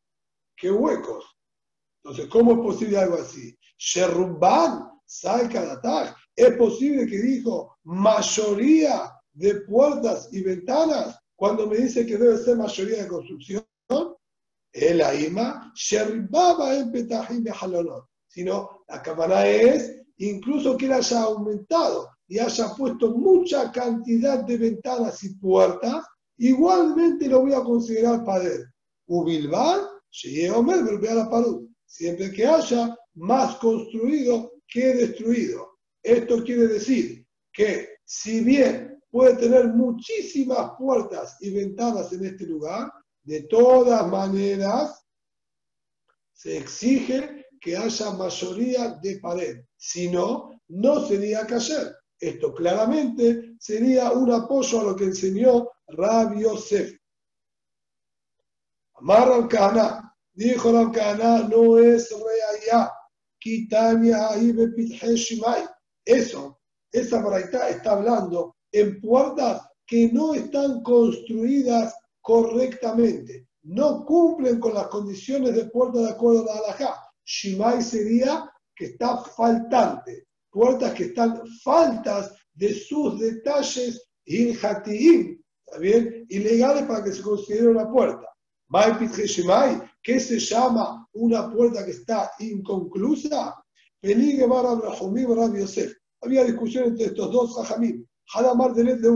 que 0.63 0.71
huecos. 0.71 1.25
Entonces, 2.05 2.31
¿cómo 2.31 2.53
es 2.53 2.59
posible 2.59 2.97
algo 2.97 3.17
así? 3.17 3.59
Sherumban, 3.77 4.93
Salkadataj, 5.05 6.15
es 6.37 6.57
posible 6.57 7.05
que 7.07 7.19
dijo 7.19 7.77
mayoría 7.83 9.13
de 9.33 9.57
puertas 9.63 10.29
y 10.31 10.41
ventanas 10.43 11.19
cuando 11.35 11.67
me 11.67 11.79
dice 11.79 12.07
que 12.07 12.17
debe 12.17 12.39
ser 12.39 12.57
mayoría 12.57 13.03
de 13.03 13.09
construcción. 13.09 13.65
El 14.73 15.03
Aima, 15.03 15.73
Sherbaba 15.75 16.77
en 16.77 16.93
Petajim 16.93 17.43
de. 17.43 17.53
Sino 18.29 18.85
la 18.87 19.03
cámara 19.03 19.47
es 19.47 20.01
incluso 20.19 20.77
que 20.77 20.87
él 20.87 20.93
haya 20.93 21.23
aumentado 21.23 22.09
y 22.29 22.39
haya 22.39 22.73
puesto 22.75 23.11
mucha 23.11 23.73
cantidad 23.73 24.45
de 24.45 24.57
ventanas 24.57 25.23
y 25.25 25.35
puertas, 25.35 26.07
igualmente 26.39 27.29
lo 27.29 27.41
voy 27.41 27.53
a 27.53 27.65
considerar 27.65 28.25
pared. 28.25 28.61
Pared. 29.07 29.92
Siempre 31.87 32.33
que 32.33 32.47
haya 32.47 32.97
más 33.15 33.57
construido 33.57 34.53
que 34.69 34.95
destruido. 34.95 35.79
Esto 36.03 36.43
quiere 36.45 36.69
decir 36.69 37.27
que 37.53 37.97
si 38.05 38.41
bien 38.41 39.01
puede 39.11 39.37
tener 39.37 39.69
muchísimas 39.69 40.73
puertas 40.79 41.37
y 41.41 41.53
ventanas 41.53 42.13
en 42.13 42.27
este 42.27 42.47
lugar, 42.47 42.91
de 43.25 43.43
todas 43.43 44.07
maneras 44.09 45.05
se 46.33 46.59
exige 46.59 47.47
que 47.61 47.77
haya 47.77 48.11
mayoría 48.11 48.99
de 49.03 49.19
pared. 49.21 49.65
Si 49.77 50.11
no, 50.11 50.51
no 50.69 51.07
sería 51.07 51.47
cayer. 51.47 51.95
Esto 52.19 52.53
claramente 52.55 53.55
sería 53.59 54.11
un 54.11 54.31
apoyo 54.33 54.81
a 54.81 54.85
lo 54.85 54.97
que 54.97 55.05
enseñó 55.05 55.69
Rabbi 55.89 56.43
Yosef. 56.43 56.97
Amar 59.03 59.49
Cana, 59.49 60.15
dijo 60.33 60.93
Cana, 60.93 61.49
no 61.49 61.77
es 61.77 62.09
ahí 64.31 64.53
Shimai. 65.17 65.65
Eso, 66.05 66.61
esa 66.93 67.21
braita 67.21 67.69
está 67.69 67.93
hablando 67.93 68.55
en 68.71 69.01
puertas 69.01 69.63
que 69.87 70.09
no 70.13 70.35
están 70.35 70.83
construidas 70.85 71.93
correctamente, 72.21 73.49
no 73.65 74.05
cumplen 74.05 74.61
con 74.61 74.75
las 74.75 74.87
condiciones 74.87 75.57
de 75.57 75.65
puerta 75.65 75.99
de 75.99 76.11
acuerdo 76.11 76.43
a 76.43 76.55
la 76.55 76.61
halajá. 76.61 76.95
Shimai 77.25 77.83
sería 77.83 78.49
que 78.77 78.85
está 78.87 79.19
faltante 79.19 80.29
puertas 80.53 80.93
que 80.95 81.05
están 81.05 81.43
faltas 81.65 82.33
de 82.55 82.73
sus 82.75 83.19
detalles 83.19 84.07
ilhatiim, 84.27 85.43
¿está 85.67 85.79
bien? 85.79 86.27
Ilegales 86.29 86.85
para 86.85 87.03
que 87.03 87.13
se 87.13 87.23
considere 87.23 87.69
una 87.69 87.91
puerta. 87.91 88.32
¿Qué 90.03 90.19
se 90.19 90.39
llama 90.39 91.07
una 91.13 91.53
puerta 91.53 91.85
que 91.85 91.91
está 91.91 92.33
inconclusa? 92.39 93.63
Había 96.21 96.45
discusión 96.45 96.85
entre 96.85 97.07
estos 97.07 97.33
dos 97.33 97.55
Sahamiim. 97.55 98.07
Hadamar 98.35 98.73
de 98.75 99.11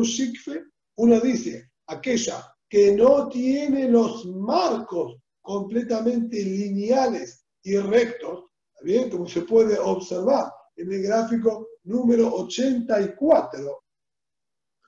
uno 0.98 1.20
dice, 1.20 1.70
aquella 1.86 2.54
que 2.68 2.94
no 2.96 3.28
tiene 3.28 3.88
los 3.88 4.26
marcos 4.26 5.16
completamente 5.40 6.42
lineales 6.42 7.46
y 7.62 7.76
rectos, 7.78 8.44
bien? 8.82 9.08
Como 9.08 9.26
se 9.26 9.42
puede 9.42 9.78
observar 9.78 10.52
en 10.76 10.92
el 10.92 11.02
gráfico 11.02 11.68
número 11.84 12.34
84, 12.34 13.84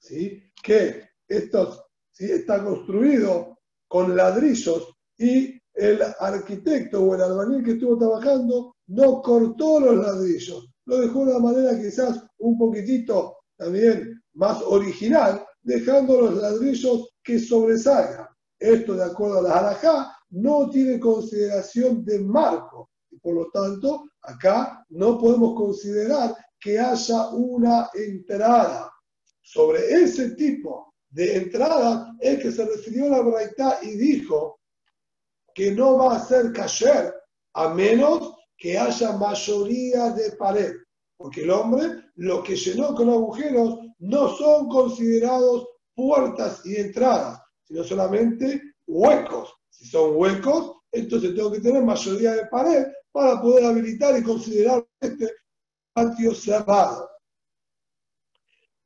¿sí? 0.00 0.42
que 0.62 1.08
estos, 1.26 1.84
¿sí? 2.10 2.30
está 2.30 2.62
construido 2.62 3.57
con 3.88 4.16
ladrillos 4.16 4.94
y 5.18 5.60
el 5.74 6.02
arquitecto 6.20 7.02
o 7.02 7.14
el 7.14 7.22
albañil 7.22 7.64
que 7.64 7.72
estuvo 7.72 7.98
trabajando 7.98 8.76
no 8.88 9.22
cortó 9.22 9.80
los 9.80 9.96
ladrillos, 9.96 10.68
lo 10.86 11.00
dejó 11.00 11.24
de 11.24 11.36
una 11.36 11.38
manera 11.40 11.78
quizás 11.80 12.24
un 12.38 12.58
poquitito 12.58 13.36
también 13.56 14.22
más 14.34 14.62
original, 14.62 15.44
dejando 15.62 16.20
los 16.20 16.34
ladrillos 16.36 17.10
que 17.22 17.38
sobresalgan. 17.38 18.26
Esto, 18.58 18.94
de 18.94 19.04
acuerdo 19.04 19.38
a 19.38 19.42
la 19.42 19.58
halajá, 19.58 20.12
no 20.30 20.70
tiene 20.70 21.00
consideración 21.00 22.04
de 22.04 22.20
marco 22.20 22.90
por 23.20 23.34
lo 23.34 23.50
tanto 23.50 24.04
Acá 24.22 24.84
no 24.90 25.18
podemos 25.18 25.54
considerar 25.54 26.34
que 26.60 26.78
haya 26.78 27.28
una 27.30 27.88
entrada. 27.94 28.92
Sobre 29.40 29.90
ese 29.90 30.32
tipo 30.32 30.87
de 31.10 31.36
entrada 31.36 32.14
es 32.20 32.40
que 32.40 32.52
se 32.52 32.64
refirió 32.64 33.08
la 33.08 33.20
Braita 33.20 33.78
y 33.82 33.96
dijo 33.96 34.60
que 35.54 35.72
no 35.72 35.98
va 35.98 36.16
a 36.16 36.24
ser 36.24 36.52
kasher 36.52 37.14
a 37.54 37.68
menos 37.70 38.34
que 38.56 38.78
haya 38.78 39.12
mayoría 39.12 40.10
de 40.10 40.32
pared. 40.32 40.72
Porque 41.16 41.42
el 41.42 41.50
hombre 41.50 42.10
lo 42.16 42.42
que 42.42 42.56
llenó 42.56 42.94
con 42.94 43.08
agujeros 43.08 43.78
no 43.98 44.36
son 44.36 44.68
considerados 44.68 45.66
puertas 45.94 46.64
y 46.64 46.76
entradas, 46.76 47.40
sino 47.64 47.82
solamente 47.82 48.62
huecos. 48.86 49.52
Si 49.68 49.86
son 49.86 50.16
huecos, 50.16 50.76
entonces 50.92 51.34
tengo 51.34 51.50
que 51.50 51.60
tener 51.60 51.82
mayoría 51.82 52.34
de 52.34 52.46
pared 52.46 52.86
para 53.10 53.40
poder 53.40 53.64
habilitar 53.64 54.18
y 54.18 54.22
considerar 54.22 54.86
este 55.00 55.28
patio 55.92 56.34
cerrado. 56.34 57.10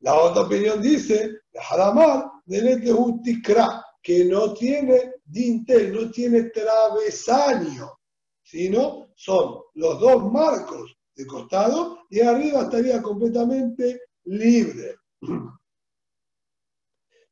La 0.01 0.15
otra 0.15 0.43
opinión 0.43 0.81
dice, 0.81 1.42
Haramar, 1.61 2.31
de 2.47 2.93
Utikra, 2.93 3.85
que 4.03 4.25
no 4.25 4.53
tiene 4.53 5.15
dintel, 5.25 5.93
no 5.93 6.11
tiene 6.11 6.45
travesaño, 6.45 7.99
sino 8.43 9.13
son 9.15 9.61
los 9.75 10.01
dos 10.01 10.31
marcos 10.33 10.97
de 11.15 11.27
costado 11.27 12.01
y 12.11 12.21
arriba 12.21 12.63
estaría 12.63 13.01
completamente 13.01 14.01
libre. 14.25 14.97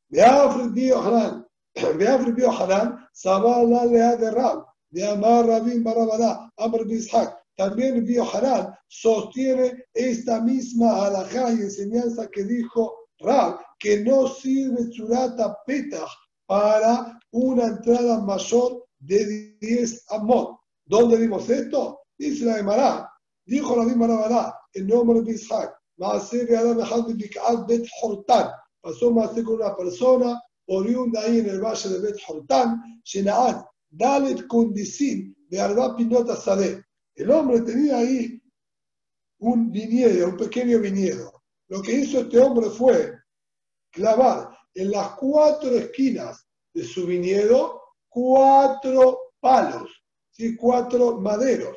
Beafri 0.09 0.69
Bio 0.71 1.01
Haran, 2.51 3.09
Sabala 3.13 3.85
Lea 3.87 4.17
de 4.17 4.31
Rab, 4.31 4.67
de 4.91 5.09
Amar 5.09 5.47
Rabin 5.47 5.83
Barabadá, 5.83 6.53
Amar 6.57 6.85
Bishak. 6.85 7.37
También 7.57 8.05
Bio 8.05 8.25
sostiene 8.89 9.85
esta 9.93 10.41
misma 10.41 11.07
alajá 11.07 11.53
y 11.53 11.61
enseñanza 11.61 12.29
que 12.29 12.45
dijo 12.45 13.00
Rab, 13.21 13.61
que 13.79 14.03
no 14.03 14.29
sirve 14.29 14.91
Churata 14.91 15.57
Petah 15.67 16.07
para 16.47 17.19
una 17.33 17.67
entrada 17.67 18.21
mayor 18.21 18.85
de 18.99 19.57
10 19.61 20.05
amot. 20.11 20.59
¿Dónde 20.85 21.17
vimos 21.17 21.49
esto? 21.49 22.01
Dice 22.19 22.45
la 22.45 22.57
Gemara, 22.57 23.11
dijo 23.47 23.77
la 23.77 23.85
misma 23.85 24.07
Barabadá, 24.07 24.59
en 24.75 24.87
nombre 24.87 25.21
de 25.21 25.33
Bishak, 25.33 25.75
Pasó 28.83 29.11
más 29.11 29.31
con 29.31 29.55
una 29.55 29.77
persona 29.77 30.41
oriunda 30.67 31.21
ahí 31.21 31.41
en 31.41 31.51
el 31.51 31.61
valle 31.61 31.89
de 31.91 32.01
Bet 32.01 32.17
Hortán, 32.27 32.83
Shenaat 33.05 33.67
Dalet 33.91 34.47
Kundisin 34.47 35.37
de 35.49 35.61
Arba 35.61 35.97
Pinota 35.97 36.37
Sade. 36.37 36.85
El 37.15 37.31
hombre 37.31 37.61
tenía 37.61 37.99
ahí 37.99 38.41
un 39.41 39.71
viñedo, 39.71 40.29
un 40.29 40.37
pequeño 40.37 40.79
viñedo. 40.79 41.30
Lo 41.71 41.81
que 41.83 41.93
hizo 41.93 42.21
este 42.21 42.41
hombre 42.41 42.69
fue 42.69 43.17
clavar 43.93 44.59
en 44.75 44.91
las 44.91 45.13
cuatro 45.13 45.71
esquinas 45.71 46.45
de 46.75 46.83
su 46.85 47.07
viñedo 47.07 47.81
cuatro 48.09 49.35
palos, 49.39 49.89
¿sí? 50.33 50.57
cuatro 50.57 51.19
maderos. 51.19 51.77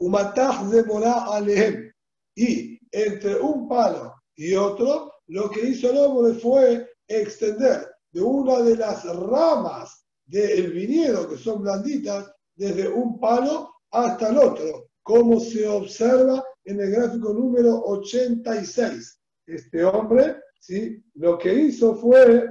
De 0.00 0.84
Morá 0.84 1.26
Alehem. 1.26 1.92
y 2.34 2.80
entre 2.90 3.38
un 3.38 3.68
palo 3.68 4.14
y 4.34 4.54
otro, 4.54 5.12
lo 5.28 5.48
que 5.48 5.68
hizo 5.68 5.90
el 5.90 5.98
hombre 5.98 6.34
fue 6.34 6.90
extender 7.06 7.86
de 8.10 8.22
una 8.22 8.60
de 8.60 8.76
las 8.76 9.04
ramas 9.04 10.04
del 10.26 10.72
viñedo, 10.72 11.28
que 11.28 11.36
son 11.36 11.62
blanditas, 11.62 12.32
desde 12.56 12.88
un 12.88 13.20
palo 13.20 13.72
hasta 13.92 14.30
el 14.30 14.38
otro, 14.38 14.90
como 15.02 15.38
se 15.38 15.68
observa 15.68 16.42
en 16.64 16.80
el 16.80 16.90
gráfico 16.90 17.32
número 17.32 17.82
86. 17.84 19.20
Este 19.46 19.84
hombre, 19.84 20.36
¿sí? 20.58 21.02
lo 21.14 21.38
que 21.38 21.52
hizo 21.52 21.94
fue, 21.96 22.48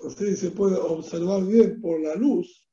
usted 0.00 0.34
se 0.34 0.50
puede 0.50 0.76
observar 0.76 1.44
bien 1.44 1.80
por 1.80 2.00
la 2.00 2.14
luz, 2.16 2.66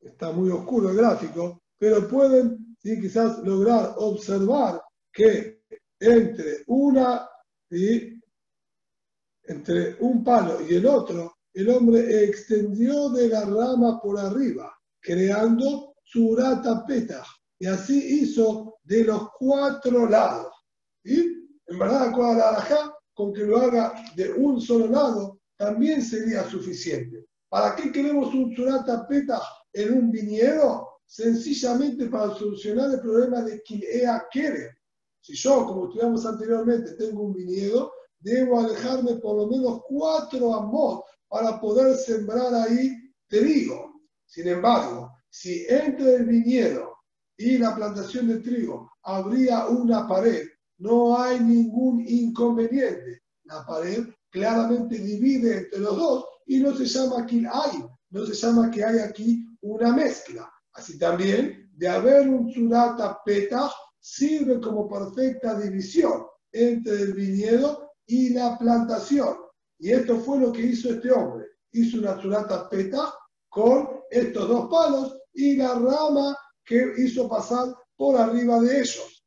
está 0.00 0.32
muy 0.32 0.50
oscuro 0.50 0.90
el 0.90 0.96
gráfico, 0.96 1.62
pero 1.78 2.08
pueden 2.08 2.76
¿sí? 2.80 3.00
quizás 3.00 3.38
lograr 3.38 3.94
observar 3.96 4.82
que 5.12 5.62
entre 6.00 6.64
una 6.66 7.28
entre 9.42 9.96
un 10.00 10.22
palo 10.22 10.60
y 10.60 10.74
el 10.74 10.86
otro, 10.86 11.35
el 11.56 11.70
hombre 11.70 12.24
extendió 12.24 13.08
de 13.08 13.28
la 13.30 13.46
rama 13.46 13.98
por 14.02 14.18
arriba, 14.18 14.70
creando 15.00 15.94
surata 16.04 16.84
peta, 16.84 17.24
y 17.58 17.64
así 17.66 18.20
hizo 18.20 18.74
de 18.84 19.04
los 19.04 19.30
cuatro 19.38 20.06
lados. 20.06 20.52
Y 21.02 21.18
en 21.66 21.78
verdad, 21.78 22.12
con 23.14 23.32
que 23.32 23.44
lo 23.44 23.56
haga 23.56 23.94
de 24.14 24.34
un 24.34 24.60
solo 24.60 24.86
lado, 24.86 25.40
también 25.56 26.02
sería 26.02 26.44
suficiente. 26.44 27.24
¿Para 27.48 27.74
qué 27.74 27.90
queremos 27.90 28.34
un 28.34 28.54
surata 28.54 29.08
peta 29.08 29.40
en 29.72 29.94
un 29.94 30.10
viñedo? 30.10 30.86
Sencillamente 31.06 32.06
para 32.10 32.34
solucionar 32.34 32.90
el 32.90 33.00
problema 33.00 33.40
de 33.40 33.62
Kilea 33.62 34.26
Kere. 34.30 34.76
Si 35.22 35.34
yo, 35.34 35.64
como 35.64 35.86
estudiamos 35.86 36.26
anteriormente, 36.26 36.92
tengo 36.96 37.22
un 37.22 37.32
viñedo, 37.32 37.90
debo 38.18 38.60
alejarme 38.60 39.14
por 39.14 39.36
lo 39.38 39.46
menos 39.46 39.80
cuatro 39.88 40.54
amos 40.54 41.00
para 41.28 41.60
poder 41.60 41.96
sembrar 41.96 42.54
ahí 42.54 42.92
trigo. 43.28 44.02
Sin 44.26 44.48
embargo, 44.48 45.10
si 45.28 45.66
entre 45.68 46.16
el 46.16 46.24
viñedo 46.24 46.96
y 47.36 47.58
la 47.58 47.74
plantación 47.74 48.28
de 48.28 48.40
trigo 48.40 48.90
habría 49.02 49.66
una 49.66 50.06
pared, 50.06 50.46
no 50.78 51.18
hay 51.18 51.40
ningún 51.40 52.04
inconveniente. 52.06 53.22
La 53.44 53.64
pared 53.64 54.06
claramente 54.30 54.98
divide 54.98 55.58
entre 55.58 55.80
los 55.80 55.96
dos 55.96 56.24
y 56.46 56.58
no 56.60 56.74
se 56.76 56.84
llama 56.86 57.26
hay, 57.28 57.84
no 58.10 58.26
se 58.26 58.34
llama 58.34 58.70
que 58.70 58.84
hay 58.84 58.98
aquí 58.98 59.44
una 59.62 59.92
mezcla. 59.92 60.50
Así 60.72 60.98
también, 60.98 61.70
de 61.74 61.88
haber 61.88 62.28
un 62.28 62.52
surata 62.52 63.20
petah, 63.24 63.70
sirve 63.98 64.60
como 64.60 64.88
perfecta 64.88 65.58
división 65.58 66.26
entre 66.52 67.02
el 67.02 67.14
viñedo 67.14 67.92
y 68.06 68.30
la 68.30 68.56
plantación. 68.58 69.45
Y 69.78 69.92
esto 69.92 70.18
fue 70.18 70.38
lo 70.38 70.52
que 70.52 70.62
hizo 70.62 70.90
este 70.90 71.10
hombre. 71.10 71.46
Hizo 71.72 71.98
una 71.98 72.20
surata 72.20 72.68
petah 72.68 73.12
con 73.48 74.00
estos 74.10 74.48
dos 74.48 74.70
palos 74.70 75.18
y 75.34 75.56
la 75.56 75.74
rama 75.74 76.36
que 76.64 76.94
hizo 76.98 77.28
pasar 77.28 77.74
por 77.96 78.16
arriba 78.16 78.60
de 78.60 78.80
ellos. 78.80 79.24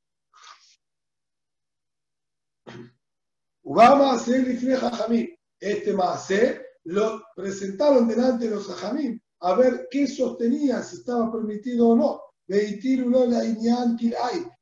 Ubama 3.64 4.18
Jajamim. 4.18 5.28
Este 5.60 5.94
Maase 5.94 6.62
lo 6.86 7.22
presentaron 7.36 8.08
delante 8.08 8.46
de 8.48 8.56
los 8.56 8.66
Jajamim 8.68 9.20
a 9.42 9.54
ver 9.56 9.88
qué 9.90 10.08
sostenía, 10.08 10.82
si 10.84 10.98
estaba 10.98 11.32
permitido 11.32 11.90
o 11.90 11.96
no. 11.96 12.22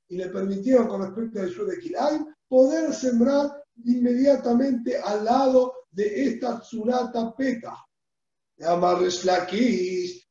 Y 0.09 0.17
le 0.17 0.29
permitieron 0.29 0.87
con 0.87 1.01
respecto 1.01 1.39
al 1.39 1.49
sur 1.49 1.67
de 1.67 1.79
Kilay 1.79 2.19
poder 2.47 2.93
sembrar 2.93 3.63
inmediatamente 3.85 4.97
al 4.97 5.25
lado 5.25 5.73
de 5.97 6.27
esta 6.27 6.59
Tsurata 6.61 7.35
Peta. 7.35 7.75
Llama 8.59 8.99
Resh 8.99 9.25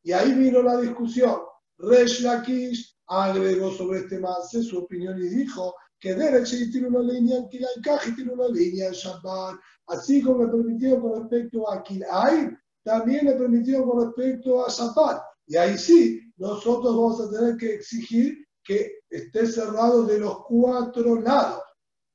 y 0.02 0.12
ahí 0.12 0.32
vino 0.32 0.62
la 0.62 0.80
discusión. 0.80 1.40
Resh 1.78 2.22
Lakish 2.22 2.96
agregó 3.08 3.72
sobre 3.72 4.00
este 4.00 4.20
Maase 4.20 4.62
su 4.62 4.78
opinión 4.78 5.18
y 5.18 5.28
dijo 5.28 5.74
que 5.98 6.14
Derech 6.14 6.48
tiene 6.70 6.86
una 6.86 7.00
línea 7.00 7.38
en 7.38 7.48
Kilay, 7.48 8.14
tiene 8.14 8.32
una 8.32 8.46
línea 8.46 8.88
en 8.88 8.92
Shabbat, 8.92 9.56
así 9.88 10.22
como 10.22 10.44
le 10.44 10.52
permitió 10.52 11.00
con 11.00 11.20
respecto 11.20 11.68
a 11.68 11.82
Kilay, 11.82 12.56
también 12.84 13.26
le 13.26 13.32
permitió 13.32 13.84
con 13.84 14.04
respecto 14.04 14.64
a 14.64 14.70
Shabbat. 14.70 15.20
Y 15.48 15.56
ahí 15.56 15.76
sí, 15.76 16.20
nosotros 16.36 16.94
vamos 16.94 17.20
a 17.20 17.30
tener 17.30 17.56
que 17.56 17.74
exigir 17.74 18.46
que 18.62 19.00
esté 19.10 19.46
cerrado 19.46 20.04
de 20.04 20.20
los 20.20 20.44
cuatro 20.46 21.20
lados. 21.20 21.62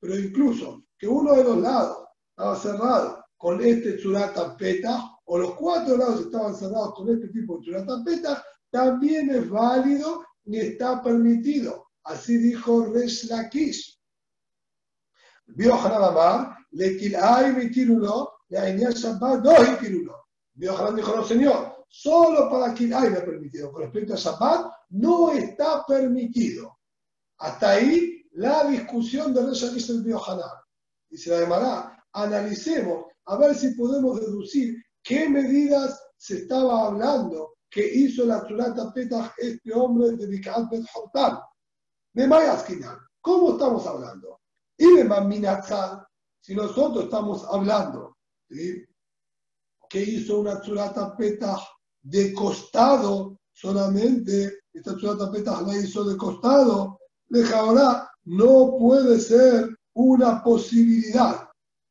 Pero 0.00 0.18
incluso 0.18 0.84
que 0.98 1.06
uno 1.06 1.34
de 1.34 1.44
los 1.44 1.58
lados 1.58 2.08
estaba 2.30 2.56
cerrado 2.56 3.21
con 3.42 3.60
este 3.60 3.98
Peta, 4.56 5.18
o 5.24 5.36
los 5.36 5.54
cuatro 5.54 5.96
lados 5.96 6.20
estaban 6.20 6.54
cerrados 6.54 6.94
con 6.94 7.10
este 7.10 7.26
tipo 7.26 7.58
de 7.58 7.84
Peta, 8.04 8.40
también 8.70 9.30
es 9.30 9.50
válido 9.50 10.24
ni 10.44 10.58
está 10.58 11.02
permitido. 11.02 11.88
Así 12.04 12.36
dijo 12.36 12.92
Resh 12.94 13.28
Lakish. 13.28 14.00
Vio 15.46 15.74
Hanamar, 15.74 16.56
le 16.70 16.96
kilai 16.96 17.52
mi 17.52 17.68
tirulo, 17.68 18.42
le 18.48 18.58
añade 18.60 18.94
Shabbat, 18.94 19.42
dos 19.42 19.68
y 19.72 19.86
tirulo. 19.86 20.28
Vio 20.54 20.92
dijo, 20.92 21.16
no 21.16 21.24
señor, 21.24 21.84
solo 21.88 22.48
para 22.48 22.72
kilai 22.72 23.10
me 23.10 23.18
ha 23.18 23.24
permitido. 23.24 23.72
Con 23.72 23.82
respecto 23.82 24.14
a 24.14 24.16
Shabbat, 24.16 24.72
no 24.90 25.32
está 25.32 25.84
permitido. 25.84 26.78
Hasta 27.38 27.70
ahí 27.70 28.24
la 28.34 28.66
discusión 28.68 29.34
de 29.34 29.44
Resh 29.46 29.64
Lakish 29.64 29.88
del 29.88 30.04
Vio. 30.04 30.20
Dice 31.10 31.30
la 31.30 31.40
Gemara, 31.40 32.06
analicemos 32.12 33.06
a 33.26 33.36
ver 33.36 33.54
si 33.54 33.70
podemos 33.70 34.20
deducir 34.20 34.76
qué 35.02 35.28
medidas 35.28 36.00
se 36.16 36.38
estaba 36.38 36.86
hablando 36.86 37.54
que 37.70 37.86
hizo 37.86 38.24
la 38.26 38.46
Turata 38.46 38.92
Petach 38.92 39.32
este 39.38 39.72
hombre 39.72 40.12
de 40.12 40.26
Bikat 40.26 40.70
Bet 40.70 40.84
de 42.14 42.28
Mayaskinan. 42.28 42.98
¿Cómo 43.20 43.52
estamos 43.52 43.86
hablando? 43.86 44.40
Y 44.76 44.96
de 44.96 45.04
Maminatzal, 45.04 46.04
si 46.40 46.54
nosotros 46.54 47.04
estamos 47.04 47.44
hablando 47.44 48.16
que 49.88 50.02
hizo 50.02 50.40
una 50.40 50.60
Tzurata 50.60 51.16
Petah 51.16 51.58
de 52.02 52.32
costado 52.34 53.38
solamente, 53.52 54.60
esta 54.72 54.96
Tzurata 54.96 55.30
Petah 55.30 55.62
la 55.62 55.76
hizo 55.76 56.04
de 56.04 56.16
costado, 56.16 56.98
deja 57.28 57.60
ahora, 57.60 58.10
no 58.24 58.76
puede 58.78 59.18
ser 59.18 59.78
una 59.94 60.42
posibilidad. 60.42 61.48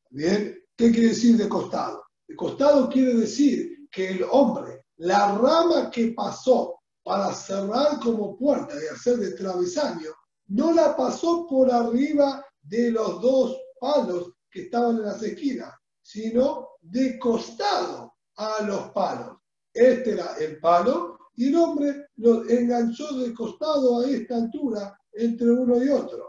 ¿Bien? 0.09 0.61
¿Qué 0.82 0.89
quiere 0.89 1.09
decir 1.09 1.38
de 1.38 1.47
costado? 1.47 2.03
De 2.27 2.36
costado 2.36 2.89
quiere 2.89 3.13
decir 3.13 3.88
que 3.91 4.13
el 4.13 4.25
hombre, 4.32 4.86
la 4.97 5.38
rama 5.38 5.91
que 5.91 6.07
pasó 6.07 6.79
para 7.03 7.32
cerrar 7.36 7.99
como 7.99 8.36
puerta 8.36 8.73
y 8.73 8.91
hacer 8.91 9.17
de 9.17 9.34
travesaño, 9.34 10.09
no 10.47 10.73
la 10.73 10.97
pasó 10.97 11.45
por 11.45 11.71
arriba 11.71 12.43
de 12.63 12.89
los 12.89 13.21
dos 13.21 13.59
palos 13.79 14.34
que 14.49 14.63
estaban 14.63 14.95
en 14.95 15.03
las 15.03 15.21
esquinas, 15.21 15.71
sino 16.01 16.69
de 16.82 17.19
costado 17.19 18.15
a 18.38 18.63
los 18.63 18.89
palos. 18.89 19.38
Este 19.71 20.13
era 20.13 20.34
el 20.39 20.59
palo 20.59 21.19
y 21.36 21.49
el 21.49 21.57
hombre 21.57 22.07
lo 22.15 22.49
enganchó 22.49 23.19
de 23.19 23.36
costado 23.36 23.99
a 23.99 24.07
esta 24.07 24.36
altura 24.36 24.99
entre 25.13 25.51
uno 25.51 25.84
y 25.84 25.89
otro. 25.89 26.27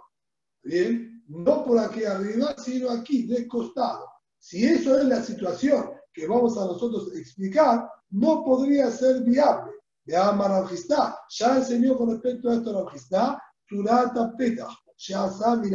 Bien, 0.63 1.25
no 1.29 1.65
por 1.65 1.79
aquí 1.79 2.05
arriba, 2.05 2.55
sino 2.63 2.91
aquí 2.91 3.27
de 3.27 3.49
costado. 3.49 4.12
Si 4.45 4.65
eso 4.65 4.99
es 4.99 5.05
la 5.05 5.23
situación 5.23 5.93
que 6.13 6.27
vamos 6.27 6.59
a 6.59 6.65
nosotros 6.65 7.15
explicar, 7.15 7.89
no 8.11 8.45
podría 8.45 8.91
ser 8.91 9.23
viable 9.23 9.71
de 10.05 10.17
Amar 10.17 10.69
Ya 11.31 11.57
enseñó 11.57 11.97
con 11.97 12.11
respecto 12.11 12.51
a 12.51 12.55
esto 12.57 12.85
Rajistá, 12.85 13.41
Turata 13.69 14.37
Petah. 14.37 14.77
Ya 14.99 15.31
sabe 15.31 15.71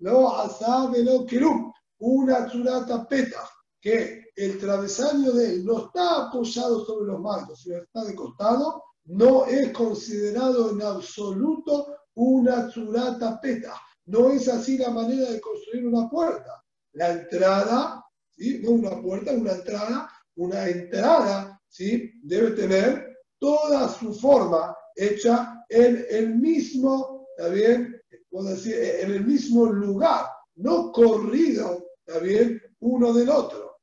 lo 0.00 0.36
asabe 0.36 1.02
lo 1.02 1.24
Kerum. 1.24 1.72
Una 2.00 2.46
Turata 2.46 3.08
Petah, 3.08 3.48
que 3.80 4.22
el 4.36 4.58
travesaño 4.58 5.32
de 5.32 5.54
él 5.54 5.64
no 5.64 5.86
está 5.86 6.26
apoyado 6.26 6.84
sobre 6.84 7.06
los 7.06 7.20
marcos, 7.20 7.62
sino 7.62 7.78
está 7.78 8.04
de 8.04 8.14
costado, 8.14 8.82
no 9.06 9.46
es 9.46 9.72
considerado 9.72 10.72
en 10.72 10.82
absoluto 10.82 11.96
una 12.16 12.68
Turata 12.68 13.40
Petah. 13.40 13.80
No 14.04 14.28
es 14.28 14.46
así 14.46 14.76
la 14.76 14.90
manera 14.90 15.30
de 15.30 15.40
construir 15.40 15.86
una 15.86 16.06
puerta. 16.10 16.62
La 16.98 17.12
entrada, 17.12 18.04
¿sí? 18.36 18.60
no 18.60 18.72
una 18.72 19.00
puerta, 19.00 19.30
una 19.30 19.52
entrada, 19.52 20.10
una 20.34 20.68
entrada 20.68 21.62
¿sí? 21.68 22.10
debe 22.24 22.50
tener 22.50 23.18
toda 23.38 23.88
su 23.88 24.12
forma 24.12 24.76
hecha 24.96 25.64
en 25.68 26.04
el 26.10 26.34
mismo, 26.34 27.28
¿está 27.36 27.50
bien? 27.50 27.94
Decir, 28.30 28.74
en 28.74 29.12
el 29.12 29.24
mismo 29.24 29.66
lugar, 29.66 30.26
no 30.56 30.90
corrido, 30.90 31.86
¿está 32.04 32.18
bien? 32.18 32.60
Uno 32.80 33.12
del 33.12 33.30
otro. 33.30 33.78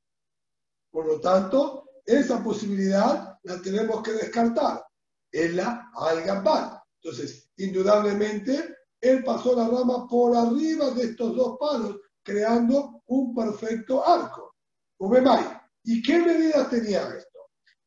Por 0.91 1.07
lo 1.07 1.21
tanto, 1.21 1.89
esa 2.05 2.43
posibilidad 2.43 3.37
la 3.43 3.61
tenemos 3.61 4.03
que 4.03 4.11
descartar. 4.11 4.85
la 5.31 5.89
al 5.95 6.21
Gambal. 6.23 6.81
Entonces, 7.01 7.49
indudablemente, 7.57 8.75
él 8.99 9.23
pasó 9.23 9.55
la 9.55 9.69
rama 9.69 10.05
por 10.05 10.35
arriba 10.35 10.89
de 10.91 11.03
estos 11.03 11.35
dos 11.35 11.57
palos, 11.57 11.97
creando 12.25 13.03
un 13.05 13.33
perfecto 13.33 14.05
arco. 14.05 14.55
¿Y 15.83 16.01
qué 16.01 16.19
medidas 16.19 16.69
tenía 16.69 17.01
esto? 17.15 17.39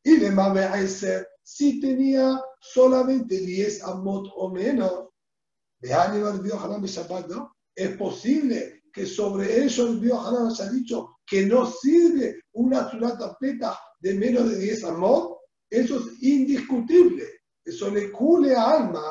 Y 0.03 0.15
de 0.15 0.31
Mame 0.31 0.87
ser 0.87 1.27
si 1.43 1.79
tenía 1.81 2.39
solamente 2.61 3.39
10 3.39 3.83
amot 3.83 4.27
o 4.35 4.49
menos, 4.49 5.09
de 5.81 5.93
Aníbal 5.93 6.41
Shabbat, 6.43 7.27
¿no? 7.27 7.55
Es 7.75 7.95
posible 7.97 8.83
que 8.93 9.05
sobre 9.05 9.65
eso 9.65 9.87
el 9.87 10.11
Haram 10.11 10.51
se 10.51 10.63
ha 10.63 10.69
dicho 10.69 11.17
que 11.25 11.45
no 11.45 11.65
sirve 11.65 12.43
una 12.53 12.89
surata 12.89 13.35
peta 13.39 13.79
de 13.99 14.13
menos 14.13 14.49
de 14.49 14.59
10 14.59 14.83
amot. 14.85 15.39
Eso 15.69 15.97
es 15.97 16.23
indiscutible. 16.23 17.25
Eso 17.65 17.89
le 17.89 18.11
cule 18.11 18.55
a 18.55 18.71
alma. 18.71 19.03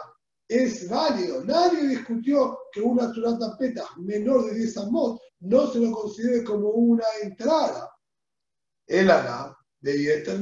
Es 0.48 0.88
válido. 0.88 1.44
Nadie 1.44 1.86
discutió 1.86 2.58
que 2.72 2.80
una 2.80 3.12
surata 3.12 3.56
peta 3.58 3.84
menor 3.98 4.46
de 4.46 4.54
10 4.54 4.78
amot 4.78 5.20
no 5.40 5.66
se 5.70 5.78
lo 5.78 5.92
considere 5.92 6.42
como 6.42 6.70
una 6.70 7.04
entrada. 7.22 7.90
El 8.86 9.10
Ana 9.10 9.56
de 9.80 9.98
Yeter 9.98 10.40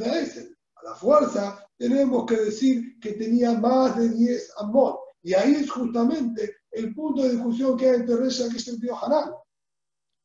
A 0.76 0.82
la 0.84 0.94
fuerza 0.94 1.68
tenemos 1.76 2.24
que 2.26 2.36
decir 2.36 3.00
que 3.00 3.14
tenía 3.14 3.52
más 3.58 3.98
de 3.98 4.08
10 4.08 4.52
amot. 4.58 5.00
Y 5.22 5.34
ahí 5.34 5.56
es 5.56 5.70
justamente 5.70 6.58
el 6.70 6.94
punto 6.94 7.22
de 7.22 7.32
discusión 7.32 7.76
que 7.76 7.90
hay 7.90 7.96
entre 7.96 8.16
Resh 8.16 8.40
Lakish 8.40 8.68
y 8.68 8.70
el 8.70 8.80
tío 8.80 9.04
Hanan. 9.04 9.32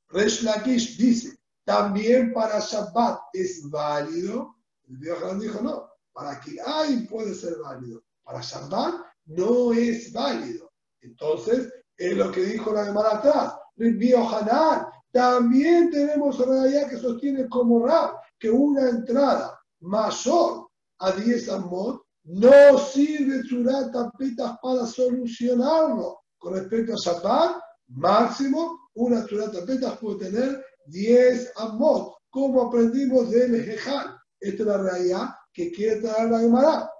Resh 0.09 0.97
dice, 0.97 1.39
también 1.63 2.33
para 2.33 2.59
Shabbat 2.59 3.19
es 3.33 3.67
válido. 3.69 4.57
El 4.87 4.99
tío 4.99 5.17
Hanan 5.17 5.39
dijo, 5.39 5.61
no, 5.61 5.89
para 6.13 6.39
hay 6.67 7.07
puede 7.07 7.33
ser 7.33 7.57
válido. 7.63 8.03
Para 8.23 8.41
Shabbat 8.41 9.10
no 9.25 9.73
es 9.73 10.11
válido. 10.11 10.71
Entonces, 11.01 11.71
es 11.97 12.17
lo 12.17 12.31
que 12.31 12.41
dijo 12.41 12.73
la 12.73 12.85
demanda 12.85 13.17
atrás. 13.17 13.53
Tío 13.75 14.27
Hanan, 14.27 14.85
también 15.11 15.89
tenemos 15.89 16.37
realidad 16.37 16.89
que 16.89 16.97
sostiene 16.97 17.49
como 17.49 17.85
Rab 17.85 18.15
que 18.39 18.49
una 18.49 18.89
entrada 18.89 19.59
mayor 19.81 20.67
a 20.99 21.11
10 21.11 21.49
amot 21.49 22.03
no 22.23 22.77
sirve 22.77 23.43
surata 23.43 24.11
petas 24.17 24.57
para 24.61 24.85
solucionarlo. 24.85 26.21
Con 26.37 26.53
respecto 26.53 26.93
a 26.93 26.95
Shabbat, 26.95 27.61
máximo, 27.87 28.89
una 28.95 29.25
surata 29.27 29.65
petas 29.65 29.97
puede 29.97 30.29
tener 30.29 30.63
10 30.85 31.53
amot, 31.57 32.15
como 32.29 32.67
aprendimos 32.67 33.29
del 33.31 33.63
Jejal. 33.63 34.15
Esta 34.39 34.63
es 34.63 34.67
la 34.67 34.77
realidad 34.77 35.29
que 35.53 35.71
quiere 35.71 36.01
traer 36.01 36.29
la 36.29 36.39
Gemara. 36.39 36.91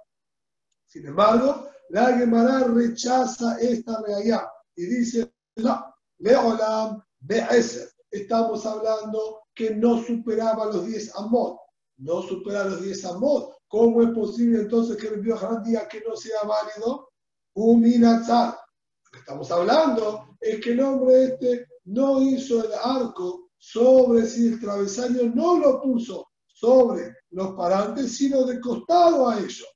Sin 0.86 1.06
embargo, 1.06 1.68
la 1.92 2.16
Gemara 2.16 2.64
rechaza 2.68 3.58
esta 3.60 4.00
realidad 4.00 4.46
y 4.74 4.86
dice, 4.86 5.30
no, 5.56 5.94
Leolam 6.20 7.02
Be'eser. 7.20 7.86
Estamos 8.10 8.64
hablando 8.64 9.42
que 9.54 9.74
no 9.74 10.02
superaba 10.02 10.66
los 10.66 10.86
10 10.86 11.14
amot. 11.16 11.58
No 11.98 12.22
supera 12.22 12.64
los 12.64 12.82
10 12.82 13.04
amot. 13.04 13.56
¿Cómo 13.68 14.00
es 14.02 14.08
posible 14.10 14.60
entonces 14.60 14.96
que 14.96 15.08
el 15.08 15.32
Hanan 15.32 15.62
diga 15.62 15.86
que 15.86 16.02
no 16.08 16.16
sea 16.16 16.42
válido? 16.44 17.10
Un 17.56 17.82
minatzar. 17.82 18.58
Lo 19.04 19.10
que 19.12 19.18
estamos 19.18 19.50
hablando 19.50 20.36
es 20.40 20.62
que 20.62 20.72
el 20.72 20.80
hombre 20.80 21.24
este 21.24 21.66
no 21.84 22.22
hizo 22.22 22.64
el 22.64 22.72
arco 22.72 23.50
sobre 23.58 24.24
si 24.24 24.48
el 24.48 24.60
travesaño 24.60 25.30
no 25.34 25.58
lo 25.58 25.82
puso 25.82 26.26
sobre 26.46 27.16
los 27.32 27.52
parantes, 27.52 28.16
sino 28.16 28.44
de 28.44 28.58
costado 28.60 29.28
a 29.28 29.38
ellos. 29.38 29.71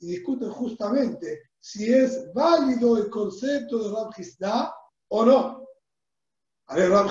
Y 0.00 0.06
discuten 0.06 0.50
justamente 0.50 1.42
si 1.60 1.92
es 1.92 2.32
válido 2.34 2.98
el 2.98 3.08
concepto 3.08 3.78
de 3.78 3.94
Rab 4.40 4.72
o 5.08 5.24
no. 5.24 5.68
A 6.66 6.76
ver, 6.76 6.90
Rab 6.90 7.08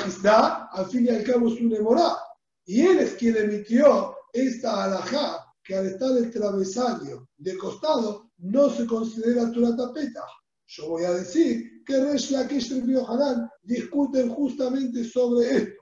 al 0.71 0.85
fin 0.87 1.05
y 1.05 1.09
al 1.09 1.23
cabo 1.23 1.47
es 1.47 1.61
un 1.61 1.73
emorá. 1.73 2.17
Y 2.65 2.81
él 2.81 2.99
es 2.99 3.13
quien 3.13 3.37
emitió 3.37 4.15
esta 4.33 4.83
alajá, 4.83 5.45
que 5.63 5.75
al 5.75 5.87
estar 5.87 6.11
el 6.17 6.29
travesaño 6.31 7.27
de 7.37 7.57
costado 7.57 8.31
no 8.39 8.69
se 8.69 8.85
considera 8.85 9.51
tapeta. 9.51 10.25
Yo 10.67 10.89
voy 10.89 11.05
a 11.05 11.13
decir 11.13 11.83
que 11.85 12.03
Resh 12.03 12.31
Lakish 12.31 12.71
y 12.71 12.95
Hanan 12.95 13.49
discuten 13.61 14.29
justamente 14.29 15.03
sobre 15.03 15.55
esto. 15.55 15.81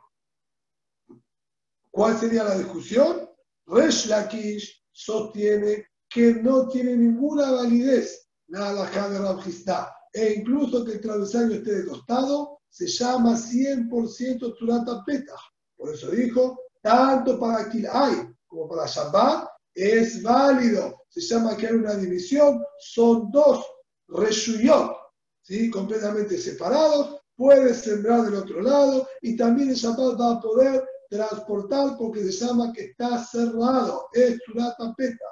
¿Cuál 1.92 2.18
sería 2.20 2.44
la 2.44 2.58
discusión? 2.58 3.28
Resh 3.66 4.08
Lakish 4.08 4.79
sostiene 5.00 5.88
que 6.10 6.34
no 6.34 6.68
tiene 6.68 6.98
ninguna 6.98 7.52
validez 7.52 8.28
la 8.48 8.70
alajá 8.70 9.10
de 9.10 9.20
Rabjistá, 9.20 9.96
e 10.12 10.34
incluso 10.34 10.84
que 10.84 10.94
el 10.94 11.02
travesaño 11.02 11.56
esté 11.56 11.76
de 11.76 11.86
costado, 11.86 12.60
se 12.70 12.88
llama 12.88 13.38
100% 13.38 14.58
Turata 14.58 15.04
Peta. 15.06 15.36
Por 15.78 15.94
eso 15.94 16.12
dijo, 16.12 16.60
tanto 16.82 17.40
para 17.40 17.70
hay 17.94 18.28
como 18.48 18.68
para 18.68 18.88
Shabbat, 18.88 19.48
es 19.74 20.22
válido. 20.22 21.04
Se 21.08 21.22
llama 21.22 21.56
que 21.56 21.68
hay 21.68 21.76
una 21.76 21.96
división, 21.96 22.62
son 22.80 23.32
dos 23.32 23.66
reshuyot, 24.08 24.98
¿sí? 25.44 25.70
completamente 25.70 26.38
separados, 26.38 27.22
puede 27.36 27.74
sembrar 27.74 28.24
del 28.24 28.36
otro 28.36 28.62
lado 28.62 29.08
y 29.22 29.38
también 29.38 29.70
el 29.70 29.76
Shabbat 29.76 30.20
va 30.20 30.32
a 30.34 30.42
poder 30.42 30.84
transportar 31.10 31.98
porque 31.98 32.32
se 32.32 32.46
llama 32.46 32.72
que 32.72 32.86
está 32.86 33.24
cerrado, 33.24 34.08
es 34.14 34.38
una 34.54 34.74
tapeta. 34.76 35.26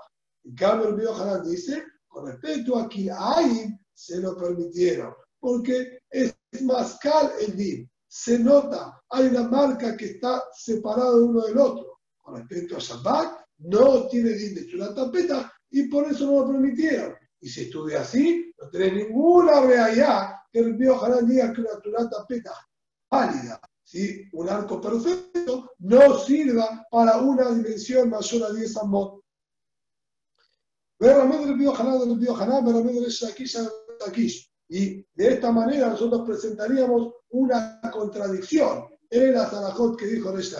Y 0.43 0.55
cambio 0.55 0.89
el 0.89 1.43
dice, 1.43 1.83
con 2.07 2.27
respecto 2.27 2.77
a 2.77 2.89
hay 3.17 3.67
se 3.93 4.19
lo 4.19 4.37
permitieron, 4.37 5.13
porque 5.39 5.99
es 6.09 6.35
más 6.61 6.97
cal 6.99 7.31
el 7.39 7.55
din. 7.55 7.89
Se 8.07 8.39
nota, 8.39 9.01
hay 9.09 9.27
una 9.27 9.47
marca 9.47 9.95
que 9.95 10.05
está 10.05 10.43
separada 10.53 11.15
uno 11.15 11.41
del 11.45 11.57
otro. 11.57 11.99
Con 12.17 12.37
respecto 12.37 12.77
a 12.77 12.79
Shabbat, 12.79 13.39
no 13.59 14.07
tiene 14.07 14.31
din 14.31 14.55
de 14.55 14.75
una 14.75 14.93
tapeta 14.93 15.51
y 15.69 15.87
por 15.89 16.09
eso 16.09 16.25
no 16.25 16.41
lo 16.41 16.47
permitieron. 16.47 17.15
Y 17.39 17.49
si 17.49 17.63
estudia 17.63 18.01
así, 18.01 18.51
no 18.59 18.69
tenés 18.69 18.93
ninguna 18.93 19.61
realidad 19.61 20.37
que 20.51 20.59
el 20.59 20.77
Pío 20.77 20.99
diga 21.23 21.53
que 21.53 21.61
una 21.61 21.79
turata 21.81 22.25
peta 22.27 22.51
válida, 23.09 23.59
¿sí? 23.87 24.27
un 24.33 24.49
arco 24.49 24.81
perfecto, 24.81 25.71
no 25.79 26.19
sirva 26.19 26.85
para 26.91 27.17
una 27.17 27.49
dimensión 27.51 28.09
mayor 28.09 28.43
a 28.43 28.53
10 28.53 28.77
amot. 28.77 29.21
Y 34.69 35.05
de 35.13 35.33
esta 35.33 35.51
manera 35.51 35.89
nosotros 35.89 36.27
presentaríamos 36.27 37.13
una 37.29 37.79
contradicción 37.93 38.85
en 39.09 39.33
la 39.33 39.49
Zanajot 39.49 39.97
que 39.97 40.07
dijo 40.07 40.31
Resh 40.33 40.53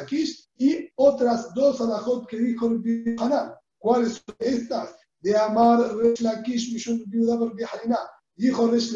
y 0.57 0.89
otras 0.95 1.53
dos 1.53 1.80
Zanajot 1.80 2.28
que 2.28 2.38
dijo 2.38 2.67
el 2.67 3.15
Hanan. 3.19 3.53
¿Cuáles 3.78 4.23
son 4.25 4.36
estas? 4.39 4.95
De 5.19 5.36
amar 5.36 5.97
Resh 5.97 6.21
Lakish 6.21 6.71
Mishun 6.73 7.03
Dijo 8.36 8.67
Resh 8.67 8.93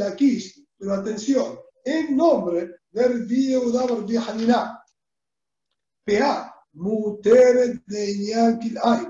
pero 0.78 0.94
atención, 0.94 1.60
en 1.84 2.16
nombre 2.16 2.81
Rabbi 2.94 3.56
Udabar 3.56 4.06
Haniná. 4.28 4.84
Pea, 6.06 6.54
Muteret 6.74 7.84
de 7.86 8.26
Yankil 8.28 8.78
Ay. 8.84 9.08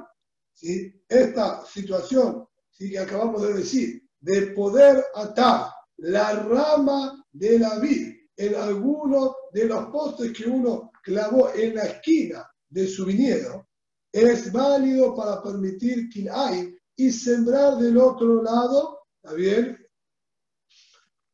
Esta 1.07 1.65
situación 1.65 2.47
¿sí? 2.71 2.91
que 2.91 2.99
acabamos 2.99 3.41
de 3.41 3.53
decir, 3.53 4.03
de 4.19 4.47
poder 4.47 5.03
atar 5.15 5.71
la 5.97 6.34
rama 6.43 7.25
de 7.32 7.59
la 7.59 7.79
vid 7.79 8.15
en 8.38 8.55
alguno 8.55 9.36
de 9.53 9.65
los 9.65 9.88
postes 9.88 10.32
que 10.34 10.47
uno 10.47 10.91
clavó 11.03 11.53
en 11.53 11.75
la 11.75 11.84
esquina 11.84 12.47
de 12.69 12.88
su 12.88 13.05
viñedo, 13.05 13.67
es 14.11 14.51
válido 14.51 15.15
para 15.15 15.41
permitir 15.41 16.09
hay 16.32 16.75
y 16.95 17.11
sembrar 17.11 17.77
del 17.77 17.97
otro 17.97 18.43
lado, 18.43 18.99
¿está 19.21 19.36
bien? 19.36 19.77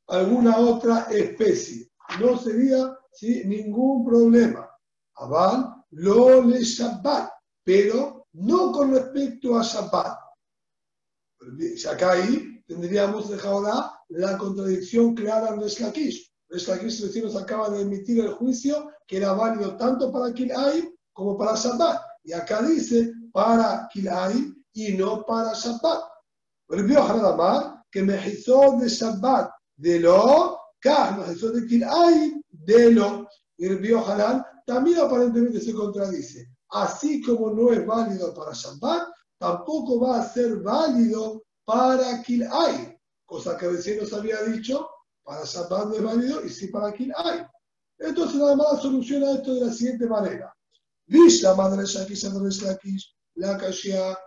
Alguna 0.08 0.58
otra 0.58 1.08
especie. 1.10 1.87
No 2.20 2.38
sería 2.38 2.98
ningún 3.46 4.06
problema. 4.06 4.70
Abal 5.16 5.84
lo 5.92 6.42
le 6.42 6.64
Shabbat, 6.64 7.32
pero 7.64 8.28
no 8.34 8.72
con 8.72 8.94
respecto 8.94 9.58
a 9.58 9.64
Shabbat. 9.64 10.18
Acá 11.90 12.12
ahí 12.12 12.64
tendríamos 12.68 13.32
ahora 13.44 13.92
la 14.10 14.38
contradicción 14.38 15.16
clara 15.16 15.50
en 15.50 15.62
Resh 15.62 15.82
Resh 16.50 17.02
recién 17.02 17.26
nos 17.26 17.36
acaba 17.36 17.70
de 17.70 17.82
emitir 17.82 18.20
el 18.20 18.34
juicio 18.34 18.90
que 19.06 19.18
era 19.18 19.34
válido 19.34 19.76
tanto 19.76 20.12
para 20.12 20.34
Kil'aim 20.34 20.94
como 21.14 21.38
para 21.38 21.56
Shabbat. 21.56 22.02
Y 22.24 22.34
acá 22.34 22.62
dice 22.62 23.12
para 23.32 23.88
Kil'aim 23.94 24.56
y 24.74 24.94
no 24.94 25.26
para 25.26 25.54
Shabbat. 25.54 26.04
Volvió 26.70 27.02
a 27.02 27.32
Amar 27.32 27.84
que 27.92 28.04
me 28.04 28.16
hizo 28.28 28.78
de 28.80 28.88
Shabbat 28.88 29.52
de 29.76 30.00
lo, 30.00 30.60
me 30.88 31.34
hizo 31.34 31.52
de 31.52 31.66
Kil'aim 31.66 32.42
de 32.50 32.92
lo. 32.92 33.28
Y 33.58 33.66
el 33.66 33.96
Hanan 33.96 34.46
también 34.66 35.00
aparentemente 35.00 35.60
se 35.60 35.74
contradice. 35.74 36.50
Así 36.70 37.22
como 37.22 37.52
no 37.52 37.72
es 37.72 37.86
válido 37.86 38.34
para 38.34 38.52
Shabbat, 38.54 39.08
tampoco 39.40 40.00
va 40.02 40.20
a 40.20 40.30
ser 40.30 40.58
válido 40.58 41.44
para 41.66 42.22
Kilay, 42.22 42.98
cosa 43.26 43.58
que 43.58 43.68
recién 43.68 44.00
nos 44.00 44.14
había 44.14 44.42
dicho, 44.44 44.88
para 45.24 45.44
Shabbat 45.44 45.88
no 45.88 45.96
es 45.96 46.04
válido 46.04 46.46
y 46.46 46.50
sí 46.50 46.68
para 46.68 46.94
Kilay. 46.94 47.46
Entonces, 48.00 48.38
nada 48.38 48.56
más 48.56 48.82
soluciona 48.82 49.32
esto 49.32 49.56
de 49.56 49.66
la 49.66 49.74
siguiente 49.74 50.06
manera. 50.06 50.54
Vista 51.08 51.56
madre 51.56 51.86
Shakish 51.86 52.26
Lakish, 52.62 53.16
la 53.36 53.58
Kashia, 53.58 54.18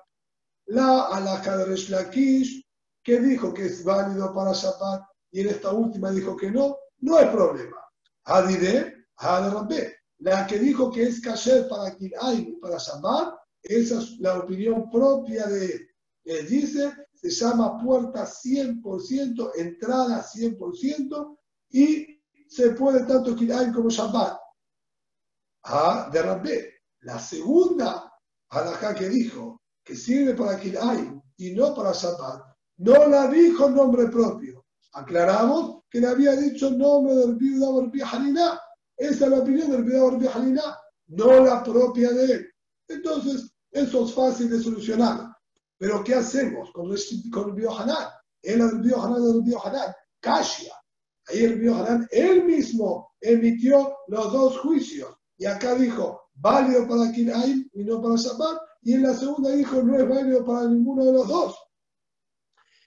la 0.66 1.64
Resh 1.66 1.90
Lakish, 1.90 2.66
que 3.02 3.20
dijo 3.20 3.52
que 3.52 3.66
es 3.66 3.84
válido 3.84 4.34
para 4.34 4.52
Shabbat 4.52 5.09
y 5.32 5.40
en 5.40 5.48
esta 5.48 5.72
última 5.72 6.10
dijo 6.10 6.36
que 6.36 6.50
no, 6.50 6.76
no 7.00 7.16
hay 7.16 7.26
problema. 7.26 7.76
Adide, 8.24 9.06
Rabbe. 9.16 9.96
La 10.18 10.46
que 10.46 10.58
dijo 10.58 10.90
que 10.90 11.04
es 11.04 11.20
kasher 11.20 11.66
para 11.68 11.96
Kilay 11.96 12.40
y 12.40 12.52
para 12.56 12.76
Shabbat, 12.76 13.38
esa 13.62 14.00
es 14.00 14.18
la 14.18 14.38
opinión 14.38 14.90
propia 14.90 15.46
de 15.46 15.64
él. 15.64 15.88
Él 16.24 16.46
dice, 16.46 16.92
se 17.14 17.30
llama 17.30 17.78
puerta 17.82 18.26
100%, 18.26 19.52
entrada 19.56 20.22
100%, 20.22 21.38
y 21.70 22.20
se 22.48 22.70
puede 22.70 23.06
tanto 23.06 23.34
Kilay 23.34 23.72
como 23.72 23.88
Shabbat. 23.88 24.38
Ah, 25.64 26.10
de. 26.12 26.74
La 27.00 27.18
segunda 27.18 28.12
halajá 28.50 28.94
que 28.94 29.08
dijo 29.08 29.62
que 29.82 29.96
sirve 29.96 30.34
para 30.34 30.60
Kilay 30.60 31.18
y 31.38 31.52
no 31.52 31.74
para 31.74 31.92
Shabbat, 31.92 32.42
no 32.76 33.06
la 33.08 33.26
dijo 33.28 33.68
en 33.68 33.74
nombre 33.74 34.08
propio. 34.08 34.59
Aclaramos 34.92 35.84
que 35.90 36.00
le 36.00 36.08
había 36.08 36.32
dicho 36.32 36.70
nombre 36.70 37.14
del 37.14 37.36
viuda 37.36 37.70
Barbi 37.70 38.00
Esa 38.96 39.24
es 39.24 39.30
la 39.30 39.38
opinión 39.38 39.70
del 39.70 39.84
viuda 39.84 40.04
Barbi 40.04 40.56
no 41.08 41.44
la 41.44 41.62
propia 41.62 42.10
de 42.10 42.24
él. 42.24 42.50
Entonces, 42.88 43.50
eso 43.70 44.04
es 44.04 44.14
fácil 44.14 44.50
de 44.50 44.60
solucionar. 44.60 45.30
Pero 45.78 46.04
¿qué 46.04 46.14
hacemos 46.14 46.70
con 46.72 46.90
el, 46.92 46.98
con 47.32 47.50
el 47.50 47.54
Biohanan? 47.54 48.08
Él 48.42 48.60
el 48.60 48.80
Biohanan 48.80 49.24
del 49.24 49.42
Biohanan, 49.42 49.94
Kashia. 50.20 50.74
Ahí 51.28 51.44
el 51.44 51.58
Biohanan, 51.58 52.06
él 52.10 52.44
mismo 52.44 53.12
emitió 53.20 53.96
los 54.08 54.32
dos 54.32 54.58
juicios. 54.58 55.14
Y 55.36 55.46
acá 55.46 55.74
dijo, 55.74 56.20
válido 56.34 56.86
para 56.86 57.12
Kinaim 57.12 57.68
y 57.72 57.84
no 57.84 58.02
para 58.02 58.16
Shabbat. 58.16 58.58
Y 58.82 58.94
en 58.94 59.02
la 59.04 59.14
segunda 59.14 59.50
dijo, 59.50 59.82
no 59.82 59.98
es 59.98 60.08
válido 60.08 60.44
para 60.44 60.66
ninguno 60.66 61.04
de 61.04 61.12
los 61.12 61.28
dos. 61.28 61.56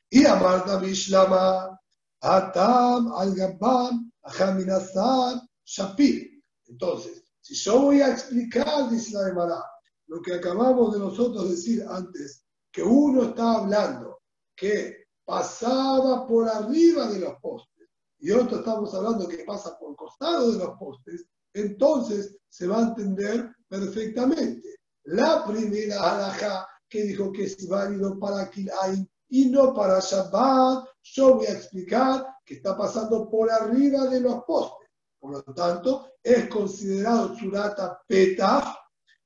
Y 0.10 0.26
Amarta 0.26 0.78
Bishlama, 0.78 1.80
Atam, 2.24 3.12
Al-Gabbam, 3.14 4.10
Ajaminazar, 4.24 5.42
Shapir. 5.66 6.42
Entonces, 6.68 7.22
si 7.42 7.54
yo 7.56 7.82
voy 7.82 8.02
a 8.02 8.12
explicar, 8.12 8.90
dice 8.90 9.18
la 9.18 9.26
Gemara, 9.26 9.64
lo 10.08 10.22
que 10.22 10.34
acabamos 10.34 10.94
de 10.94 11.00
nosotros 11.00 11.50
decir 11.50 11.86
antes, 11.90 12.46
que 12.72 12.82
uno 12.82 13.24
está 13.24 13.58
hablando 13.58 14.20
que 14.56 15.06
pasaba 15.26 16.26
por 16.26 16.48
arriba 16.48 17.08
de 17.08 17.20
los 17.20 17.34
postes 17.42 17.90
y 18.20 18.32
otro 18.32 18.60
estamos 18.60 18.94
hablando 18.94 19.28
que 19.28 19.44
pasa 19.44 19.78
por 19.78 19.92
el 19.92 19.96
costado 19.98 20.54
de 20.54 20.60
los 20.60 20.78
postes, 20.78 21.26
entonces 21.54 22.38
se 22.48 22.68
va 22.68 22.80
a 22.80 22.88
entender 22.90 23.54
perfectamente. 23.68 24.76
La 25.04 25.46
primera 25.46 26.00
alhaja 26.02 26.66
que 26.88 27.04
dijo 27.04 27.34
que 27.34 27.44
es 27.44 27.68
válido 27.68 28.18
para 28.18 28.50
Kilaim 28.50 29.06
y 29.34 29.50
no 29.50 29.74
para 29.74 30.00
Shabbat, 30.00 30.86
yo 31.02 31.38
voy 31.38 31.48
a 31.48 31.54
explicar 31.54 32.24
que 32.46 32.54
está 32.54 32.78
pasando 32.78 33.28
por 33.32 33.52
arriba 33.52 34.06
de 34.06 34.20
los 34.20 34.44
postes. 34.44 34.88
Por 35.20 35.32
lo 35.32 35.42
tanto, 35.56 36.12
es 36.22 36.48
considerado 36.50 37.36
surata 37.36 38.00
petah 38.08 38.78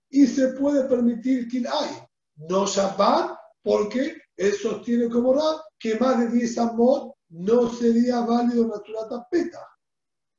y 0.09 0.25
se 0.25 0.53
puede 0.53 0.85
permitir 0.85 1.49
Kilay, 1.49 2.07
no 2.37 2.65
Shabbat, 2.65 3.37
porque 3.61 4.15
él 4.37 4.53
sostiene 4.53 5.09
como 5.09 5.33
Rab 5.33 5.59
que 5.77 5.99
más 5.99 6.19
de 6.19 6.29
10 6.29 6.57
amot 6.57 7.13
no 7.31 7.69
sería 7.69 8.21
válido 8.21 8.63
en 8.63 8.69
la 8.69 8.81
surata 8.85 9.27
petah. 9.29 9.67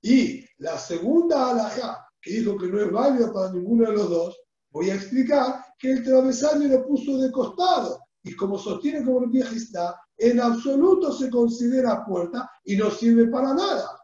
Y 0.01 0.47
la 0.57 0.79
segunda 0.79 1.51
alhaja, 1.51 2.09
que 2.23 2.31
dijo 2.31 2.57
que 2.57 2.69
no 2.69 2.81
es 2.81 2.91
válido 2.91 3.35
para 3.35 3.53
ninguno 3.53 3.91
de 3.91 3.97
los 3.99 4.09
dos, 4.09 4.41
voy 4.71 4.89
a 4.89 4.95
explicar 4.95 5.63
que 5.79 5.93
el 5.93 6.05
travesaño 6.05 6.69
lo 6.69 6.87
puso 6.87 7.19
de 7.19 7.31
costado 7.31 8.08
y 8.23 8.35
como 8.35 8.59
sostiene 8.59 9.05
como 9.05 9.25
el 9.25 9.37
está, 9.37 10.01
en 10.17 10.41
absoluto 10.41 11.13
se 11.13 11.31
considera 11.31 12.05
puerta 12.05 12.51
y 12.65 12.77
no 12.77 12.91
sirve 12.91 13.29
para 13.29 13.55
nada. 13.55 14.01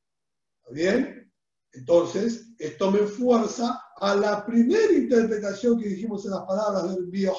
¿Está 0.63 0.73
bien? 0.73 1.33
Entonces, 1.73 2.53
esto 2.59 2.91
me 2.91 3.01
fuerza 3.01 3.81
a 3.97 4.15
la 4.15 4.47
primera 4.47 4.93
interpretación 4.93 5.79
que 5.79 5.89
dijimos 5.89 6.25
en 6.25 6.31
las 6.31 6.45
palabras 6.45 6.95
del 6.95 7.07
Bio 7.07 7.35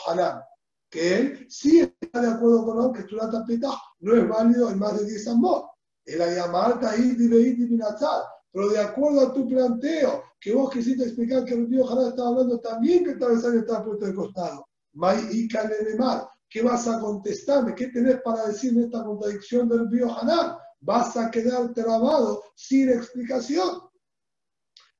que 0.90 1.18
él 1.18 1.46
sí 1.50 1.82
está 2.00 2.22
de 2.22 2.28
acuerdo 2.28 2.66
con 2.66 2.94
que 2.94 3.04
tu 3.04 3.18
tapeta 3.18 3.70
no 4.00 4.16
es 4.16 4.28
válido 4.28 4.70
en 4.70 4.80
más 4.80 5.00
de 5.00 5.06
10 5.06 5.28
amor. 5.30 5.66
El 6.06 6.22
Ayamarta 6.22 6.94
pero 8.52 8.70
de 8.70 8.80
acuerdo 8.80 9.22
a 9.22 9.34
tu 9.34 9.48
planteo, 9.48 10.24
que 10.40 10.54
vos 10.54 10.70
quisiste 10.70 11.04
explicar 11.04 11.44
que 11.44 11.56
el 11.56 11.66
Bio 11.66 11.90
Halal 11.90 12.10
estaba 12.10 12.30
hablando 12.30 12.60
también 12.60 13.04
que 13.04 13.12
el 13.12 13.20
travesaño 13.20 13.60
estaba 13.60 13.84
puesto 13.84 14.06
de 14.06 14.14
costado. 14.14 14.68
Mai 14.94 15.28
y 15.32 15.50
mar 15.98 16.30
¿Qué 16.50 16.62
vas 16.62 16.88
a 16.88 17.00
contestarme? 17.00 17.76
¿Qué 17.76 17.88
tenés 17.88 18.22
para 18.22 18.48
decirme 18.48 18.84
esta 18.84 19.04
contradicción 19.04 19.68
del 19.68 19.88
biohanal? 19.88 20.58
Vas 20.80 21.18
a 21.18 21.30
quedar 21.32 21.74
trabado 21.74 22.44
sin 22.56 22.90
explicación. 22.90 23.82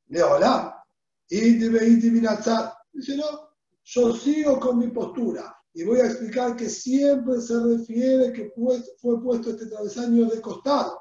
De 0.06 0.24
hola. 0.24 0.84
Y 1.30 1.58
Dice, 1.58 3.18
no, 3.18 3.50
yo 3.84 4.16
sigo 4.16 4.60
con 4.60 4.80
mi 4.80 4.88
postura 4.88 5.56
y 5.74 5.84
voy 5.84 6.00
a 6.00 6.06
explicar 6.06 6.56
que 6.56 6.70
siempre 6.70 7.42
se 7.42 7.60
refiere 7.60 8.32
que 8.32 8.50
fue, 8.56 8.82
puesto 9.22 9.50
este 9.50 9.66
travesaño 9.66 10.26
de 10.26 10.40
costado. 10.42 10.98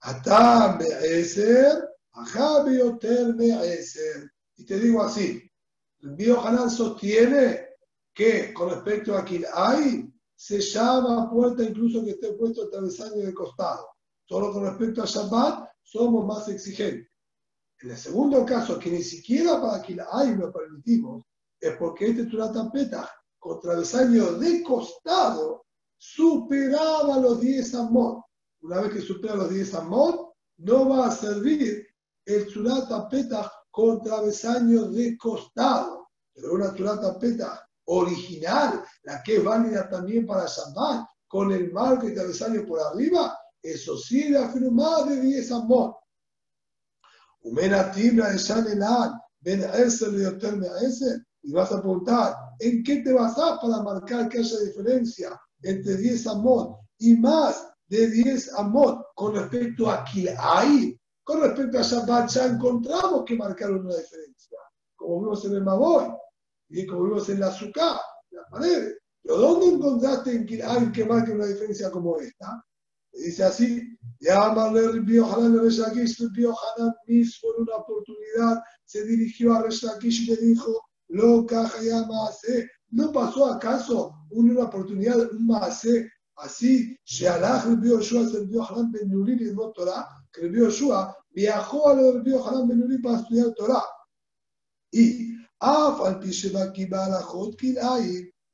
Atam 0.00 0.78
Be'eser, 0.78 1.88
Ajá 2.12 2.64
Bioter 2.64 3.34
Be'eser. 3.34 4.32
Y 4.56 4.64
te 4.64 4.80
digo 4.80 5.02
así, 5.02 5.48
el 6.00 6.16
biohanal 6.16 6.70
sostiene 6.70 7.65
que 8.16 8.54
con 8.54 8.70
respecto 8.70 9.14
a 9.14 9.26
hay 9.54 10.10
se 10.34 10.60
llama 10.60 11.30
puerta 11.30 11.62
incluso 11.62 12.02
que 12.02 12.12
esté 12.12 12.32
puesto 12.32 12.62
el 12.64 12.70
travesaño 12.70 13.26
de 13.26 13.34
costado. 13.34 13.88
Solo 14.24 14.52
con 14.52 14.64
respecto 14.64 15.02
a 15.02 15.06
Shabbat 15.06 15.68
somos 15.82 16.26
más 16.26 16.48
exigentes. 16.48 17.10
En 17.82 17.90
el 17.90 17.96
segundo 17.98 18.46
caso, 18.46 18.78
que 18.78 18.90
ni 18.90 19.02
siquiera 19.02 19.60
para 19.60 19.84
hay 20.12 20.34
lo 20.34 20.50
permitimos, 20.50 21.24
es 21.60 21.76
porque 21.76 22.06
este 22.06 22.24
Turatapeta 22.24 23.10
con 23.38 23.60
travesaño 23.60 24.32
de 24.38 24.62
costado 24.62 25.66
superaba 25.98 27.18
los 27.18 27.38
10 27.38 27.74
amot. 27.74 28.24
Una 28.62 28.80
vez 28.80 28.94
que 28.94 29.00
supera 29.02 29.36
los 29.36 29.50
10 29.50 29.74
amot, 29.74 30.32
no 30.58 30.88
va 30.88 31.08
a 31.08 31.10
servir 31.10 31.86
el 32.24 32.46
Turatapeta 32.50 33.52
con 33.70 34.00
travesaño 34.00 34.90
de 34.90 35.18
costado. 35.18 36.08
Pero 36.32 36.54
una 36.54 36.74
Turatapeta 36.74 37.65
original, 37.86 38.84
la 39.04 39.22
que 39.22 39.36
es 39.36 39.44
válida 39.44 39.88
también 39.88 40.26
para 40.26 40.46
Shabbat, 40.46 41.06
con 41.28 41.52
el 41.52 41.72
marco 41.72 42.08
y 42.08 42.14
travesaño 42.14 42.64
por 42.66 42.80
arriba, 42.80 43.36
eso 43.62 43.96
sí 43.96 44.28
le 44.28 44.38
afirma 44.38 44.70
más 44.70 45.08
de 45.08 45.20
10 45.20 45.52
amot. 45.52 45.96
Umena 47.42 47.90
tibra 47.92 48.30
de 48.30 48.38
Shanelan, 48.38 49.20
ven 49.40 49.64
ese 49.74 50.10
le 50.10 50.26
a 50.26 50.78
ese, 50.82 51.24
y 51.42 51.52
vas 51.52 51.72
a 51.72 51.80
preguntar, 51.80 52.34
¿en 52.58 52.82
qué 52.82 53.02
te 53.02 53.12
basas 53.12 53.58
para 53.60 53.82
marcar 53.82 54.28
que 54.28 54.38
haya 54.38 54.58
diferencia 54.60 55.40
entre 55.62 55.96
10 55.96 56.26
amot 56.28 56.78
y 56.98 57.14
más 57.16 57.68
de 57.88 58.08
10 58.08 58.54
amot 58.54 59.06
con 59.14 59.34
respecto 59.34 59.90
a 59.90 60.04
hay? 60.38 60.98
Con 61.22 61.40
respecto 61.40 61.78
a 61.78 61.82
Shabbat 61.82 62.30
ya 62.30 62.46
encontramos 62.46 63.24
que 63.24 63.36
marcar 63.36 63.72
una 63.72 63.96
diferencia, 63.96 64.58
como 64.96 65.20
vimos 65.20 65.44
en 65.44 65.54
el 65.54 65.62
Maboy 65.62 66.06
y 66.68 66.86
como 66.86 67.04
vimos 67.04 67.28
en 67.28 67.40
la 67.40 67.48
azúcar, 67.48 67.98
en 68.30 68.38
las 68.38 68.50
paredes. 68.50 68.98
Pero 69.22 69.38
¿dónde 69.38 69.66
encontraste 69.66 70.32
en 70.32 70.62
alguien 70.62 70.92
que 70.92 71.04
marque 71.04 71.32
una 71.32 71.46
diferencia 71.46 71.90
como 71.90 72.18
esta? 72.18 72.64
Dice 73.12 73.44
así, 73.44 73.98
llámale 74.20 74.80
el 74.80 75.22
Hanan 75.22 75.58
Resh 75.58 75.78
Lakish, 75.78 76.20
el 76.20 76.46
Hanan 76.46 76.94
mismo 77.06 77.48
en 77.56 77.62
una 77.62 77.76
oportunidad 77.76 78.62
se 78.84 79.04
dirigió 79.04 79.54
a 79.54 79.62
Resh 79.62 79.84
y 80.02 80.26
le 80.26 80.36
dijo, 80.36 80.80
loca 81.08 81.62
hace 81.62 82.70
¿no 82.90 83.12
pasó 83.12 83.52
acaso 83.52 84.12
una 84.30 84.64
oportunidad, 84.64 85.32
un 85.32 85.46
maase 85.46 86.10
así, 86.36 86.96
Shealach 87.04 87.66
el 87.66 87.78
Bioshua 87.78 88.22
es 88.22 88.34
el 88.34 88.50
Hanan 88.60 88.92
Ben 88.92 89.10
y 89.10 89.54
no 89.54 89.72
Torah, 89.72 90.06
que 90.32 90.42
el 90.42 90.50
Bioshua 90.50 91.16
viajó 91.30 91.88
a 91.88 91.94
lo 91.94 92.12
del 92.12 92.34
Hanan 92.34 92.68
Ben 92.68 92.80
Nuri 92.80 92.98
para 92.98 93.18
estudiar 93.18 93.52
Torah. 93.54 93.84
Y 94.92 95.35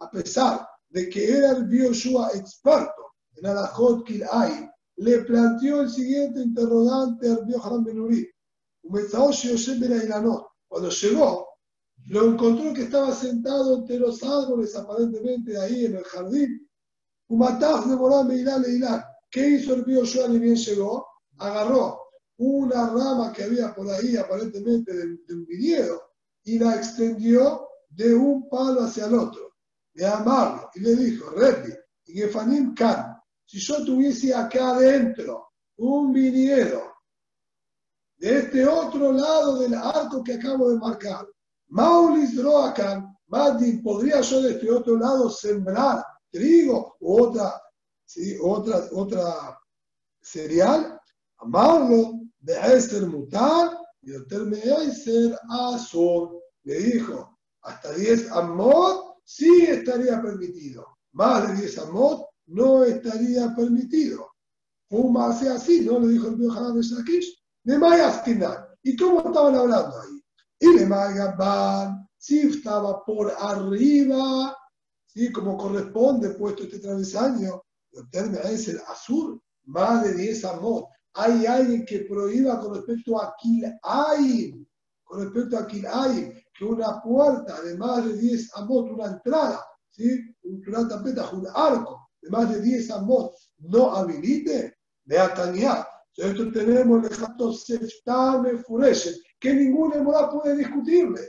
a 0.00 0.10
pesar 0.10 0.66
de 0.88 1.08
que 1.08 1.30
era 1.30 1.52
el 1.52 1.64
Bioshua 1.66 2.30
experto 2.34 3.12
en 3.36 3.46
Alajot 3.46 4.04
Kilai, 4.04 4.70
le 4.96 5.18
planteó 5.20 5.82
el 5.82 5.90
siguiente 5.90 6.40
interrogante 6.40 7.30
al 7.30 7.44
Bioharam 7.44 7.84
Benuri. 7.84 8.28
Cuando 10.68 10.88
llegó, 10.90 11.48
lo 12.06 12.24
encontró 12.32 12.74
que 12.74 12.82
estaba 12.82 13.14
sentado 13.14 13.78
entre 13.78 13.98
los 13.98 14.22
árboles, 14.22 14.74
aparentemente 14.76 15.58
ahí 15.58 15.86
en 15.86 15.96
el 15.96 16.04
jardín. 16.04 16.68
De 17.28 19.02
¿Qué 19.30 19.48
hizo 19.48 19.74
el 19.74 19.84
Joan 19.84 20.34
y 20.34 20.38
bien 20.38 20.56
llegó? 20.56 21.06
Agarró 21.38 21.98
una 22.36 22.88
rama 22.88 23.32
que 23.32 23.44
había 23.44 23.74
por 23.74 23.88
ahí, 23.88 24.16
aparentemente 24.16 24.92
de, 24.92 25.34
un 25.34 25.46
viñedo, 25.46 26.02
y 26.44 26.58
la 26.58 26.76
extendió 26.76 27.68
de 27.88 28.14
un 28.14 28.48
palo 28.48 28.82
hacia 28.82 29.06
el 29.06 29.14
otro, 29.14 29.54
de 29.94 30.06
amarlo, 30.06 30.70
y 30.74 30.80
le 30.80 30.96
dijo, 30.96 31.30
Repi, 31.30 31.72
y 32.06 32.14
Gefanim 32.14 32.74
Khan, 32.74 33.16
si 33.44 33.58
yo 33.58 33.84
tuviese 33.84 34.34
acá 34.34 34.70
adentro 34.70 35.50
un 35.76 36.12
viñedo, 36.12 36.92
de 38.16 38.38
este 38.38 38.66
otro 38.66 39.12
lado 39.12 39.58
del 39.58 39.74
arco 39.74 40.22
que 40.22 40.34
acabo 40.34 40.70
de 40.70 40.78
marcar, 40.78 41.26
Maulis 41.68 42.40
Roakan, 42.40 43.16
Madin, 43.26 43.82
¿podría 43.82 44.20
yo 44.20 44.42
de 44.42 44.52
este 44.52 44.70
otro 44.70 44.96
lado 44.96 45.28
sembrar 45.30 46.04
trigo 46.30 46.96
u 47.00 47.22
otra, 47.22 47.60
¿sí? 48.04 48.36
otra, 48.40 48.82
otra 48.92 49.58
cereal? 50.20 51.00
Amarlo 51.38 52.20
de 52.38 52.80
ser 52.80 53.06
mutar 53.06 53.81
y 54.02 54.12
el 54.12 54.92
ser 54.92 55.38
azul. 55.48 56.40
Le 56.64 56.78
dijo, 56.78 57.38
hasta 57.62 57.92
10 57.92 58.30
amot 58.32 59.18
sí 59.24 59.62
estaría 59.62 60.20
permitido. 60.20 60.86
Más 61.12 61.48
de 61.48 61.62
10 61.62 61.78
amot 61.78 62.26
no 62.46 62.84
estaría 62.84 63.54
permitido. 63.54 64.28
Fuma 64.88 65.30
hace 65.30 65.48
así, 65.48 65.80
¿no? 65.80 66.00
Le 66.00 66.08
dijo 66.08 66.28
el 66.28 66.36
viejo 66.36 66.52
Hanan 66.52 66.76
de 66.76 66.82
Shakish. 66.82 67.42
De 67.64 67.78
¿Y 68.82 68.96
cómo 68.96 69.18
estaban 69.18 69.54
hablando 69.54 70.00
ahí? 70.00 70.22
Y 70.58 70.78
le 70.78 70.86
Van, 70.86 72.08
si 72.18 72.40
estaba 72.40 73.04
por 73.04 73.32
arriba, 73.38 74.56
¿sí? 75.06 75.30
como 75.30 75.56
corresponde, 75.56 76.30
puesto 76.30 76.64
este 76.64 76.80
travesaño, 76.80 77.62
el 77.92 78.10
término 78.10 78.40
es 78.40 78.68
el 78.68 78.80
azul, 78.88 79.40
más 79.64 80.04
de 80.04 80.14
10 80.14 80.44
amot 80.46 80.86
hay 81.14 81.46
alguien 81.46 81.84
que 81.84 82.00
prohíba 82.00 82.60
con 82.60 82.74
respecto 82.74 83.20
a 83.20 83.34
Kilaim, 83.40 84.66
con 85.04 85.24
respecto 85.24 85.58
a 85.58 85.66
Kilaim, 85.66 86.32
que 86.56 86.64
una 86.64 87.00
puerta 87.02 87.60
de 87.62 87.76
más 87.76 88.06
de 88.06 88.16
10 88.16 88.56
amot, 88.56 88.90
una 88.90 89.06
entrada, 89.06 89.64
¿sí? 89.90 90.20
una 90.42 90.88
tapeta, 90.88 91.30
un 91.30 91.46
arco 91.54 92.08
de 92.20 92.30
más 92.30 92.50
de 92.50 92.60
10 92.60 92.90
amot 92.90 93.34
no 93.58 93.94
habilite, 93.94 94.76
de 95.04 95.18
Atania. 95.18 95.86
Entonces 96.16 96.52
tenemos 96.52 97.04
el 97.04 97.16
jato 97.16 97.52
Seftame 97.52 98.58
Fureshen, 98.58 99.14
que 99.40 99.54
ninguna 99.54 99.96
emora 99.96 100.30
puede 100.30 100.56
discutirle. 100.56 101.20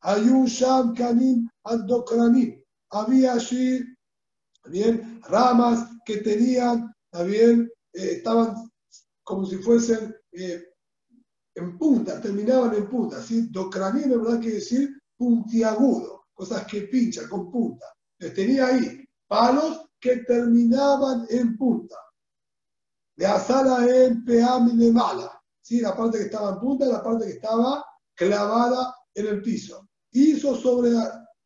Kanim 0.00 1.48
Adokranim. 1.64 2.62
Había 2.90 3.34
allí, 3.34 3.84
bien, 4.66 5.20
ramas 5.28 5.88
que 6.04 6.18
tenían, 6.18 6.94
también 7.10 7.70
eh, 7.92 8.12
estaban 8.16 8.67
como 9.28 9.44
si 9.44 9.56
fuesen 9.56 10.16
eh, 10.32 10.64
en 11.54 11.76
punta, 11.76 12.18
terminaban 12.18 12.74
en 12.74 12.88
punta. 12.88 13.22
¿sí? 13.22 13.48
Docranín 13.50 14.04
en 14.04 14.22
verdad 14.24 14.40
quiere 14.40 14.54
decir 14.54 14.98
puntiagudo, 15.18 16.28
cosas 16.32 16.66
que 16.66 16.82
pinchan 16.82 17.28
con 17.28 17.50
punta. 17.50 17.84
tenía 18.34 18.68
ahí 18.68 19.06
palos 19.26 19.90
que 20.00 20.24
terminaban 20.24 21.26
en 21.28 21.58
punta. 21.58 21.96
De 23.16 23.26
asala 23.26 23.86
en 23.86 24.24
peamine 24.24 24.90
mala. 24.92 25.38
¿sí? 25.60 25.82
La 25.82 25.94
parte 25.94 26.16
que 26.16 26.24
estaba 26.24 26.54
en 26.54 26.60
punta 26.60 26.86
la 26.86 27.02
parte 27.02 27.26
que 27.26 27.32
estaba 27.32 27.84
clavada 28.14 28.94
en 29.12 29.26
el 29.26 29.42
piso. 29.42 29.90
Hizo 30.12 30.56
sobre 30.56 30.92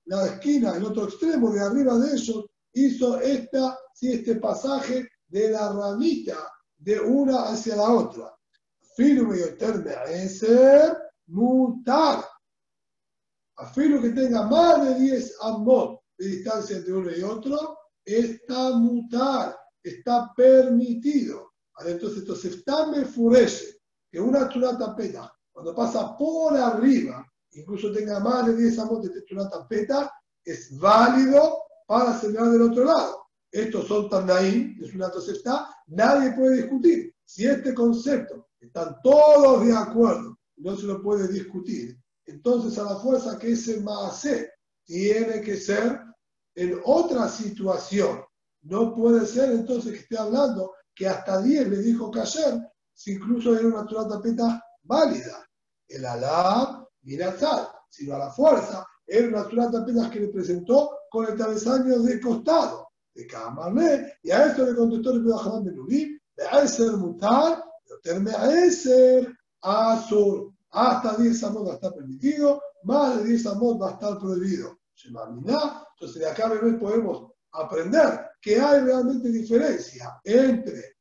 la, 0.05 0.27
esquina, 0.27 0.77
el 0.77 0.85
otro 0.85 1.05
extremo, 1.05 1.51
de 1.51 1.61
arriba 1.63 1.99
de 1.99 2.15
ellos, 2.15 2.47
hizo 2.75 3.21
esta, 3.21 3.77
¿sí? 3.93 4.13
este 4.13 4.37
pasaje 4.37 5.09
de 5.27 5.51
la 5.51 5.73
ramita 5.73 6.39
de 6.83 6.99
una 7.01 7.45
hacia 7.45 7.77
la 7.77 7.91
otra. 7.91 8.37
Afirme 8.81 9.39
y 9.39 10.29
ser 10.29 10.99
mutar. 11.27 12.25
Afirmo 13.57 14.03
que 14.03 14.11
tenga 14.11 14.47
más 14.47 14.85
de 14.85 14.95
10 14.99 15.37
amot 15.43 16.01
de 16.19 16.27
distancia 16.27 16.77
entre 16.77 16.93
uno 16.93 17.11
y 17.11 17.23
otro, 17.23 17.79
está 18.05 18.73
mutar, 18.73 19.57
está 19.83 20.33
permitido. 20.37 21.53
Entonces, 21.85 22.19
esto 22.19 22.37
se 22.37 22.49
está 22.49 22.87
me 22.89 22.99
enfurece 22.99 23.81
que 24.11 24.21
una 24.21 24.49
chulata 24.49 24.95
peta, 24.95 25.33
cuando 25.53 25.75
pasa 25.75 26.17
por 26.17 26.57
arriba, 26.57 27.27
incluso 27.53 27.93
tenga 27.93 28.21
más 28.21 28.47
de 28.47 28.57
10 28.57 28.79
amot 28.81 29.05
de 29.05 29.25
chulata 29.25 29.67
peta, 29.69 30.13
es 30.45 30.77
válido 30.79 31.63
para 31.87 32.19
sembrar 32.19 32.51
del 32.51 32.63
otro 32.63 32.85
lado 32.85 33.23
estos 33.53 33.87
son 33.87 34.09
Tanaim, 34.09 34.83
es 34.83 34.95
una 34.95 35.09
está, 35.09 35.69
nadie 35.95 36.33
puede 36.33 36.63
discutir. 36.63 37.15
Si 37.25 37.47
este 37.47 37.75
concepto 37.75 38.49
están 38.61 38.97
todos 39.03 39.65
de 39.65 39.75
acuerdo, 39.75 40.39
no 40.57 40.77
se 40.77 40.87
lo 40.87 41.03
puede 41.03 41.29
discutir, 41.29 41.99
entonces 42.27 42.79
a 42.79 42.85
la 42.85 42.97
fuerza 42.97 43.39
que 43.39 43.53
ese 43.53 43.81
Maase 43.81 44.51
tiene 44.85 45.41
que 45.41 45.57
ser 45.57 46.01
en 46.55 46.81
otra 46.85 47.29
situación. 47.29 48.23
No 48.63 48.95
puede 48.95 49.27
ser 49.27 49.51
entonces 49.51 49.93
que 49.93 49.99
esté 50.01 50.19
hablando 50.19 50.73
que 50.95 51.09
hasta 51.09 51.41
10 51.41 51.69
le 51.69 51.79
dijo 51.79 52.13
ayer, 52.15 52.61
si 52.93 53.13
incluso 53.13 53.57
era 53.57 53.67
una 53.67 53.87
tapeta 53.87 54.63
válida. 54.83 55.49
El 55.89 56.05
Alá, 56.05 56.87
tal, 57.41 57.69
sino 57.89 58.15
a 58.15 58.19
la 58.19 58.31
fuerza, 58.31 58.87
era 59.07 59.29
una 59.29 59.71
tapeta 59.71 60.11
que 60.11 60.21
le 60.21 60.29
presentó 60.29 60.91
con 61.11 61.27
el 61.27 61.37
travesaño 61.37 62.01
de 62.01 62.21
costado 62.21 62.92
de 63.15 63.27
Kamarle, 63.27 64.15
y 64.23 64.31
a 64.31 64.47
esto 64.47 64.65
le 64.65 64.75
contestó 64.75 65.13
el 65.13 65.23
Pedro 65.23 65.61
de 65.61 65.73
Nuri, 65.73 66.21
de 66.37 66.69
ser 66.69 66.93
Mutar, 66.93 67.63
de 68.05 68.71
ser 68.71 69.37
Azur. 69.61 70.53
Hasta 70.71 71.17
10 71.17 71.45
amot 71.45 71.67
va 71.69 71.73
a 71.73 71.75
estar 71.75 71.95
permitido, 71.95 72.63
más 72.85 73.19
de 73.19 73.25
10 73.25 73.47
amot 73.47 73.81
va 73.81 73.91
a 73.91 73.93
estar 73.93 74.19
prohibido. 74.19 74.79
Entonces 75.05 76.15
de 76.15 76.29
acá 76.29 76.49
podemos 76.81 77.33
aprender 77.53 78.31
que 78.41 78.59
hay 78.59 78.81
realmente 78.81 79.29
diferencia 79.29 80.19
entre 80.25 80.97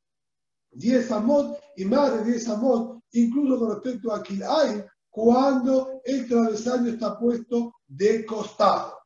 10 0.72 1.10
amot 1.12 1.58
y 1.76 1.86
más 1.86 2.12
de 2.18 2.32
10 2.32 2.48
amot, 2.50 3.02
incluso 3.12 3.58
con 3.58 3.70
respecto 3.70 4.12
a 4.12 4.22
Kilay, 4.22 4.84
cuando 5.08 6.02
el 6.04 6.28
travesaño 6.28 6.90
está 6.90 7.18
puesto 7.18 7.74
de 7.86 8.26
costado. 8.26 8.98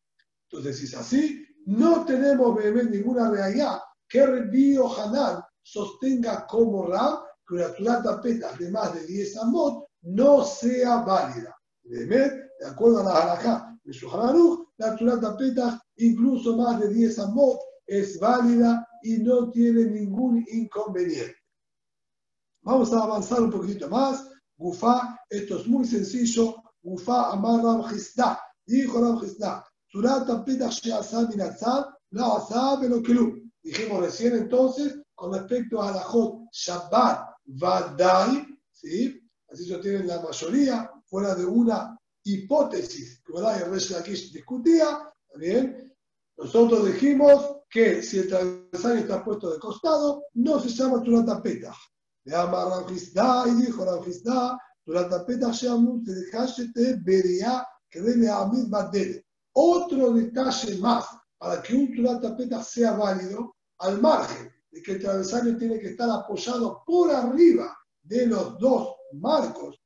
Entonces, 0.48 0.78
si 0.78 0.84
es 0.86 0.94
así, 0.94 1.45
no 1.66 2.04
tenemos 2.04 2.56
ninguna 2.90 3.30
realidad 3.30 3.80
que 4.08 4.24
Rebio 4.24 4.88
Hanan 4.88 5.42
sostenga 5.62 6.46
como 6.46 6.86
Rab 6.86 7.24
que 7.46 7.54
una 7.54 7.68
plata 7.68 8.20
peta 8.20 8.52
de 8.56 8.70
más 8.70 8.94
de 8.94 9.06
10 9.06 9.36
amot 9.38 9.88
no 10.02 10.44
sea 10.44 10.98
válida. 10.98 11.56
De 11.82 12.66
acuerdo 12.66 13.00
a 13.00 13.04
la 13.04 13.22
halajá 13.22 13.78
de 13.82 13.92
su 13.92 14.08
la 14.78 14.96
plata 14.96 15.36
peta 15.36 15.82
incluso 15.96 16.56
más 16.56 16.80
de 16.80 16.88
10 16.92 17.18
amot 17.20 17.58
es 17.86 18.18
válida 18.18 18.86
y 19.02 19.18
no 19.18 19.50
tiene 19.50 19.84
ningún 19.84 20.44
inconveniente. 20.48 21.36
Vamos 22.62 22.92
a 22.92 23.02
avanzar 23.02 23.42
un 23.42 23.50
poquito 23.50 23.88
más. 23.88 24.28
Gufa, 24.56 25.20
esto 25.28 25.58
es 25.58 25.66
muy 25.66 25.84
sencillo. 25.84 26.56
Gufa 26.82 27.32
amar 27.32 27.62
Ram 27.62 27.84
Dijo 28.66 29.00
Ram 29.00 29.20
Dijimos 33.62 34.00
recién 34.00 34.36
entonces, 34.36 35.00
con 35.14 35.32
respecto 35.32 35.82
a 35.82 35.90
la 35.90 36.00
Jot 36.02 36.48
Shabbat 36.52 37.36
Vadai, 37.46 38.46
¿sí? 38.70 39.20
así 39.50 39.66
se 39.66 39.78
tiene 39.78 40.04
la 40.04 40.20
mayoría, 40.20 40.90
fuera 41.06 41.34
de 41.34 41.44
una 41.44 41.98
hipótesis 42.24 43.22
que 43.24 43.32
Vadai 43.32 43.64
Resh 43.70 44.32
discutía, 44.32 45.12
bien, 45.34 45.92
nosotros 46.36 46.86
dijimos 46.86 47.56
que 47.68 48.02
si 48.02 48.18
el 48.18 48.28
travesaño 48.28 49.00
está 49.00 49.24
puesto 49.24 49.52
de 49.52 49.58
costado, 49.58 50.24
no 50.34 50.60
se 50.60 50.68
llama 50.68 51.02
Turata 51.02 51.42
Petah. 51.42 51.74
Le 52.24 52.34
ama 52.34 52.64
Ramjizda 52.64 53.44
y 53.48 53.66
dijo 53.66 53.84
Ramjizda, 53.84 54.58
Turata 54.84 55.24
Petah 55.24 55.50
Shamu, 55.52 56.02
te 56.04 56.14
dejaste 56.14 57.00
Beria, 57.02 57.66
que 57.88 58.00
debe 58.00 58.28
a 58.28 58.42
Amid 58.42 58.68
Badele. 58.68 59.25
Otro 59.58 60.12
detalle 60.12 60.76
más 60.78 61.06
para 61.38 61.62
que 61.62 61.74
un 61.74 61.94
Turat 61.94 62.62
sea 62.62 62.92
válido, 62.92 63.56
al 63.78 64.00
margen 64.02 64.52
de 64.70 64.82
que 64.82 64.92
el 64.92 65.00
travesaño 65.00 65.56
tiene 65.56 65.78
que 65.78 65.88
estar 65.88 66.10
apoyado 66.10 66.82
por 66.86 67.10
arriba 67.10 67.74
de 68.02 68.26
los 68.26 68.58
dos 68.58 68.96
marcos, 69.14 69.80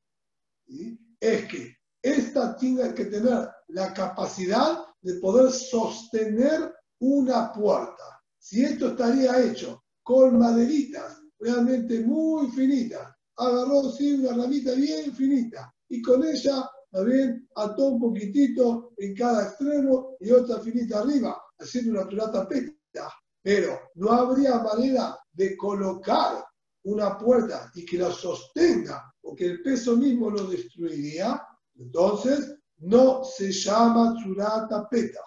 es 0.67 1.47
que 1.47 1.73
esta 2.01 2.55
tiene 2.57 2.93
que 2.93 3.05
tener 3.05 3.47
la 3.69 3.93
capacidad 3.93 4.79
de 5.01 5.13
poder 5.15 5.51
sostener 5.51 6.73
una 6.99 7.53
puerta. 7.53 8.21
Si 8.37 8.65
esto 8.65 8.89
estaría 8.89 9.41
hecho 9.41 9.85
con 10.03 10.37
maderitas 10.37 11.21
realmente 11.39 12.01
muy 12.01 12.51
finitas, 12.51 13.07
agarró 13.37 13.89
sí, 13.89 14.13
una 14.15 14.33
ramita 14.33 14.73
bien 14.73 15.15
finita 15.15 15.73
y 15.87 16.01
con 16.01 16.23
ella 16.25 16.69
también 16.91 17.47
ató 17.55 17.85
un 17.87 18.01
poquitito 18.01 18.93
en 18.97 19.15
cada 19.15 19.47
extremo 19.47 20.17
y 20.19 20.31
otra 20.31 20.59
finita 20.59 20.99
arriba, 20.99 21.41
haciendo 21.57 21.91
una 21.91 22.07
turata 22.07 22.47
peta. 22.47 23.09
Pero 23.41 23.79
no 23.95 24.11
habría 24.11 24.59
manera 24.59 25.17
de 25.31 25.55
colocar 25.57 26.43
una 26.83 27.17
puerta 27.17 27.71
y 27.75 27.85
que 27.85 27.97
la 27.97 28.11
sostenga 28.11 29.11
o 29.21 29.35
que 29.35 29.45
el 29.45 29.61
peso 29.61 29.95
mismo 29.95 30.29
lo 30.29 30.45
destruiría, 30.47 31.41
entonces 31.75 32.55
no 32.79 33.23
se 33.23 33.51
llama 33.51 34.15
turata 34.23 34.87
peta. 34.89 35.21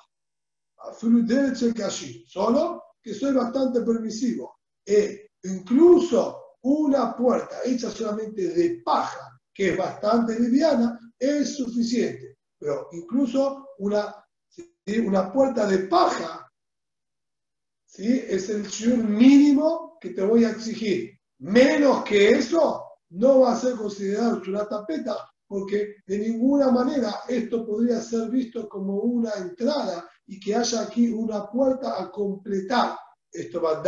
Solo 2.26 2.82
que 3.02 3.14
soy 3.14 3.32
bastante 3.32 3.80
permisivo. 3.80 4.58
E 4.84 5.30
incluso 5.44 6.58
una 6.62 7.16
puerta 7.16 7.60
hecha 7.64 7.90
solamente 7.90 8.48
de 8.48 8.82
paja, 8.84 9.40
que 9.52 9.70
es 9.70 9.78
bastante 9.78 10.38
liviana, 10.38 10.98
es 11.18 11.56
suficiente. 11.56 12.38
Pero 12.58 12.88
incluso 12.92 13.68
una, 13.78 14.14
una 15.04 15.32
puerta 15.32 15.66
de 15.66 15.78
paja 15.80 16.50
¿sí? 17.86 18.22
es 18.26 18.48
el 18.48 18.68
mínimo 19.04 19.98
que 20.00 20.10
te 20.10 20.22
voy 20.22 20.44
a 20.44 20.50
exigir. 20.50 21.18
Menos 21.38 22.04
que 22.04 22.30
eso, 22.30 22.84
no 23.10 23.40
va 23.40 23.52
a 23.52 23.56
ser 23.56 23.74
considerado 23.74 24.42
una 24.46 24.66
tapeta, 24.66 25.16
porque 25.46 25.96
de 26.06 26.18
ninguna 26.18 26.70
manera 26.70 27.20
esto 27.28 27.66
podría 27.66 28.00
ser 28.00 28.30
visto 28.30 28.68
como 28.68 28.96
una 29.00 29.32
entrada 29.34 30.08
y 30.26 30.40
que 30.40 30.54
haya 30.54 30.82
aquí 30.82 31.10
una 31.10 31.46
puerta 31.50 32.00
a 32.00 32.10
completar. 32.10 32.96
Esto 33.30 33.60
va 33.60 33.82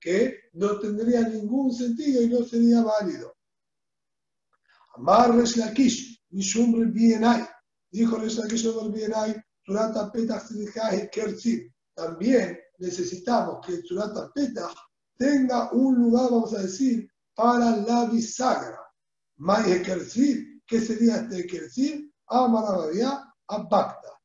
que 0.00 0.50
no 0.54 0.78
tendría 0.78 1.22
ningún 1.22 1.72
sentido 1.72 2.22
y 2.22 2.28
no 2.28 2.44
sería 2.44 2.82
válido. 2.82 3.34
Amar 4.94 5.34
Resh 5.34 5.56
Lakish, 5.56 6.17
Mishum 6.30 6.92
Bienai, 6.92 7.46
dijo 7.90 8.18
Lakish 8.18 8.66
Bienai, 8.92 9.34
Surata 9.64 10.10
Petach 10.12 10.48
Kerzib. 11.10 11.72
También 11.94 12.58
necesitamos 12.78 13.64
que 13.66 13.74
el 13.74 13.84
Surata 13.84 14.30
Petach 14.34 14.74
tenga 15.16 15.72
un 15.72 15.96
lugar, 15.96 16.30
vamos 16.30 16.54
a 16.54 16.62
decir, 16.62 17.10
para 17.34 17.76
la 17.76 18.06
bisagra. 18.06 18.78
Mai 19.38 19.82
Kerzib, 19.82 20.62
¿qué 20.66 20.80
sería 20.80 21.16
este 21.16 21.46
Kerzib? 21.46 22.10
Amarabadía, 22.26 23.24
Abakta. 23.48 24.20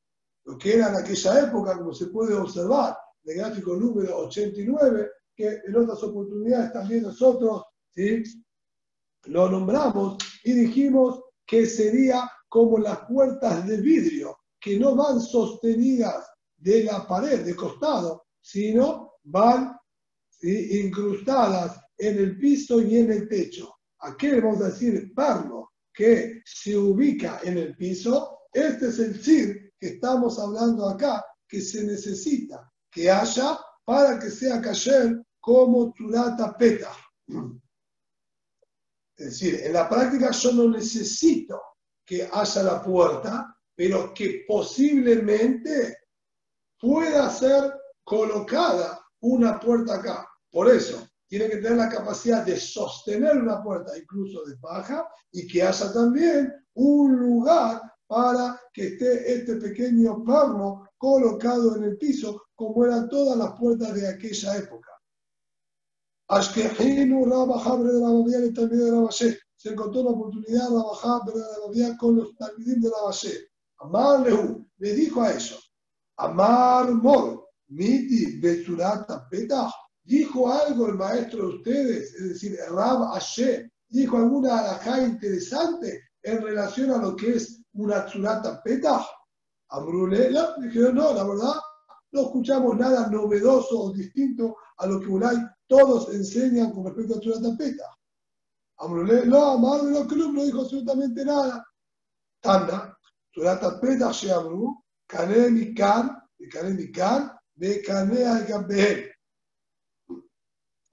Lo 0.46 0.58
que 0.58 0.76
era 0.76 0.90
en 0.90 0.96
aquella 0.96 1.40
época, 1.48 1.78
como 1.78 1.94
se 1.94 2.08
puede 2.08 2.36
observar, 2.36 2.98
el 3.24 3.38
gráfico 3.38 3.76
número 3.76 4.18
89, 4.18 5.10
que 5.36 5.62
en 5.66 5.76
otras 5.76 6.04
oportunidades 6.04 6.74
también 6.74 7.04
nosotros 7.04 7.64
¿sí? 7.96 8.24
lo 9.26 9.50
nombramos 9.50 10.18
y 10.44 10.54
dijimos 10.54 11.22
que 11.54 11.68
sería 11.68 12.28
como 12.50 12.80
las 12.80 13.02
puertas 13.02 13.68
de 13.68 13.78
vidrio, 13.78 14.40
que 14.60 14.80
no 14.80 14.96
van 14.96 15.22
sostenidas 15.22 16.26
de 16.58 16.86
la 16.86 17.08
pared, 17.08 17.46
de 17.46 17.56
costado, 17.56 18.26
sino 18.42 19.18
van 19.26 19.78
incrustadas 20.42 21.80
en 21.96 22.18
el 22.18 22.40
piso 22.40 22.82
y 22.82 22.98
en 22.98 23.12
el 23.12 23.30
techo. 23.30 23.72
Aquí 24.00 24.32
vamos 24.32 24.64
a 24.64 24.70
decir 24.72 25.14
perno 25.14 25.70
que 25.94 26.42
se 26.44 26.76
ubica 26.76 27.40
en 27.44 27.60
el 27.60 27.78
piso. 27.78 28.40
Este 28.52 28.88
es 28.88 28.98
el 28.98 29.24
CIR 29.24 29.74
que 29.80 29.90
estamos 29.90 30.40
hablando 30.40 30.90
acá, 30.90 31.24
que 31.48 31.62
se 31.62 31.84
necesita 31.84 32.68
que 32.90 33.12
haya 33.12 33.60
para 33.86 34.18
que 34.18 34.32
sea 34.32 34.60
cayer 34.60 35.22
como 35.40 35.94
Turata 35.94 36.58
Peta. 36.58 36.90
Es 39.16 39.26
decir, 39.26 39.62
en 39.64 39.74
la 39.74 39.88
práctica 39.88 40.32
yo 40.32 40.52
no 40.54 40.70
necesito 40.70 41.62
que 42.06 42.28
haya 42.32 42.64
la 42.64 42.82
puerta, 42.82 43.56
pero 43.76 44.14
que 44.14 44.44
posiblemente 44.48 45.98
pueda 46.80 47.30
ser 47.30 47.74
colocada 48.04 49.00
una 49.22 49.60
puerta 49.60 49.96
acá. 49.96 50.28
Por 50.52 50.70
eso, 50.70 51.08
tiene 51.28 51.50
que 51.50 51.58
tener 51.58 51.78
la 51.78 51.90
capacidad 51.90 52.46
de 52.46 52.60
sostener 52.60 53.38
una 53.38 53.64
puerta, 53.64 53.98
incluso 53.98 54.44
de 54.46 54.58
paja, 54.58 55.08
y 55.32 55.48
que 55.48 55.64
haya 55.64 55.92
también 55.92 56.54
un 56.76 57.16
lugar 57.16 57.82
para 58.06 58.60
que 58.72 58.88
esté 58.90 59.34
este 59.34 59.56
pequeño 59.56 60.24
perno 60.24 60.88
colocado 60.98 61.76
en 61.76 61.86
el 61.86 61.98
piso, 61.98 62.44
como 62.54 62.86
eran 62.86 63.10
todas 63.10 63.38
las 63.38 63.58
puertas 63.58 63.96
de 63.96 64.08
aquella 64.08 64.58
época. 64.58 64.93
Ashkehinu 66.28 67.26
Rabajabre 67.26 67.92
de 67.92 68.00
la 68.00 68.10
Babia 68.10 68.40
y 68.40 68.44
el 68.44 68.54
de 68.54 68.92
la 68.92 69.02
Valle. 69.02 69.40
Se 69.56 69.70
encontró 69.70 70.02
una 70.02 70.12
oportunidad 70.12 70.70
de 70.70 70.76
la 70.76 71.48
Babia 71.66 71.98
con 71.98 72.18
los 72.18 72.36
talmidim 72.36 72.82
de 72.82 72.90
la 72.90 73.02
Valle. 73.06 73.50
Amar 73.80 74.22
Lehu 74.22 74.66
le 74.78 74.94
dijo 74.94 75.22
a 75.22 75.32
ellos, 75.32 75.74
Amar 76.18 76.92
Mor, 76.92 77.50
Miti 77.68 78.40
Besurata 78.40 79.28
Petah, 79.30 79.72
dijo 80.04 80.52
algo 80.52 80.88
el 80.88 80.96
maestro 80.96 81.48
de 81.48 81.56
ustedes, 81.56 82.14
es 82.14 82.30
decir, 82.30 82.58
Rab 82.70 83.14
Ashe, 83.14 83.72
dijo 83.90 84.18
alguna 84.18 84.60
alajá 84.60 85.04
interesante 85.04 86.02
en 86.22 86.42
relación 86.42 86.92
a 86.92 86.98
lo 86.98 87.16
que 87.16 87.36
es 87.36 87.62
una 87.74 88.06
Tsurata 88.06 88.62
Petah. 88.64 89.06
Amrule, 89.70 90.30
dijeron, 90.62 90.96
no, 90.96 91.14
la 91.14 91.24
verdad, 91.24 91.56
no 92.12 92.22
escuchamos 92.22 92.78
nada 92.78 93.08
novedoso 93.08 93.80
o 93.80 93.94
distinto 93.94 94.56
a 94.78 94.86
lo 94.86 95.00
que 95.00 95.08
Ulay 95.08 95.36
todos 95.74 96.14
enseñan 96.14 96.72
con 96.72 96.86
respecto 96.86 97.16
a 97.16 97.20
Tsurata 97.20 97.58
Petah. 97.58 97.98
Amrule, 98.78 99.26
no, 99.26 99.54
Amar 99.54 99.82
de 99.82 99.92
los 99.92 100.08
clubes 100.08 100.34
no 100.34 100.44
dijo 100.44 100.62
absolutamente 100.62 101.26
nada. 101.26 101.66
Tanda, 102.40 102.96
Tsurata 103.32 103.80
Petah 103.82 104.12
Sheamru, 104.12 104.84
Kane 105.08 105.50
Mikan, 105.50 106.16
de 106.38 106.48
Kane 106.48 106.74
Mikan, 106.76 107.32
de 107.56 107.82
Kane 107.82 108.24
al 108.24 108.68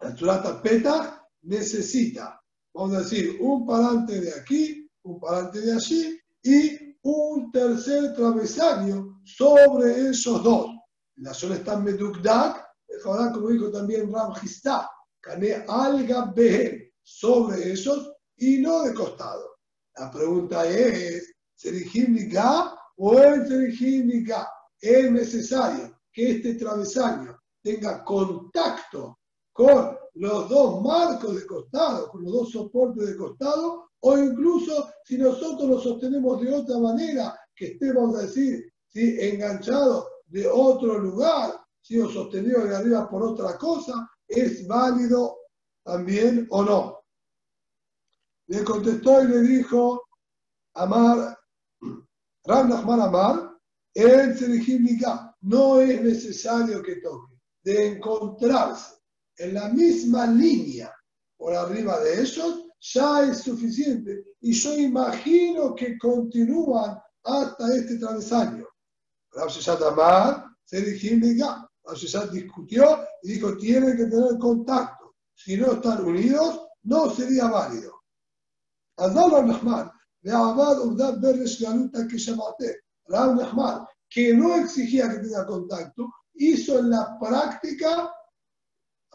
La 0.01 0.15
Tsurata 0.15 0.63
Petah 0.63 1.29
necesita, 1.43 2.41
vamos 2.73 2.97
a 2.97 3.01
decir, 3.01 3.37
un 3.39 3.67
parante 3.67 4.19
de 4.19 4.33
aquí, 4.33 4.89
un 5.03 5.21
parante 5.21 5.61
de 5.61 5.73
allí 5.75 6.19
y 6.43 6.97
un 7.03 7.53
tercer 7.53 8.15
travesaño 8.15 9.21
sobre 9.25 10.09
esos 10.09 10.43
dos. 10.43 10.71
La 11.17 11.35
zona 11.35 11.57
está 11.57 11.75
en 11.75 11.85
Como 13.03 13.49
dijo 13.49 13.71
también 13.71 14.13
Ram 14.13 14.33
Histá, 14.43 14.89
Kane 15.21 15.65
Alga 15.69 16.33
Behem, 16.35 16.91
sobre 17.03 17.73
esos 17.73 18.13
y 18.37 18.59
no 18.59 18.83
de 18.83 18.95
costado. 18.95 19.57
La 19.97 20.11
pregunta 20.11 20.67
es, 20.67 21.35
¿Serigim 21.55 22.15
Niga 22.15 22.75
o 22.97 23.19
el 23.19 23.47
Serigim 23.47 24.07
Niga? 24.07 24.49
Es 24.81 25.11
necesario 25.11 26.01
que 26.13 26.33
este 26.33 26.55
travesaño 26.55 27.37
tenga 27.63 28.03
contacto 28.05 29.19
con 29.53 29.97
los 30.15 30.49
dos 30.49 30.83
marcos 30.83 31.37
de 31.37 31.47
costado, 31.47 32.09
con 32.09 32.25
los 32.25 32.33
dos 32.33 32.51
soportes 32.51 33.07
de 33.07 33.17
costado, 33.17 33.91
o 34.01 34.19
incluso 34.19 34.89
si 35.05 35.19
nosotros 35.19 35.69
lo 35.69 35.79
sostenemos 35.79 36.41
de 36.41 36.55
otra 36.55 36.79
manera, 36.79 37.39
que 37.55 37.67
estemos, 37.73 38.17
a 38.17 38.23
decir, 38.23 38.73
¿sí? 38.89 39.17
enganchados 39.21 40.07
de 40.27 40.49
otro 40.49 40.99
lugar, 40.99 41.60
si 41.81 41.99
o 41.99 42.09
sostenido 42.09 42.65
de 42.67 42.77
arriba 42.77 43.09
por 43.09 43.23
otra 43.23 43.57
cosa, 43.59 44.11
¿es 44.27 44.67
válido 44.67 45.37
también 45.83 46.47
o 46.51 46.63
no? 46.63 47.01
Le 48.47 48.65
contestó 48.65 49.23
y 49.23 49.29
le 49.29 49.41
dijo, 49.41 50.03
Amar, 50.75 51.39
Ram 52.45 52.69
Nachman 52.69 53.01
Amar, 53.01 53.51
el 53.95 54.37
no 55.43 55.81
es 55.81 56.03
necesario 56.03 56.83
que 56.83 56.97
toque, 56.97 57.35
de 57.63 57.87
encontrarse 57.89 58.95
en 59.37 59.55
la 59.55 59.69
misma 59.71 60.27
línea 60.27 60.95
por 61.37 61.55
arriba 61.55 61.99
de 62.01 62.21
ellos, 62.21 62.67
ya 62.81 63.25
es 63.25 63.39
suficiente. 63.39 64.25
Y 64.41 64.53
yo 64.53 64.77
imagino 64.77 65.75
que 65.75 65.99
continúan 65.99 66.99
hasta 67.25 67.77
este 67.77 67.99
travesaño. 67.99 68.67
Rav 69.33 69.51
Amar 69.87 70.45
se 70.65 70.81
Rav 71.95 72.31
discutió 72.31 73.05
y 73.23 73.35
dijo, 73.35 73.57
tienen 73.57 73.97
que 73.97 74.07
tener 74.07 74.39
contacto. 74.39 75.17
Si 75.35 75.57
no 75.57 75.73
están 75.73 76.05
unidos, 76.05 76.69
no 76.83 77.11
sería 77.11 77.47
válido. 77.47 78.03
Adal 78.97 79.31
Rahman, 79.31 79.91
de 80.21 80.33
Abad 80.33 80.81
Ubdad 80.81 81.21
Beresh 81.21 81.63
Galuta 81.63 82.07
que 82.07 82.19
Rahman, 83.07 83.87
que 84.09 84.35
no 84.35 84.57
exigía 84.57 85.11
que 85.11 85.19
tenga 85.19 85.47
contacto, 85.47 86.13
hizo 86.35 86.79
en 86.79 86.91
la 86.91 87.19
práctica 87.19 88.13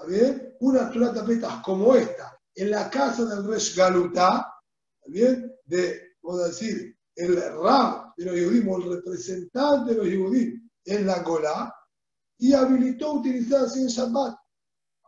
bien? 0.07 0.55
una 0.59 0.91
Torah 0.91 1.61
como 1.63 1.95
esta, 1.95 2.37
en 2.55 2.71
la 2.71 2.89
casa 2.89 3.25
del 3.25 3.47
Resh 3.47 3.75
Galutá, 3.75 4.53
bien? 5.07 5.53
de, 5.65 6.15
vamos 6.21 6.47
decir, 6.47 6.97
el 7.15 7.35
Rab 7.35 8.13
de 8.17 8.25
los 8.25 8.35
Yehudim, 8.35 8.69
el 8.69 8.95
representante 8.95 9.91
de 9.91 9.97
los 9.97 10.07
Yehudim 10.07 10.69
en 10.85 11.07
la 11.07 11.19
Golá, 11.23 11.74
y 12.37 12.53
habilitó 12.53 13.13
utilizar 13.13 13.65
así 13.65 13.81
en 13.81 13.87
Shabbat. 13.87 14.35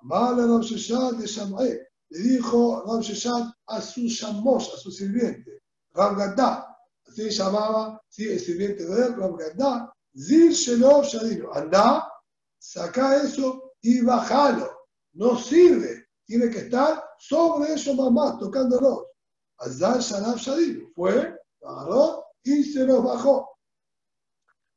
Amala 0.02 0.46
Rab 0.46 0.62
Sheshat 0.62 1.18
de 1.18 1.28
Shamay, 1.28 1.80
le 2.10 2.20
dijo 2.20 2.84
Rab 2.86 3.02
Sheshat 3.02 3.54
a 3.68 3.82
su 3.82 4.02
Shamos, 4.08 4.74
a 4.74 4.78
su 4.78 4.92
sirviente, 4.92 5.62
Rab 5.94 6.18
Gadá, 6.18 6.78
Así 7.08 7.30
llamaba 7.30 8.02
¿sí? 8.10 8.28
el 8.28 8.40
sirviente 8.40 8.86
de 8.86 9.06
él, 9.06 9.16
Rabgadá, 9.16 9.94
Zir 10.16 10.52
Shelov 10.52 11.06
Shadino. 11.06 11.54
Anda, 11.54 12.12
saca 12.58 13.24
eso 13.24 13.74
y 13.82 14.02
bajalo. 14.02 14.70
No 15.14 15.38
sirve. 15.38 16.08
Tiene 16.26 16.50
que 16.50 16.60
estar 16.60 17.04
sobre 17.18 17.74
ellos 17.74 17.96
mamás, 17.96 18.38
tocándolos. 18.40 19.06
Azar 19.58 20.00
Shalab 20.00 20.38
Shadino. 20.38 20.90
Fue, 20.94 21.36
agarró 21.64 22.26
y 22.44 22.64
se 22.64 22.86
los 22.86 23.04
bajó. 23.04 23.50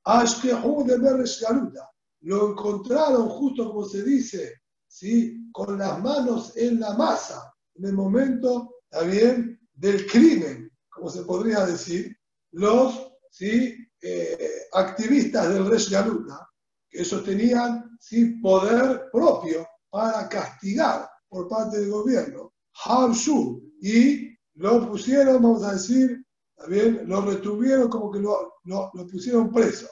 Ashkehu 0.04 0.84
de 0.86 0.98
Beresh 0.98 1.40
Galuta. 1.40 1.90
Lo 2.22 2.50
encontraron 2.50 3.28
justo 3.28 3.68
como 3.68 3.84
se 3.84 4.02
dice, 4.02 4.60
¿sí? 4.86 5.48
con 5.52 5.78
las 5.78 6.00
manos 6.00 6.56
en 6.56 6.80
la 6.80 6.94
masa, 6.94 7.52
en 7.74 7.86
el 7.86 7.92
momento 7.94 8.76
también 8.88 9.58
del 9.72 10.06
crimen, 10.06 10.70
como 10.88 11.08
se 11.08 11.22
podría 11.22 11.64
decir, 11.64 12.14
los 12.52 13.10
¿sí? 13.30 13.74
Eh, 14.02 14.66
activistas 14.72 15.48
del 15.48 15.66
Resh 15.66 15.90
Galuta, 15.90 16.48
que 16.88 17.00
ellos 17.00 17.24
tenían 17.24 17.96
¿sí? 18.00 18.40
poder 18.40 19.08
propio 19.12 19.66
para 19.88 20.28
castigar 20.28 21.08
por 21.28 21.48
parte 21.48 21.78
del 21.78 21.90
gobierno, 21.90 22.52
Habshu, 22.84 23.62
y 23.80 24.30
lo 24.54 24.88
pusieron, 24.88 25.42
vamos 25.42 25.62
a 25.62 25.72
decir, 25.72 26.24
también 26.54 27.08
lo 27.08 27.22
retuvieron 27.22 27.88
como 27.88 28.10
que 28.10 28.18
lo, 28.18 28.54
lo, 28.64 28.90
pusieron 29.10 29.50
preso. 29.50 29.86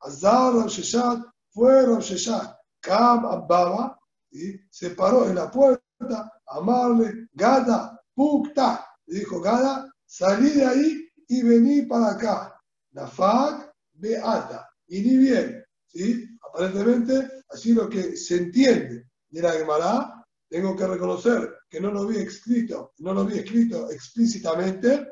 Azar 0.00 0.68
Sheshat 0.68 1.20
fue 1.52 1.84
Sheshat, 2.00 2.56
Kam 2.80 3.24
Ababa, 3.26 3.98
y 4.30 4.58
se 4.70 4.90
paró 4.90 5.28
en 5.28 5.36
la 5.36 5.50
puerta, 5.50 6.32
amarle, 6.46 7.28
Gada, 7.32 8.00
Pukta, 8.14 8.86
dijo 9.06 9.40
Gada, 9.40 9.92
salí 10.06 10.50
de 10.50 10.64
ahí 10.64 11.08
y 11.28 11.42
vení 11.42 11.82
para 11.82 12.12
acá. 12.12 12.60
Nafak 12.92 13.72
Beata. 13.92 14.68
Y 14.88 15.00
ni 15.00 15.16
bien, 15.16 15.64
¿sí? 15.86 16.26
Aparentemente, 16.48 17.42
así 17.48 17.72
lo 17.72 17.88
que 17.88 18.16
se 18.16 18.36
entiende 18.36 19.06
de 19.30 19.42
la 19.42 19.52
Gemara, 19.52 20.24
tengo 20.48 20.76
que 20.76 20.86
reconocer 20.86 21.54
que 21.68 21.80
no 21.80 21.90
lo 21.90 22.06
vi 22.06 22.18
escrito, 22.18 22.92
no 22.98 23.14
lo 23.14 23.24
vi 23.24 23.38
escrito 23.38 23.90
explícitamente, 23.90 25.08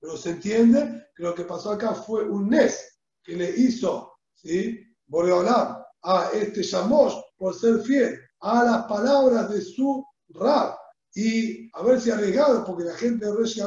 pero 0.00 0.16
se 0.16 0.30
entiende 0.30 1.08
que 1.14 1.22
lo 1.22 1.34
que 1.34 1.44
pasó 1.44 1.72
acá 1.72 1.94
fue 1.94 2.28
un 2.28 2.48
Nes 2.48 3.00
que 3.22 3.36
le 3.36 3.50
hizo, 3.50 4.12
¿sí? 4.34 4.82
Boreolam 5.06 5.82
a 6.02 6.30
este 6.32 6.62
Shamos 6.62 7.24
por 7.36 7.54
ser 7.54 7.80
fiel 7.80 8.18
a 8.40 8.64
las 8.64 8.84
palabras 8.86 9.50
de 9.50 9.60
su 9.60 10.04
Rab. 10.30 10.76
Y 11.14 11.70
si 11.98 12.10
arriesgado, 12.10 12.64
porque 12.64 12.84
la 12.84 12.94
gente 12.94 13.24
de 13.24 13.34
Resh 13.34 13.58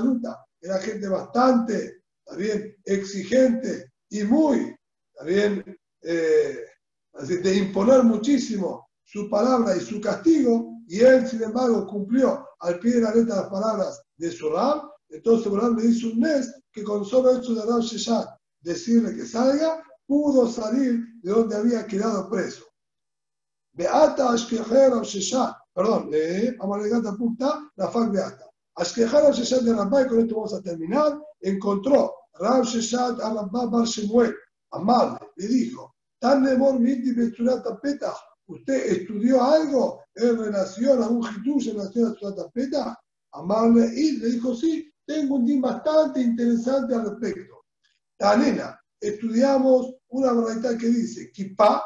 era 0.62 0.78
gente 0.80 1.08
bastante, 1.08 2.04
también 2.24 2.76
exigente 2.86 3.92
y 4.10 4.24
muy, 4.24 4.76
también 5.16 5.64
eh, 6.02 6.66
de 7.14 7.56
imponer 7.56 8.04
muchísimo 8.04 8.90
su 9.04 9.30
palabra 9.30 9.76
y 9.76 9.80
su 9.80 10.00
castigo, 10.00 10.76
y 10.88 11.00
él, 11.00 11.28
sin 11.28 11.42
embargo, 11.44 11.88
cumplió 11.88 12.46
al 12.60 12.80
pie 12.80 12.94
de 12.96 13.02
la 13.02 13.16
letra 13.16 13.38
las 13.38 13.50
palabras 13.50 14.02
de 14.18 14.32
su 14.32 14.50
Rab, 14.50 14.84
entonces 15.10 15.52
Rab 15.52 15.78
le 15.78 15.86
hizo 15.86 16.10
un 16.10 16.20
mes 16.20 16.54
que 16.72 16.84
con 16.84 17.04
solo 17.04 17.36
hecho 17.36 17.56
de 17.56 17.66
Rab 17.66 17.82
Sheshat 17.82 18.28
decirle 18.62 19.16
que 19.16 19.26
salga, 19.26 19.82
pudo 20.06 20.48
salir 20.48 21.04
de 21.22 21.32
donde 21.32 21.56
había 21.56 21.86
quedado 21.86 22.30
preso. 22.30 22.66
Beata 23.74 24.32
Ashkeher 24.34 24.92
Sheshat, 25.04 25.56
perdón, 25.74 26.10
eh, 26.14 26.56
Amalegata 26.60 27.16
Punta, 27.16 27.72
la 27.76 27.88
Fak 27.88 28.12
Beata. 28.12 28.50
Ashkeher 28.76 29.34
Sheshat 29.34 29.62
de 29.62 29.74
Rabba, 29.74 30.02
y 30.02 30.08
con 30.08 30.20
esto 30.20 30.36
vamos 30.36 30.54
a 30.54 30.62
terminar, 30.62 31.22
encontró 31.42 32.16
Rab 32.34 32.64
a 32.64 33.34
Rabba 33.34 33.66
Bar 33.66 33.86
Shemuel, 33.86 34.34
Amarle, 34.72 35.20
le 35.36 35.48
dijo, 35.48 35.96
Tan 36.20 36.44
Nemor 36.44 36.80
Miti 36.80 37.14
Petah, 37.14 38.16
¿usted 38.48 38.86
estudió 38.88 39.44
algo 39.44 40.04
en 40.16 40.38
relación 40.38 41.02
a 41.02 41.08
un 41.08 41.24
Hitush 41.24 41.70
en 41.70 41.78
relación 41.78 42.12
a 42.12 42.16
Surata 42.16 42.50
Petah? 42.50 43.00
Amarle, 43.32 43.92
y 43.94 44.18
le 44.18 44.32
dijo, 44.32 44.56
sí, 44.56 44.92
tengo 45.06 45.36
un 45.36 45.46
día 45.46 45.62
bastante 45.62 46.22
interesante 46.22 46.96
al 46.96 47.10
respecto. 47.10 47.64
Tanena, 48.18 48.80
estudiamos 49.00 49.96
una 50.10 50.34
verdad 50.34 50.78
que 50.78 50.88
dice, 50.88 51.32
Kippah, 51.32 51.84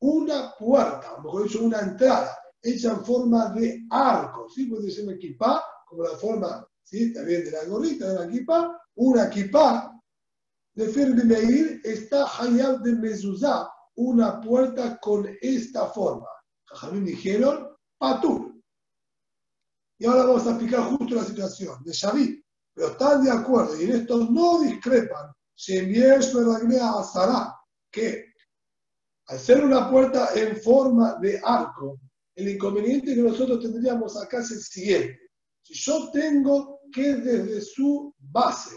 una 0.00 0.54
puerta, 0.58 1.18
mejor 1.22 1.44
dicho, 1.44 1.62
una 1.62 1.80
entrada 1.80 2.36
hecha 2.62 2.92
en 2.92 3.04
forma 3.04 3.50
de 3.50 3.86
arco, 3.90 4.48
¿sí? 4.48 4.66
Puede 4.66 4.84
decirme 4.84 5.14
equipa, 5.14 5.62
como 5.86 6.04
la 6.04 6.16
forma, 6.16 6.66
¿sí? 6.82 7.12
También 7.12 7.44
de 7.44 7.50
la 7.50 7.64
gorrita 7.64 8.08
de 8.08 8.14
la 8.14 8.24
equipa, 8.26 8.80
una 8.96 9.26
equipa 9.26 9.92
de 10.74 10.88
Fermi 10.88 11.22
está 11.84 12.26
Hayab 12.38 12.80
de 12.82 12.94
Mezuzá, 12.94 13.68
una 13.96 14.40
puerta 14.40 14.98
con 14.98 15.28
esta 15.40 15.86
forma. 15.88 16.26
Jajamín 16.66 17.04
dijeron, 17.04 17.68
Patur. 17.98 18.54
Y 19.98 20.06
ahora 20.06 20.24
vamos 20.24 20.46
a 20.46 20.50
explicar 20.50 20.80
justo 20.84 21.14
la 21.14 21.24
situación 21.24 21.82
de 21.84 21.92
Shavit, 21.92 22.44
pero 22.80 22.92
están 22.92 23.22
de 23.22 23.30
acuerdo 23.30 23.78
y 23.78 23.84
en 23.84 23.90
esto 23.92 24.26
no 24.30 24.62
discrepan 24.62 25.30
a 26.80 27.00
Azara, 27.00 27.54
que 27.90 28.24
al 29.26 29.38
ser 29.38 29.62
una 29.62 29.90
puerta 29.90 30.30
en 30.34 30.56
forma 30.62 31.18
de 31.20 31.38
arco, 31.44 32.00
el 32.34 32.48
inconveniente 32.48 33.14
que 33.14 33.20
nosotros 33.20 33.60
tendríamos 33.60 34.16
acá 34.16 34.38
es 34.38 34.52
el 34.52 34.62
siguiente. 34.62 35.18
Si 35.60 35.74
yo 35.74 36.10
tengo 36.10 36.80
que 36.90 37.16
desde 37.16 37.60
su 37.60 38.14
base 38.18 38.76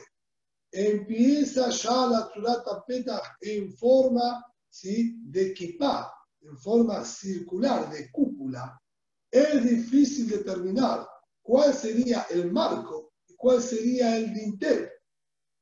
empieza 0.70 1.70
ya 1.70 2.08
la 2.08 2.30
Tzurata 2.30 2.84
Petach 2.86 3.38
en 3.40 3.74
forma 3.78 4.46
¿sí? 4.70 5.16
de 5.28 5.52
equipar, 5.52 6.08
en 6.42 6.58
forma 6.58 7.06
circular, 7.06 7.90
de 7.90 8.12
cúpula, 8.12 8.78
es 9.32 9.64
difícil 9.64 10.28
determinar 10.28 11.08
cuál 11.42 11.74
sería 11.74 12.28
el 12.32 12.52
marco 12.52 13.13
cuál 13.44 13.62
sería 13.62 14.16
el 14.16 14.34
dintel. 14.34 14.90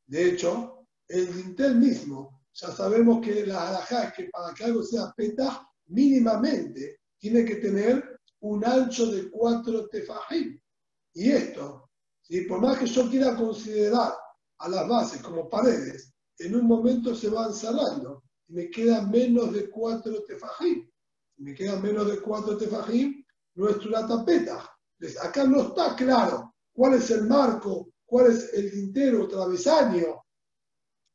De 0.05 0.29
hecho, 0.29 0.85
el 1.07 1.33
dintel 1.35 1.77
mismo, 1.77 2.43
ya 2.53 2.67
sabemos 2.67 3.25
que 3.25 3.43
la 3.43 3.69
halajá 3.69 4.03
es 4.03 4.13
que 4.13 4.23
para 4.25 4.53
que 4.53 4.65
algo 4.65 4.83
sea 4.83 5.11
peta, 5.17 5.67
mínimamente 5.87 6.99
tiene 7.17 7.43
que 7.43 7.55
tener 7.55 8.19
un 8.41 8.63
ancho 8.63 9.07
de 9.07 9.31
cuatro 9.31 9.87
tefajim. 9.87 10.61
Y 11.15 11.31
esto, 11.31 11.89
si 12.21 12.41
por 12.41 12.61
más 12.61 12.77
que 12.77 12.85
yo 12.85 13.09
quiera 13.09 13.35
considerar 13.35 14.13
a 14.59 14.69
las 14.69 14.87
bases 14.87 15.19
como 15.23 15.49
paredes, 15.49 16.13
en 16.37 16.53
un 16.53 16.67
momento 16.67 17.15
se 17.15 17.29
van 17.29 17.51
cerrando 17.51 18.25
y 18.47 18.53
me 18.53 18.69
quedan 18.69 19.09
menos 19.09 19.51
de 19.53 19.71
cuatro 19.71 20.23
tefajim. 20.25 20.87
Si 21.35 21.41
me 21.41 21.55
quedan 21.55 21.81
menos 21.81 22.05
de 22.11 22.21
cuatro 22.21 22.55
tefajim, 22.57 23.25
no 23.55 23.69
es 23.69 23.83
una 23.83 24.07
tapeta. 24.07 24.69
acá 25.23 25.45
no 25.45 25.61
está 25.61 25.95
claro 25.95 26.50
cuál 26.81 26.95
es 26.95 27.11
el 27.11 27.27
marco, 27.27 27.93
cuál 28.07 28.31
es 28.31 28.51
el 28.55 28.71
tintero 28.71 29.27
travesaño 29.27 30.25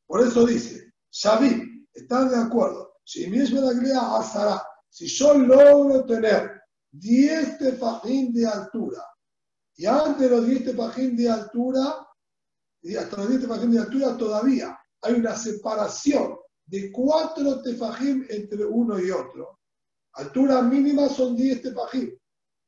por 0.06 0.24
eso 0.24 0.46
dice, 0.46 0.92
Shabim, 1.10 1.88
¿están 1.92 2.30
de 2.30 2.36
acuerdo? 2.36 2.98
Si 3.02 3.26
mismo 3.26 3.60
la 3.60 4.16
Azara, 4.16 4.62
si 4.88 5.08
yo 5.08 5.36
logro 5.36 6.06
tener 6.06 6.62
10 6.92 7.58
tefajín 7.58 8.32
de 8.32 8.46
altura, 8.46 9.02
y 9.74 9.86
antes 9.86 10.30
de 10.30 10.36
los 10.36 10.46
10 10.46 10.66
tefajín 10.66 11.16
de 11.16 11.28
altura, 11.28 12.06
y 12.82 12.94
hasta 12.94 13.16
los 13.16 13.30
10 13.30 13.40
tefajín 13.40 13.72
de 13.72 13.80
altura 13.80 14.16
todavía 14.16 14.78
hay 15.02 15.14
una 15.14 15.34
separación 15.34 16.36
de 16.66 16.92
4 16.92 17.62
tefajín 17.62 18.24
entre 18.30 18.64
uno 18.64 19.00
y 19.00 19.10
otro. 19.10 19.58
Altura 20.12 20.62
mínima 20.62 21.08
son 21.08 21.34
10 21.34 21.62
tefajín. 21.62 22.16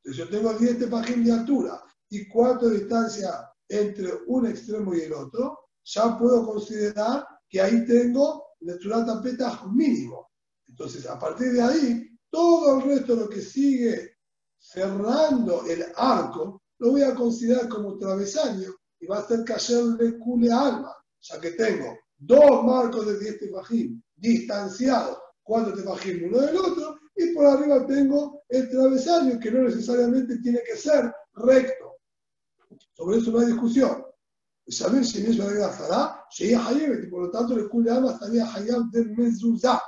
Entonces 0.03 0.25
yo 0.25 0.29
tengo 0.29 0.53
10 0.55 0.81
tefajín 0.81 1.23
de 1.23 1.33
altura 1.33 1.85
y 2.11 2.29
4 2.29 2.69
de 2.69 2.79
distancia 2.79 3.51
entre 3.69 4.13
un 4.27 4.47
extremo 4.47 4.95
y 4.95 5.03
el 5.03 5.13
otro, 5.13 5.59
ya 5.85 6.19
puedo 6.19 6.47
considerar 6.47 7.27
que 7.49 7.61
ahí 7.61 7.85
tengo 7.87 8.45
el 8.61 8.79
Petah 9.23 9.67
mínimo. 9.67 10.31
Entonces, 10.67 11.07
a 11.07 11.19
partir 11.19 11.53
de 11.53 11.63
ahí, 11.63 12.19
todo 12.31 12.77
el 12.77 12.83
resto 12.83 13.15
de 13.15 13.23
lo 13.23 13.29
que 13.29 13.41
sigue 13.41 14.17
cerrando 14.59 15.65
el 15.67 15.85
arco, 15.97 16.63
lo 16.79 16.91
voy 16.91 17.03
a 17.03 17.15
considerar 17.15 17.69
como 17.69 17.97
travesaño 17.97 18.75
y 19.01 19.07
va 19.07 19.19
a 19.19 19.27
ser 19.27 19.45
de 19.97 20.19
cule 20.19 20.53
alma, 20.53 20.95
ya 21.21 21.41
que 21.41 21.53
tengo 21.53 21.97
dos 22.17 22.65
marcos 22.65 23.07
de 23.07 23.19
10 23.19 23.39
tefajim 23.39 24.03
distanciados, 24.17 25.19
cuatro 25.43 25.75
tefajim 25.75 26.29
uno 26.29 26.41
del 26.41 26.57
otro, 26.57 26.99
y 27.15 27.33
por 27.35 27.47
arriba 27.47 27.87
tengo 27.87 28.43
el 28.49 28.69
travesaño 28.71 29.39
que 29.41 29.51
no 29.51 29.63
necesariamente 29.63 30.39
tiene 30.39 30.61
que 30.65 30.77
ser 30.77 31.13
recto. 31.35 31.88
Sobre 32.99 33.19
eso 33.19 33.31
no 33.31 33.39
hay 33.39 33.47
discusión 33.47 34.05
saber 34.69 35.05
si 35.05 35.25
es 35.25 35.39
verdad 35.39 35.73
Fará, 35.73 36.25
sería 36.31 36.67
Hayeb, 36.67 37.05
y 37.05 37.07
por 37.11 37.23
lo 37.23 37.31
tanto 37.31 37.55
el 37.55 37.69
Kulama 37.69 38.13
estaría 38.13 38.53
Hayab 38.53 38.91
de 38.91 39.05
Mezuzá. 39.05 39.81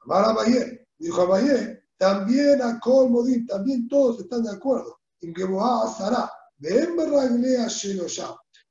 Amar 0.00 0.24
Abaye, 0.26 0.86
dijo 0.98 1.22
Abaye, 1.22 1.82
también 1.96 2.62
a 2.62 2.78
Colmodín, 2.78 3.46
también 3.46 3.88
todos 3.88 4.20
están 4.20 4.44
de 4.44 4.50
acuerdo 4.50 5.00
en 5.20 5.32
que 5.32 5.44
Boá 5.44 5.88
Sará, 5.88 6.30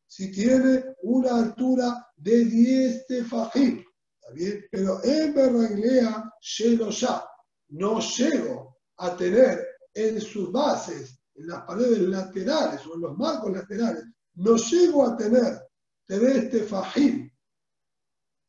Si 0.07 0.31
tiene 0.31 0.83
una 1.01 1.37
altura 1.37 2.07
de 2.15 2.45
10 2.45 3.07
tefajim, 3.07 3.83
¿está 4.21 4.33
bien? 4.33 4.63
Pero 4.71 5.03
en 5.03 5.33
Berraglea 5.33 6.31
ya 6.39 7.25
no 7.69 7.99
llego 7.99 8.77
a 8.97 9.17
tener 9.17 9.67
en 9.93 10.21
sus 10.21 10.51
bases, 10.51 11.19
en 11.35 11.47
las 11.47 11.64
paredes 11.64 11.99
laterales 11.99 12.85
o 12.85 12.95
en 12.95 13.01
los 13.01 13.18
marcos 13.18 13.51
laterales, 13.51 14.03
no 14.35 14.55
llego 14.55 15.05
a 15.05 15.18
tener 15.18 15.61
tres 16.05 16.49
tefajim, 16.49 17.30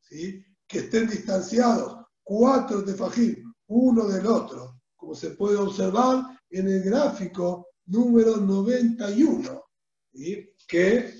¿sí? 0.01 0.43
que 0.67 0.79
estén 0.79 1.07
distanciados, 1.07 2.05
cuatro 2.23 2.83
tefajim, 2.83 3.53
uno 3.67 4.07
del 4.07 4.25
otro, 4.27 4.81
como 4.95 5.15
se 5.15 5.31
puede 5.31 5.57
observar 5.57 6.39
en 6.49 6.67
el 6.67 6.83
gráfico 6.83 7.67
número 7.87 8.37
91, 8.37 9.63
que 10.67 11.13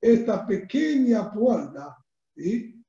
esta 0.00 0.46
pequeña 0.46 1.30
puerta, 1.32 1.96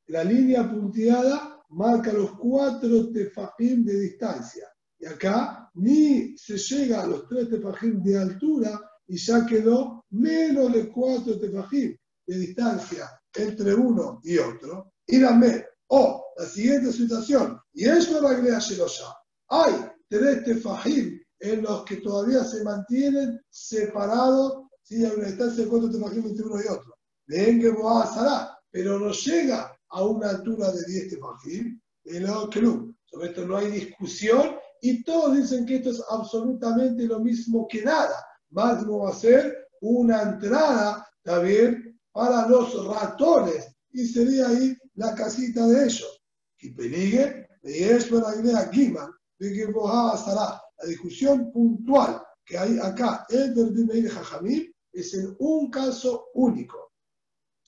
la 0.08 0.24
línea 0.24 0.70
punteada 0.70 1.64
marca 1.70 2.14
los 2.14 2.32
cuatro 2.38 3.12
tefajim 3.12 3.84
de 3.84 4.00
distancia. 4.00 4.71
Y 5.02 5.08
acá 5.08 5.72
ni 5.74 6.38
se 6.38 6.58
llega 6.58 7.02
a 7.02 7.08
los 7.08 7.28
tres 7.28 7.50
tefajim 7.50 8.04
de 8.04 8.20
altura 8.20 8.80
y 9.08 9.18
ya 9.18 9.44
quedó 9.48 10.06
menos 10.12 10.72
de 10.72 10.90
cuatro 10.90 11.40
tefajim 11.40 11.98
de 12.28 12.38
distancia 12.38 13.10
entre 13.34 13.74
uno 13.74 14.22
y 14.24 14.38
otro. 14.38 14.94
Y 15.08 15.20
dame, 15.20 15.66
o 15.88 16.24
la 16.38 16.46
siguiente 16.46 16.94
situación, 16.94 17.60
y 17.74 17.86
eso 17.86 18.18
es 18.18 18.22
la 18.22 18.60
ya. 18.60 19.16
Hay 19.50 19.74
tres 20.08 20.44
tefajim 20.44 21.20
en 21.40 21.64
los 21.64 21.84
que 21.86 21.98
todavía 21.98 22.44
se 22.44 22.64
mantienen 22.64 23.42
separados, 23.50 24.68
si 24.84 25.04
hay 25.04 25.12
una 25.18 25.30
distancia 25.30 25.64
de 25.64 25.70
cuatro 25.70 25.90
tefajim 25.90 26.28
entre 26.28 26.46
uno 26.46 26.62
y 26.64 26.68
otro. 26.68 26.96
Ven 27.26 27.60
que 27.60 27.74
a 27.84 28.58
pero 28.70 29.00
no 29.00 29.12
llega 29.12 29.76
a 29.90 30.04
una 30.06 30.30
altura 30.30 30.72
de 30.72 30.84
10 30.86 31.10
tefajim, 31.10 31.82
el 32.06 32.28
club. 32.50 32.96
Sobre 33.06 33.30
esto 33.30 33.46
no 33.46 33.58
hay 33.58 33.72
discusión 33.72 34.61
y 34.82 35.04
todos 35.04 35.38
dicen 35.38 35.66
que 35.66 35.76
esto 35.76 35.92
es 35.92 36.04
absolutamente 36.10 37.04
lo 37.06 37.20
mismo 37.20 37.68
que 37.68 37.84
nada. 37.84 38.26
Más 38.50 38.86
no 38.86 39.00
va 39.00 39.12
a 39.12 39.16
ser 39.16 39.70
una 39.80 40.24
entrada, 40.24 41.08
también 41.22 42.00
para 42.12 42.48
los 42.48 42.86
ratones. 42.88 43.76
Y 43.92 44.08
sería 44.08 44.48
ahí 44.48 44.76
la 44.96 45.14
casita 45.14 45.68
de 45.68 45.86
ellos. 45.86 46.22
Y 46.60 46.72
peligue, 46.72 47.48
de 47.62 47.96
eso 47.96 48.20
la 48.20 48.36
idea 48.42 48.70
Guiman, 48.72 49.12
de 49.38 49.54
que. 49.54 49.68
La 49.68 50.88
discusión 50.88 51.52
puntual 51.52 52.20
que 52.44 52.58
hay 52.58 52.80
acá 52.80 53.28
entre 53.30 53.66
de 53.66 54.10
Jajamil 54.10 54.76
es 54.92 55.14
en 55.14 55.36
un 55.38 55.70
caso 55.70 56.30
único. 56.34 56.92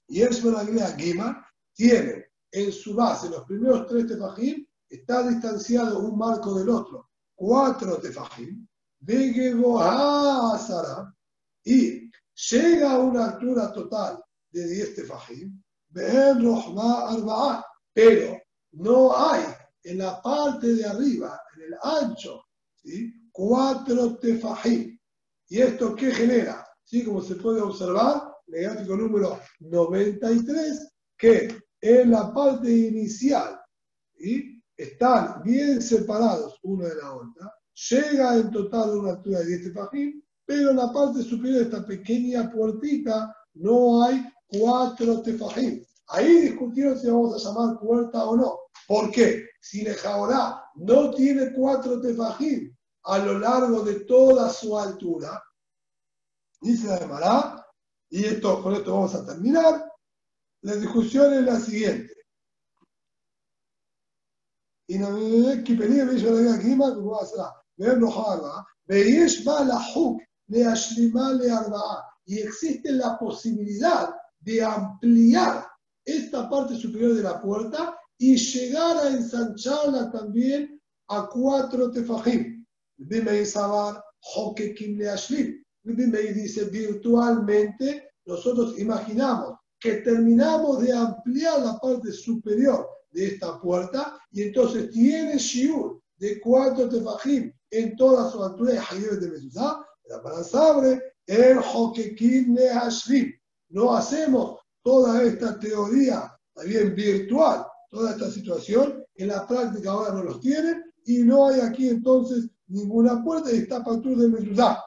Y 0.08 0.24
eso 0.24 0.52
la 0.52 0.64
idea 0.64 0.92
Guiman 0.92 1.38
tiene 1.74 2.26
en 2.52 2.72
su 2.72 2.96
base 2.96 3.30
los 3.30 3.44
primeros 3.46 3.88
tres 3.88 4.08
tefajim 4.08 4.66
está 4.90 5.28
distanciado 5.28 6.00
un 6.00 6.18
marco 6.18 6.58
del 6.58 6.70
otro, 6.70 7.10
cuatro 7.36 7.98
tefajim, 7.98 8.68
Sara, 10.60 11.14
y 11.64 12.12
llega 12.52 12.92
a 12.92 13.00
una 13.00 13.32
altura 13.32 13.72
total 13.72 14.24
de 14.52 14.68
10 14.68 14.96
tefajim, 14.96 15.64
pero 15.92 16.60
no 18.72 19.18
hay 19.18 19.44
en 19.84 19.98
la 19.98 20.22
parte 20.22 20.76
de 20.76 20.86
arriba, 20.86 21.42
en 21.56 21.62
el 21.64 21.76
ancho, 21.82 22.46
¿sí? 22.76 23.14
cuatro 23.32 24.18
tefajim. 24.18 24.98
¿Y 25.50 25.62
esto 25.62 25.96
qué 25.96 26.12
genera? 26.12 26.66
¿Sí? 26.84 27.04
Como 27.04 27.22
se 27.22 27.36
puede 27.36 27.62
observar, 27.62 28.24
en 28.48 28.56
el 28.56 28.64
gráfico 28.64 28.96
número 28.96 29.40
93, 29.60 30.94
que 31.18 31.64
en 31.82 32.12
la 32.12 32.34
parte 32.34 32.72
inicial 32.72 33.60
¿sí? 34.18 34.53
Están 34.78 35.42
bien 35.44 35.82
separados 35.82 36.60
uno 36.64 36.86
de 36.86 36.96
la 36.96 37.14
otra, 37.14 37.54
llega 37.90 38.36
en 38.36 38.52
total 38.52 38.90
a 38.90 38.98
una 38.98 39.10
altura 39.12 39.40
de 39.40 39.46
10 39.46 39.64
tefajim, 39.64 40.24
pero 40.46 40.72
en 40.72 40.78
la 40.78 40.92
parte 40.92 41.22
superior 41.24 41.60
de 41.60 41.64
esta 41.64 41.86
pequeña 41.86 42.52
puertita 42.52 43.36
no 43.56 44.04
hay 44.04 44.26
cuatro 44.48 45.22
tefajim. 45.22 45.84
Ahí 46.08 46.42
discutieron 46.42 47.00
si 47.00 47.08
vamos 47.08 47.34
a 47.34 47.50
llamar 47.50 47.80
puerta 47.80 48.26
o 48.26 48.36
no. 48.36 48.60
¿Por 48.88 49.12
qué? 49.12 49.46
Si 49.62 49.84
Nejaorá 49.84 50.64
no 50.76 51.12
tiene 51.12 51.54
cuatro 51.54 52.02
tefajim 52.02 52.76
a 53.04 53.18
lo 53.20 53.40
largo 53.40 53.82
de 53.84 54.02
toda 54.02 54.50
su 54.50 54.78
altura, 54.78 55.42
dice 56.62 56.88
la 56.88 57.08
Mará, 57.08 57.66
y 58.10 58.26
esto, 58.26 58.62
con 58.62 58.76
esto 58.76 58.94
vamos 58.94 59.16
a 59.16 59.26
terminar, 59.26 59.86
la 60.62 60.76
discusión 60.76 61.34
es 61.34 61.44
la 61.44 61.60
siguiente. 61.60 62.14
Y 62.16 62.24
no 62.24 62.32
me 62.62 62.62
que 62.62 62.72
pedir 62.72 62.94
me 62.94 63.52
dijo 63.54 64.32
la 64.34 64.52
guima, 64.54 64.72
como 66.96 67.12
va 67.12 67.22
a 67.22 67.26
ser, 67.26 67.40
ver 67.78 67.98
no 68.00 68.10
harba, 68.10 68.66
veis 68.86 69.46
va 69.46 69.64
la 69.64 69.80
huk 69.96 70.22
le 70.50 70.66
ashlima 70.66 71.34
le 71.34 71.50
arba, 71.50 72.04
y 72.26 72.40
existe 72.40 72.92
la 72.92 73.18
posibilidad 73.18 74.10
de 74.40 74.64
ampliar 74.64 75.66
esta 76.06 76.50
parte 76.50 76.76
superior 76.76 77.16
de 77.16 77.24
la 77.24 77.42
puerta 77.42 77.98
y 78.18 78.36
llegar 78.36 78.98
a 78.98 79.10
ensancharla 79.10 80.12
también 80.12 80.80
a 81.08 81.28
cuatro 81.28 81.92
tefajim. 81.92 82.66
Bimei 82.98 83.46
Sabar, 83.46 84.04
Hokekim 84.20 84.98
Leashlim. 84.98 85.64
Bimei 85.84 86.34
dice 86.34 86.66
virtualmente, 86.66 88.10
nosotros 88.26 88.80
imaginamos 88.80 89.53
que 89.84 89.96
terminamos 89.96 90.82
de 90.82 90.94
ampliar 90.94 91.60
la 91.60 91.78
parte 91.78 92.14
superior 92.14 92.88
de 93.12 93.28
esta 93.28 93.60
puerta 93.60 94.18
y 94.32 94.44
entonces 94.44 94.90
tiene 94.92 95.38
Shiur 95.38 96.02
de 96.16 96.40
cuatro 96.40 96.88
tefajim 96.88 97.52
en 97.70 97.94
toda 97.98 98.32
su 98.32 98.42
altura 98.42 98.76
de 98.76 99.18
de 99.18 99.30
Mesuzá, 99.30 99.86
la 100.06 100.44
sabre 100.46 101.02
el 101.28 101.58
Hokekim 101.58 102.56
Leashlim. 102.56 103.34
No 103.72 103.94
hacemos 103.94 104.62
toda 104.84 105.22
esta 105.22 105.60
teoría, 105.60 106.34
también 106.54 106.96
virtual, 106.96 107.66
toda 107.90 108.12
esta 108.12 108.32
situación, 108.32 109.04
en 109.16 109.28
la 109.28 109.46
práctica 109.46 109.92
ahora 109.92 110.14
no 110.14 110.24
los 110.24 110.40
tienen 110.40 110.82
y 111.06 111.24
no 111.24 111.50
hay 111.50 111.60
aquí 111.60 111.90
entonces 111.90 112.50
ninguna 112.68 113.22
puerta 113.22 113.52
está 113.52 113.84
Patur 113.84 114.16
de 114.16 114.30
Mezuzá. 114.30 114.82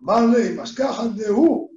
Marley, 0.00 0.56
cajas 0.72 1.14
de 1.14 1.30
U, 1.30 1.73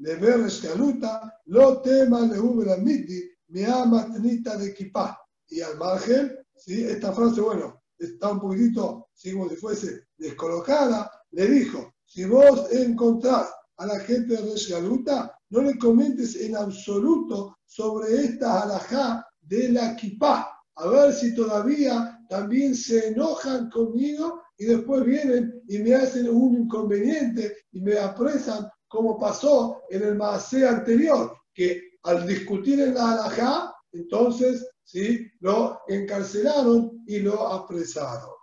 de 0.00 0.46
escaluta, 0.46 1.40
lo 1.46 1.82
tema 1.82 2.20
le 2.22 2.40
U 2.40 2.62
la 2.64 2.78
miti, 2.78 3.22
me 3.48 3.66
ama 3.66 4.10
tenita 4.10 4.56
de 4.56 4.68
equipar. 4.68 5.16
Y 5.48 5.60
al 5.60 5.76
margen, 5.76 6.36
¿sí? 6.56 6.84
esta 6.84 7.12
frase, 7.12 7.40
bueno, 7.40 7.82
está 7.98 8.32
un 8.32 8.40
poquitito, 8.40 9.08
como 9.32 9.48
si 9.48 9.56
fuese 9.56 10.06
descolocada, 10.16 11.10
le 11.32 11.46
dijo, 11.46 11.92
si 12.06 12.24
vos 12.24 12.72
encontrás 12.72 13.52
a 13.76 13.86
la 13.86 14.00
gente 14.00 14.36
de 14.36 14.52
Resgaluta, 14.52 15.36
no 15.50 15.62
le 15.62 15.76
comentes 15.78 16.34
en 16.36 16.56
absoluto 16.56 17.58
sobre 17.66 18.24
esta 18.24 18.62
alajá 18.62 19.26
de 19.42 19.68
la 19.68 19.96
kipá, 19.96 20.48
a 20.76 20.88
ver 20.88 21.12
si 21.12 21.34
todavía 21.34 22.18
también 22.28 22.74
se 22.74 23.08
enojan 23.08 23.68
conmigo 23.68 24.40
y 24.56 24.64
después 24.64 25.04
vienen 25.04 25.62
y 25.68 25.78
me 25.78 25.94
hacen 25.94 26.28
un 26.28 26.62
inconveniente 26.62 27.64
y 27.72 27.80
me 27.80 27.98
apresan 27.98 28.66
como 28.90 29.16
pasó 29.20 29.84
en 29.88 30.02
el 30.02 30.16
Maasé 30.16 30.66
anterior, 30.66 31.32
que 31.54 31.80
al 32.02 32.26
discutir 32.26 32.80
en 32.80 32.94
la 32.94 33.12
alajá, 33.12 33.72
entonces 33.92 34.68
¿sí? 34.82 35.30
lo 35.38 35.82
encarcelaron 35.86 37.04
y 37.06 37.20
lo 37.20 37.46
apresaron. 37.46 38.34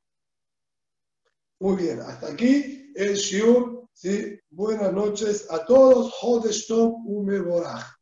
Muy 1.59 1.75
bien, 1.75 1.99
hasta 1.99 2.27
aquí 2.29 2.93
el 2.95 3.15
Shiur 3.15 3.89
¿sí? 3.91 4.39
Buenas 4.49 4.93
noches 4.93 5.51
a 5.51 5.65
todos. 5.65 6.13
Hodestom 6.21 7.05
Umeborach. 7.05 7.96